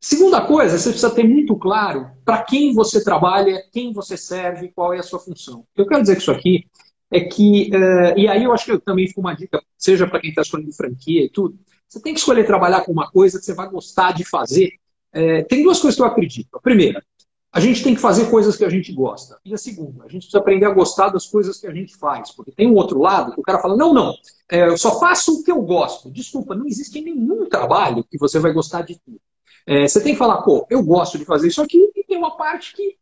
Segunda 0.00 0.40
coisa, 0.40 0.78
você 0.78 0.88
precisa 0.88 1.14
ter 1.14 1.24
muito 1.24 1.54
claro 1.56 2.10
para 2.24 2.42
quem 2.42 2.72
você 2.74 3.04
trabalha, 3.04 3.62
quem 3.70 3.92
você 3.92 4.16
serve, 4.16 4.72
qual 4.74 4.94
é 4.94 4.98
a 4.98 5.02
sua 5.02 5.20
função. 5.20 5.64
Eu 5.76 5.86
quero 5.86 6.00
dizer 6.00 6.16
que 6.16 6.22
isso 6.22 6.32
aqui 6.32 6.66
é 7.10 7.20
que, 7.20 7.70
uh, 7.74 8.18
e 8.18 8.26
aí 8.26 8.42
eu 8.42 8.52
acho 8.52 8.64
que 8.64 8.72
eu 8.72 8.80
também 8.80 9.06
fico 9.06 9.20
uma 9.20 9.34
dica, 9.34 9.62
seja 9.76 10.06
para 10.06 10.20
quem 10.20 10.30
está 10.30 10.42
escolhendo 10.42 10.72
franquia 10.72 11.24
e 11.24 11.28
tudo, 11.28 11.58
você 11.86 12.00
tem 12.00 12.14
que 12.14 12.20
escolher 12.20 12.46
trabalhar 12.46 12.80
com 12.82 12.92
uma 12.92 13.10
coisa 13.10 13.38
que 13.38 13.44
você 13.44 13.52
vai 13.52 13.68
gostar 13.68 14.12
de 14.12 14.24
fazer. 14.24 14.72
É, 15.12 15.42
tem 15.42 15.62
duas 15.62 15.80
coisas 15.80 15.96
que 15.96 16.02
eu 16.02 16.06
acredito. 16.06 16.48
A 16.54 16.60
primeira, 16.60 17.02
a 17.52 17.58
gente 17.58 17.82
tem 17.82 17.94
que 17.94 18.00
fazer 18.00 18.30
coisas 18.30 18.56
que 18.56 18.64
a 18.64 18.68
gente 18.68 18.92
gosta. 18.92 19.38
E 19.44 19.52
a 19.52 19.58
segunda, 19.58 20.04
a 20.04 20.08
gente 20.08 20.22
precisa 20.22 20.38
aprender 20.38 20.66
a 20.66 20.74
gostar 20.74 21.08
das 21.08 21.26
coisas 21.26 21.58
que 21.58 21.66
a 21.66 21.74
gente 21.74 21.96
faz. 21.96 22.30
Porque 22.30 22.52
tem 22.52 22.68
um 22.68 22.74
outro 22.74 23.00
lado 23.00 23.34
que 23.34 23.40
o 23.40 23.42
cara 23.42 23.58
fala: 23.58 23.76
não, 23.76 23.92
não, 23.92 24.14
é, 24.50 24.68
eu 24.68 24.78
só 24.78 24.98
faço 25.00 25.40
o 25.40 25.42
que 25.42 25.50
eu 25.50 25.60
gosto. 25.62 26.10
Desculpa, 26.10 26.54
não 26.54 26.66
existe 26.66 27.00
nenhum 27.00 27.48
trabalho 27.48 28.04
que 28.04 28.18
você 28.18 28.38
vai 28.38 28.52
gostar 28.52 28.82
de 28.82 29.00
tudo. 29.04 29.20
É, 29.66 29.86
você 29.86 30.00
tem 30.00 30.12
que 30.12 30.18
falar: 30.18 30.42
pô, 30.42 30.64
eu 30.70 30.82
gosto 30.82 31.18
de 31.18 31.24
fazer 31.24 31.48
isso 31.48 31.60
aqui, 31.60 31.90
e 31.96 32.04
tem 32.04 32.16
uma 32.16 32.36
parte 32.36 32.74
que 32.74 32.96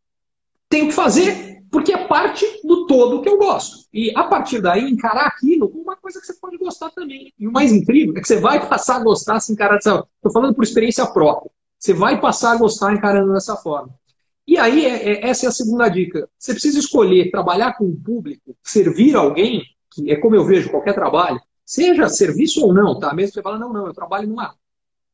tenho 0.68 0.86
que 0.86 0.92
fazer 0.92 1.58
porque 1.70 1.92
é 1.92 2.06
parte 2.06 2.44
do 2.64 2.86
todo 2.86 3.20
que 3.20 3.28
eu 3.28 3.36
gosto. 3.36 3.86
E 3.92 4.10
a 4.16 4.24
partir 4.24 4.60
daí, 4.60 4.88
encarar 4.88 5.26
aquilo 5.26 5.68
como 5.68 5.82
uma 5.82 5.96
coisa 5.96 6.20
que 6.20 6.26
você 6.26 6.34
pode 6.34 6.56
gostar 6.56 6.90
também. 6.90 7.32
E 7.38 7.46
o 7.46 7.52
mais 7.52 7.72
incrível 7.72 8.14
é 8.16 8.20
que 8.20 8.26
você 8.26 8.40
vai 8.40 8.66
passar 8.66 8.96
a 8.96 9.04
gostar 9.04 9.40
se 9.40 9.52
encarar 9.52 9.74
dessa 9.74 10.06
Estou 10.16 10.32
falando 10.32 10.54
por 10.54 10.64
experiência 10.64 11.06
própria. 11.06 11.50
Você 11.78 11.92
vai 11.92 12.20
passar 12.20 12.52
a 12.52 12.56
gostar 12.56 12.94
encarando 12.94 13.32
dessa 13.32 13.54
forma. 13.56 13.94
E 14.48 14.56
aí, 14.56 14.86
é, 14.86 15.10
é, 15.10 15.28
essa 15.28 15.44
é 15.44 15.48
a 15.50 15.52
segunda 15.52 15.90
dica. 15.90 16.26
Você 16.38 16.52
precisa 16.52 16.78
escolher 16.78 17.30
trabalhar 17.30 17.76
com 17.76 17.84
o 17.84 17.94
público, 17.94 18.56
servir 18.62 19.14
alguém, 19.14 19.62
que 19.92 20.10
é 20.10 20.16
como 20.16 20.34
eu 20.34 20.42
vejo 20.42 20.70
qualquer 20.70 20.94
trabalho, 20.94 21.38
seja 21.66 22.08
serviço 22.08 22.64
ou 22.64 22.72
não, 22.72 22.98
tá? 22.98 23.12
Mesmo 23.12 23.34
você 23.34 23.42
fala, 23.42 23.58
não, 23.58 23.70
não, 23.70 23.86
eu 23.86 23.92
trabalho 23.92 24.26
numa 24.26 24.54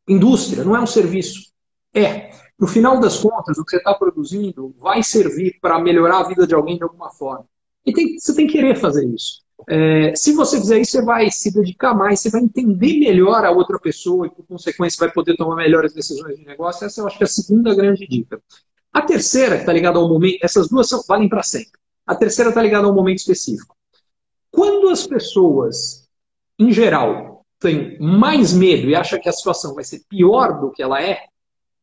indústria, 0.06 0.62
não 0.62 0.76
é 0.76 0.80
um 0.80 0.86
serviço. 0.86 1.50
É. 1.92 2.30
No 2.56 2.68
final 2.68 3.00
das 3.00 3.18
contas, 3.18 3.58
o 3.58 3.64
que 3.64 3.72
você 3.72 3.78
está 3.78 3.92
produzindo 3.92 4.72
vai 4.78 5.02
servir 5.02 5.58
para 5.60 5.80
melhorar 5.80 6.20
a 6.20 6.28
vida 6.28 6.46
de 6.46 6.54
alguém 6.54 6.76
de 6.76 6.84
alguma 6.84 7.10
forma. 7.10 7.44
E 7.84 7.92
tem, 7.92 8.16
você 8.16 8.36
tem 8.36 8.46
que 8.46 8.52
querer 8.52 8.76
fazer 8.76 9.04
isso. 9.04 9.42
É, 9.68 10.14
se 10.14 10.32
você 10.32 10.58
fizer 10.60 10.78
isso, 10.78 10.92
você 10.92 11.02
vai 11.02 11.28
se 11.28 11.52
dedicar 11.52 11.92
mais, 11.92 12.20
você 12.20 12.30
vai 12.30 12.40
entender 12.40 13.00
melhor 13.00 13.44
a 13.44 13.50
outra 13.50 13.80
pessoa 13.80 14.28
e, 14.28 14.30
por 14.30 14.46
consequência, 14.46 15.04
vai 15.04 15.12
poder 15.12 15.34
tomar 15.36 15.56
melhores 15.56 15.92
decisões 15.92 16.36
de 16.38 16.44
negócio. 16.44 16.86
Essa 16.86 17.00
eu 17.00 17.06
acho 17.08 17.18
que 17.18 17.24
é 17.24 17.26
a 17.26 17.28
segunda 17.28 17.74
grande 17.74 18.06
dica. 18.06 18.40
A 18.94 19.02
terceira, 19.02 19.56
que 19.56 19.62
está 19.62 19.72
ligada 19.72 19.98
ao 19.98 20.08
momento, 20.08 20.38
essas 20.40 20.68
duas 20.68 20.88
são, 20.88 21.02
valem 21.08 21.28
para 21.28 21.42
sempre. 21.42 21.80
A 22.06 22.14
terceira 22.14 22.50
está 22.50 22.62
ligada 22.62 22.86
a 22.86 22.90
um 22.90 22.94
momento 22.94 23.18
específico. 23.18 23.76
Quando 24.52 24.88
as 24.88 25.04
pessoas, 25.04 26.08
em 26.56 26.70
geral, 26.70 27.44
têm 27.58 27.98
mais 27.98 28.52
medo 28.52 28.88
e 28.88 28.94
acham 28.94 29.20
que 29.20 29.28
a 29.28 29.32
situação 29.32 29.74
vai 29.74 29.82
ser 29.82 30.04
pior 30.08 30.60
do 30.60 30.70
que 30.70 30.80
ela 30.80 31.02
é, 31.02 31.24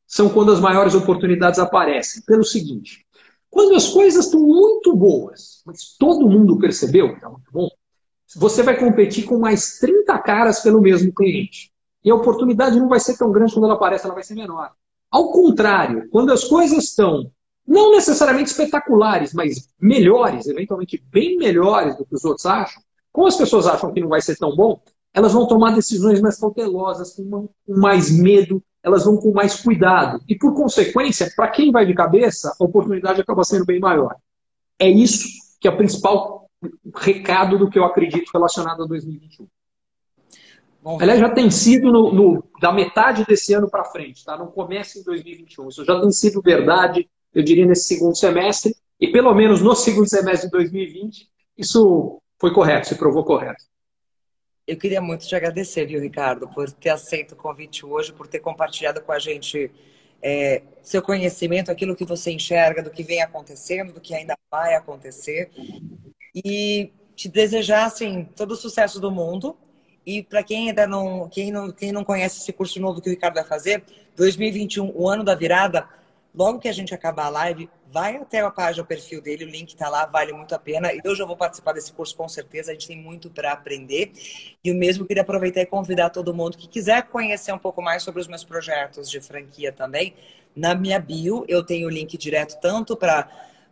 são 0.07 0.29
quando 0.29 0.53
as 0.53 0.59
maiores 0.61 0.95
oportunidades 0.95 1.59
aparecem. 1.59 2.21
Pelo 2.25 2.45
seguinte: 2.45 3.05
quando 3.49 3.75
as 3.75 3.89
coisas 3.89 4.25
estão 4.25 4.39
muito 4.39 4.95
boas, 4.95 5.61
mas 5.65 5.97
todo 5.99 6.29
mundo 6.29 6.57
percebeu 6.59 7.09
que 7.09 7.15
está 7.15 7.29
muito 7.29 7.51
bom, 7.51 7.67
você 8.35 8.63
vai 8.63 8.79
competir 8.79 9.25
com 9.25 9.37
mais 9.37 9.79
30 9.79 10.17
caras 10.19 10.61
pelo 10.61 10.79
mesmo 10.79 11.13
cliente. 11.13 11.73
E 12.03 12.09
a 12.09 12.15
oportunidade 12.15 12.79
não 12.79 12.87
vai 12.87 13.01
ser 13.01 13.17
tão 13.17 13.31
grande 13.31 13.53
quando 13.53 13.65
ela 13.65 13.73
aparece, 13.73 14.05
ela 14.05 14.15
vai 14.15 14.23
ser 14.23 14.35
menor. 14.35 14.71
Ao 15.11 15.31
contrário, 15.31 16.07
quando 16.09 16.31
as 16.31 16.45
coisas 16.45 16.85
estão 16.85 17.29
não 17.67 17.91
necessariamente 17.91 18.49
espetaculares, 18.49 19.33
mas 19.33 19.69
melhores, 19.79 20.47
eventualmente 20.47 21.03
bem 21.11 21.37
melhores 21.37 21.97
do 21.97 22.05
que 22.05 22.15
os 22.15 22.23
outros 22.25 22.45
acham, 22.45 22.81
como 23.11 23.27
as 23.27 23.35
pessoas 23.35 23.67
acham 23.67 23.91
que 23.93 23.99
não 23.99 24.09
vai 24.09 24.21
ser 24.21 24.37
tão 24.37 24.55
bom, 24.55 24.81
elas 25.13 25.33
vão 25.33 25.45
tomar 25.45 25.75
decisões 25.75 26.21
mais 26.21 26.39
cautelosas, 26.39 27.13
com 27.13 27.49
mais 27.67 28.09
medo, 28.09 28.63
elas 28.81 29.03
vão 29.03 29.17
com 29.17 29.31
mais 29.31 29.61
cuidado. 29.61 30.21
E, 30.27 30.35
por 30.35 30.53
consequência, 30.53 31.31
para 31.35 31.49
quem 31.49 31.71
vai 31.71 31.85
de 31.85 31.93
cabeça, 31.93 32.55
a 32.59 32.63
oportunidade 32.63 33.21
acaba 33.21 33.43
sendo 33.43 33.65
bem 33.65 33.79
maior. 33.79 34.15
É 34.79 34.89
isso 34.89 35.27
que 35.59 35.67
é 35.67 35.71
o 35.71 35.77
principal 35.77 36.49
recado 36.95 37.57
do 37.57 37.69
que 37.69 37.77
eu 37.77 37.83
acredito 37.83 38.31
relacionado 38.33 38.83
a 38.83 38.87
2021. 38.87 39.47
Bom, 40.81 40.97
Aliás, 40.99 41.19
já 41.19 41.29
tem 41.29 41.51
sido 41.51 41.91
no, 41.91 42.11
no, 42.11 42.43
da 42.59 42.71
metade 42.71 43.23
desse 43.25 43.53
ano 43.53 43.69
para 43.69 43.85
frente, 43.85 44.25
tá? 44.25 44.35
Não 44.35 44.47
começa 44.47 44.97
em 44.97 45.03
2021. 45.03 45.69
Isso 45.69 45.85
já 45.85 45.99
tem 46.01 46.11
sido 46.11 46.41
verdade, 46.41 47.07
eu 47.33 47.43
diria, 47.43 47.65
nesse 47.65 47.83
segundo 47.83 48.15
semestre. 48.15 48.75
E 48.99 49.11
pelo 49.11 49.33
menos 49.33 49.61
no 49.61 49.75
segundo 49.75 50.09
semestre 50.09 50.47
de 50.47 50.51
2020, 50.51 51.29
isso 51.55 52.19
foi 52.39 52.51
correto, 52.51 52.87
se 52.87 52.95
provou 52.95 53.23
correto. 53.23 53.63
Eu 54.65 54.77
queria 54.77 55.01
muito 55.01 55.27
te 55.27 55.35
agradecer, 55.35 55.85
viu, 55.85 56.01
Ricardo, 56.01 56.47
por 56.47 56.71
ter 56.71 56.89
aceito 56.89 57.33
o 57.33 57.35
convite 57.35 57.85
hoje, 57.85 58.11
por 58.11 58.27
ter 58.27 58.39
compartilhado 58.39 59.01
com 59.01 59.11
a 59.11 59.19
gente 59.19 59.71
é, 60.21 60.63
seu 60.81 61.01
conhecimento, 61.01 61.71
aquilo 61.71 61.95
que 61.95 62.05
você 62.05 62.31
enxerga, 62.31 62.81
do 62.81 62.89
que 62.89 63.03
vem 63.03 63.21
acontecendo, 63.21 63.93
do 63.93 64.01
que 64.01 64.15
ainda 64.15 64.35
vai 64.49 64.73
acontecer. 64.73 65.51
E 66.33 66.91
te 67.15 67.29
desejar, 67.29 67.85
assim, 67.85 68.27
todo 68.35 68.51
o 68.51 68.55
sucesso 68.55 68.99
do 68.99 69.11
mundo 69.11 69.55
e 70.05 70.23
para 70.23 70.43
quem 70.43 70.69
ainda 70.69 70.87
não 70.87 71.29
quem, 71.29 71.51
não, 71.51 71.71
quem 71.71 71.91
não 71.91 72.03
conhece 72.03 72.39
esse 72.39 72.53
curso 72.53 72.79
novo 72.79 73.01
que 73.01 73.09
o 73.09 73.11
Ricardo 73.11 73.35
vai 73.35 73.43
fazer, 73.43 73.83
2021, 74.15 74.91
o 74.95 75.07
ano 75.07 75.23
da 75.23 75.35
virada, 75.35 75.87
logo 76.33 76.59
que 76.59 76.67
a 76.67 76.71
gente 76.71 76.93
acabar 76.93 77.25
a 77.25 77.29
live, 77.29 77.69
vai 77.87 78.15
até 78.15 78.39
a 78.39 78.49
página, 78.49 78.83
o 78.83 78.87
perfil 78.87 79.21
dele, 79.21 79.45
o 79.45 79.47
link 79.47 79.69
está 79.69 79.89
lá, 79.89 80.05
vale 80.05 80.31
muito 80.31 80.55
a 80.55 80.59
pena. 80.59 80.93
E 80.93 81.01
eu 81.03 81.15
já 81.15 81.25
vou 81.25 81.35
participar 81.35 81.73
desse 81.73 81.91
curso 81.91 82.15
com 82.15 82.27
certeza, 82.27 82.71
a 82.71 82.73
gente 82.73 82.87
tem 82.87 82.97
muito 82.97 83.29
para 83.29 83.51
aprender. 83.51 84.11
E 84.63 84.71
o 84.71 84.75
mesmo 84.75 85.05
queria 85.05 85.23
aproveitar 85.23 85.61
e 85.61 85.65
convidar 85.65 86.09
todo 86.09 86.33
mundo 86.33 86.57
que 86.57 86.67
quiser 86.67 87.03
conhecer 87.03 87.51
um 87.51 87.59
pouco 87.59 87.81
mais 87.81 88.03
sobre 88.03 88.21
os 88.21 88.27
meus 88.27 88.43
projetos 88.43 89.09
de 89.09 89.19
franquia 89.19 89.71
também. 89.71 90.13
Na 90.55 90.73
minha 90.73 90.99
bio 90.99 91.45
eu 91.47 91.63
tenho 91.63 91.87
o 91.87 91.91
link 91.91 92.17
direto 92.17 92.59
tanto 92.61 92.95
para 92.95 93.29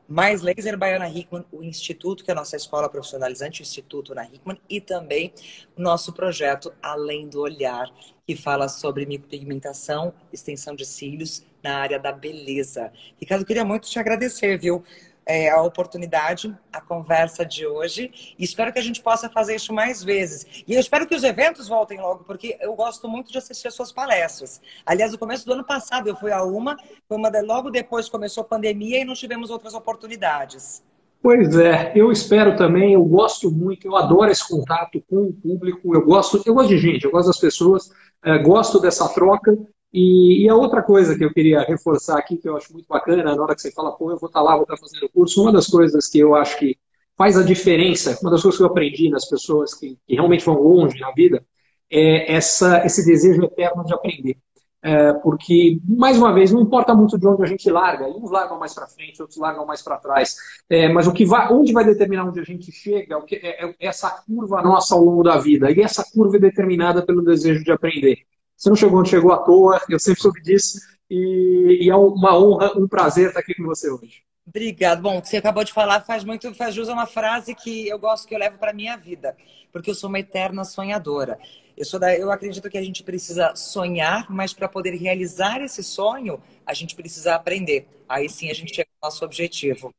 mais 0.10 0.42
Laser 0.42 0.76
Baiana 0.76 1.08
Hickman, 1.08 1.46
o 1.52 1.64
Instituto, 1.64 2.24
que 2.24 2.32
é 2.32 2.34
a 2.34 2.36
nossa 2.36 2.56
escola 2.56 2.90
profissionalizante, 2.90 3.62
o 3.62 3.64
Instituto 3.64 4.16
na 4.16 4.26
Hickman, 4.26 4.60
e 4.68 4.82
também 4.82 5.32
o 5.78 5.82
nosso 5.82 6.12
projeto 6.12 6.74
Além 6.82 7.30
do 7.30 7.40
Olhar, 7.40 7.88
que 8.26 8.36
fala 8.36 8.68
sobre 8.68 9.06
micropigmentação, 9.06 10.12
extensão 10.34 10.76
de 10.76 10.86
cílios 10.86 11.46
na 11.64 11.78
área 11.78 12.00
da 12.00 12.12
beleza. 12.12 12.92
Ricardo, 13.20 13.46
queria 13.46 13.64
muito 13.64 13.88
te 13.88 14.00
agradecer, 14.00 14.58
viu? 14.58 14.84
É, 15.30 15.48
a 15.52 15.62
oportunidade, 15.62 16.58
a 16.74 16.82
conversa 16.82 17.46
de 17.46 17.68
hoje. 17.68 18.36
E 18.38 18.44
espero 18.44 18.74
que 18.74 18.80
a 18.80 18.82
gente 18.82 19.00
possa 19.00 19.30
fazer 19.30 19.56
isso 19.56 19.72
mais 19.72 20.04
vezes. 20.04 20.64
E 20.68 20.74
eu 20.74 20.80
espero 20.80 21.06
que 21.06 21.14
os 21.14 21.24
eventos 21.24 21.68
voltem 21.68 22.02
logo, 22.02 22.24
porque 22.24 22.58
eu 22.60 22.74
gosto 22.74 23.08
muito 23.08 23.32
de 23.32 23.38
assistir 23.38 23.68
as 23.68 23.76
suas 23.76 23.92
palestras. 23.92 24.60
Aliás, 24.84 25.12
no 25.12 25.20
começo 25.20 25.46
do 25.46 25.54
ano 25.54 25.64
passado 25.64 26.08
eu 26.08 26.16
fui 26.16 26.32
a 26.32 26.44
uma, 26.44 26.76
foi 27.08 27.16
uma 27.16 27.30
de, 27.30 27.42
logo 27.44 27.70
depois 27.70 28.10
começou 28.10 28.42
a 28.42 28.46
pandemia 28.46 29.02
e 29.02 29.06
não 29.06 29.14
tivemos 29.14 29.52
outras 29.52 29.76
oportunidades. 29.76 30.84
Pois 31.22 31.56
é, 31.56 31.92
eu 31.96 32.12
espero 32.12 32.56
também, 32.56 32.94
eu 32.94 33.04
gosto 33.04 33.52
muito, 33.52 33.86
eu 33.86 33.96
adoro 33.96 34.32
esse 34.32 34.48
contato 34.48 35.04
com 35.08 35.28
o 35.28 35.34
público, 35.34 35.94
eu 35.94 36.04
gosto, 36.04 36.42
eu 36.44 36.54
gosto 36.56 36.70
de 36.70 36.78
gente, 36.80 37.04
eu 37.04 37.12
gosto 37.12 37.28
das 37.28 37.40
pessoas, 37.40 37.92
é, 38.26 38.40
gosto 38.40 38.80
dessa 38.80 39.08
troca. 39.10 39.56
E, 39.92 40.46
e, 40.46 40.50
a 40.50 40.56
outra 40.56 40.84
coisa 40.84 41.18
que 41.18 41.26
eu 41.26 41.34
queria 41.34 41.62
reforçar 41.62 42.18
aqui, 42.20 42.38
que 42.38 42.48
eu 42.48 42.56
acho 42.56 42.72
muito 42.72 42.88
bacana, 42.88 43.24
na 43.36 43.42
hora 43.42 43.56
que 43.56 43.62
você 43.62 43.72
fala, 43.72 43.92
pô, 43.92 44.12
eu 44.12 44.18
vou 44.18 44.28
estar 44.28 44.42
lá, 44.42 44.54
vou 44.54 44.64
estar 44.64 44.78
fazendo 44.78 45.06
o 45.06 45.10
curso, 45.10 45.42
uma 45.42 45.52
das 45.52 45.68
coisas 45.68 46.08
que 46.08 46.20
eu 46.20 46.36
acho 46.36 46.60
que 46.60 46.78
faz 47.18 47.38
a 47.38 47.44
diferença, 47.44 48.18
uma 48.22 48.32
das 48.32 48.42
coisas 48.42 48.58
que 48.58 48.64
eu 48.64 48.68
aprendi 48.68 49.10
nas 49.10 49.28
pessoas 49.28 49.74
que, 49.74 49.98
que 50.08 50.14
realmente 50.14 50.46
vão 50.46 50.56
longe 50.62 51.00
na 51.00 51.12
vida, 51.12 51.44
é 51.92 52.34
essa, 52.34 52.86
esse 52.86 53.04
desejo 53.04 53.44
eterno 53.44 53.84
de 53.84 53.94
aprender. 53.94 54.38
É, 54.82 55.12
porque, 55.16 55.82
mais 55.84 56.18
uma 56.18 56.34
vez, 56.34 56.54
não 56.54 56.62
importa 56.62 56.96
muito 56.96 57.18
de 57.18 57.28
onde 57.28 57.44
a 57.44 57.46
gente 57.46 57.70
larga, 57.70 58.08
uns 58.08 58.32
largam 58.32 58.58
mais 58.58 58.74
para 58.74 58.88
frente, 58.88 59.22
outros 59.22 59.38
largam 59.38 59.66
mais 59.66 59.82
para 59.82 59.98
trás, 59.98 60.38
é, 60.70 60.88
mas 60.88 61.06
o 61.06 61.12
que 61.12 61.26
vai, 61.26 61.52
onde 61.52 61.74
vai 61.74 61.84
determinar 61.84 62.26
onde 62.26 62.40
a 62.40 62.44
gente 62.44 62.72
chega 62.72 63.18
o 63.18 63.24
que, 63.24 63.36
é, 63.36 63.66
é, 63.66 63.76
essa 63.82 64.10
curva 64.10 64.62
nossa 64.62 64.96
ao 64.96 65.04
longo 65.04 65.22
da 65.22 65.38
vida, 65.38 65.70
e 65.70 65.82
essa 65.82 66.06
curva 66.14 66.38
é 66.38 66.40
determinada 66.40 67.06
pelo 67.06 67.22
desejo 67.22 67.62
de 67.62 67.72
aprender. 67.74 68.29
Você 68.60 68.68
não 68.68 68.76
chegou 68.76 69.00
onde 69.00 69.10
chegou 69.10 69.32
à 69.32 69.38
toa, 69.38 69.82
eu 69.90 69.98
sempre 69.98 70.22
soube 70.22 70.42
disso, 70.42 70.80
e, 71.10 71.86
e 71.86 71.90
é 71.90 71.96
uma 71.96 72.38
honra, 72.38 72.78
um 72.78 72.90
prazer 72.90 73.30
estar 73.30 73.40
aqui 73.40 73.56
com 73.56 73.64
você 73.64 73.90
hoje. 73.90 74.22
Obrigada. 74.46 75.02
Bom, 75.02 75.18
o 75.18 75.22
que 75.22 75.30
você 75.30 75.38
acabou 75.38 75.64
de 75.64 75.72
falar 75.72 76.02
faz 76.02 76.26
muito, 76.26 76.54
faz 76.54 76.76
jus 76.76 76.90
a 76.90 76.94
uma 76.94 77.06
frase 77.06 77.56
que 77.56 77.88
eu 77.88 77.98
gosto 77.98 78.28
que 78.28 78.36
eu 78.36 78.40
levo 78.40 78.58
para 78.58 78.74
minha 78.74 78.98
vida, 78.98 79.34
porque 79.72 79.90
eu 79.90 79.96
sou 79.96 80.10
uma 80.10 80.20
eterna 80.20 80.66
sonhadora. 80.66 81.40
Eu, 81.78 81.86
sou 81.86 81.98
da, 81.98 82.14
eu 82.14 82.30
acredito 82.30 82.70
que 82.70 82.78
a 82.78 82.84
gente 82.84 83.02
precisa 83.02 83.56
sonhar, 83.56 84.30
mas 84.30 84.52
para 84.52 84.68
poder 84.68 84.94
realizar 84.96 85.62
esse 85.62 85.82
sonho, 85.82 86.42
a 86.66 86.74
gente 86.74 86.96
precisa 86.96 87.36
aprender. 87.36 87.88
Aí 88.10 88.28
sim 88.28 88.50
a 88.50 88.54
gente 88.54 88.76
chega 88.76 88.90
ao 89.00 89.08
nosso 89.08 89.24
objetivo. 89.24 89.94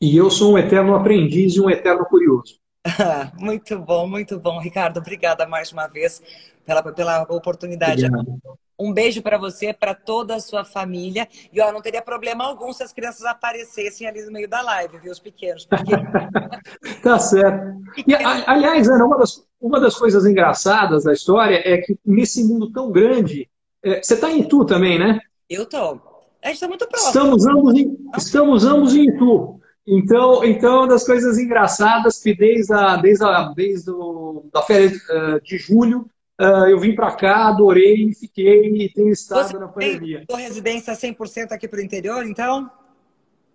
E 0.00 0.16
eu 0.16 0.30
sou 0.30 0.52
um 0.52 0.58
eterno 0.58 0.94
aprendiz 0.94 1.56
e 1.56 1.60
um 1.60 1.68
eterno 1.68 2.04
curioso. 2.04 2.62
muito 3.38 3.78
bom, 3.78 4.06
muito 4.06 4.38
bom. 4.38 4.60
Ricardo, 4.60 4.98
obrigada 4.98 5.46
mais 5.46 5.72
uma 5.72 5.88
vez 5.88 6.22
pela, 6.64 6.82
pela 6.82 7.22
oportunidade. 7.22 8.06
Obrigado. 8.06 8.40
Um 8.78 8.92
beijo 8.92 9.22
para 9.22 9.38
você, 9.38 9.72
para 9.72 9.94
toda 9.94 10.34
a 10.34 10.40
sua 10.40 10.64
família. 10.64 11.28
E 11.52 11.60
ó, 11.60 11.70
não 11.70 11.80
teria 11.80 12.02
problema 12.02 12.44
algum 12.44 12.72
se 12.72 12.82
as 12.82 12.92
crianças 12.92 13.24
aparecessem 13.24 14.08
ali 14.08 14.24
no 14.24 14.32
meio 14.32 14.48
da 14.48 14.60
live, 14.60 14.98
viu? 14.98 15.12
Os 15.12 15.20
pequenos. 15.20 15.64
Porque... 15.64 15.92
tá 17.02 17.18
certo. 17.18 17.80
E, 18.06 18.14
aliás, 18.14 18.88
Ana, 18.88 19.04
uma 19.04 19.18
das, 19.18 19.44
uma 19.60 19.78
das 19.78 19.96
coisas 19.96 20.26
engraçadas 20.26 21.04
da 21.04 21.12
história 21.12 21.62
é 21.64 21.78
que 21.78 21.96
nesse 22.04 22.42
mundo 22.42 22.72
tão 22.72 22.90
grande. 22.90 23.48
É, 23.84 24.02
você 24.02 24.14
está 24.14 24.30
em 24.30 24.40
Itu 24.40 24.64
também, 24.64 24.98
né? 24.98 25.20
Eu 25.48 25.66
tô. 25.66 26.00
A 26.42 26.48
gente 26.48 26.54
está 26.54 26.68
muito 26.68 26.86
próximo. 26.88 27.08
Estamos 27.08 27.46
ambos 27.46 27.74
em, 27.74 27.98
estamos 28.16 28.64
ambos 28.64 28.94
em 28.94 29.08
Itu. 29.08 29.60
Então, 29.86 30.44
então, 30.44 30.78
uma 30.78 30.88
das 30.88 31.04
coisas 31.04 31.38
engraçadas 31.38 32.20
que 32.20 32.34
desde 32.34 32.72
a, 32.72 32.96
desde 32.96 33.24
a, 33.24 33.52
desde 33.54 33.90
o, 33.90 34.48
da 34.52 34.62
férias 34.62 34.96
uh, 35.08 35.40
de 35.42 35.58
julho 35.58 36.08
Uh, 36.42 36.66
eu 36.66 36.80
vim 36.80 36.92
para 36.92 37.14
cá, 37.14 37.46
adorei, 37.46 38.12
fiquei 38.14 38.66
e 38.66 38.88
tenho 38.88 39.10
estado 39.10 39.46
Você 39.46 39.58
na 39.58 39.68
pandemia. 39.68 40.24
Sua 40.28 40.40
residência 40.40 40.92
100% 40.92 41.52
aqui 41.52 41.68
para 41.68 41.78
o 41.78 41.82
interior, 41.82 42.26
então? 42.26 42.68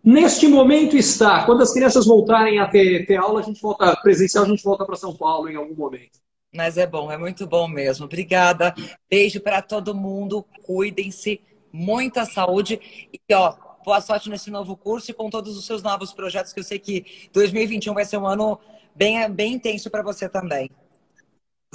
Neste 0.01 0.47
momento 0.47 0.95
está. 0.95 1.45
Quando 1.45 1.63
as 1.63 1.73
crianças 1.73 2.05
voltarem 2.05 2.59
a 2.59 2.67
ter, 2.67 3.05
ter 3.05 3.17
aula, 3.17 3.41
a 3.41 3.43
gente 3.43 3.61
volta 3.61 3.93
presencial, 3.97 4.45
a 4.45 4.47
gente 4.47 4.63
volta 4.63 4.85
para 4.85 4.95
São 4.95 5.13
Paulo 5.13 5.49
em 5.49 5.57
algum 5.57 5.75
momento. 5.75 6.17
Mas 6.55 6.77
é 6.77 6.87
bom, 6.87 7.11
é 7.11 7.17
muito 7.17 7.45
bom 7.45 7.67
mesmo. 7.67 8.05
Obrigada. 8.05 8.73
Beijo 9.09 9.41
para 9.41 9.61
todo 9.61 9.93
mundo. 9.93 10.45
Cuidem-se. 10.63 11.41
Muita 11.73 12.23
saúde. 12.23 12.79
E 13.11 13.19
ó, 13.33 13.53
boa 13.83 13.99
sorte 13.99 14.29
nesse 14.29 14.49
novo 14.49 14.77
curso 14.77 15.11
e 15.11 15.13
com 15.13 15.29
todos 15.29 15.57
os 15.57 15.65
seus 15.65 15.83
novos 15.83 16.13
projetos, 16.13 16.53
que 16.53 16.61
eu 16.61 16.63
sei 16.63 16.79
que 16.79 17.05
2021 17.33 17.93
vai 17.93 18.05
ser 18.05 18.15
um 18.15 18.25
ano 18.25 18.57
bem, 18.95 19.29
bem 19.29 19.55
intenso 19.55 19.91
para 19.91 20.01
você 20.01 20.29
também. 20.29 20.71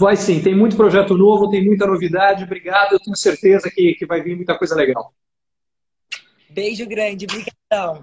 Vai 0.02 0.16
sim, 0.16 0.42
tem 0.42 0.52
muito 0.52 0.76
projeto 0.76 1.16
novo, 1.16 1.48
tem 1.48 1.64
muita 1.64 1.86
novidade. 1.86 2.42
Obrigado, 2.42 2.94
eu 2.94 2.98
tenho 2.98 3.16
certeza 3.16 3.70
que, 3.70 3.94
que 3.94 4.04
vai 4.04 4.20
vir 4.20 4.34
muita 4.34 4.58
coisa 4.58 4.74
legal. 4.74 5.14
Beijo 6.50 6.84
grande, 6.88 7.24
obrigadão. 7.24 8.02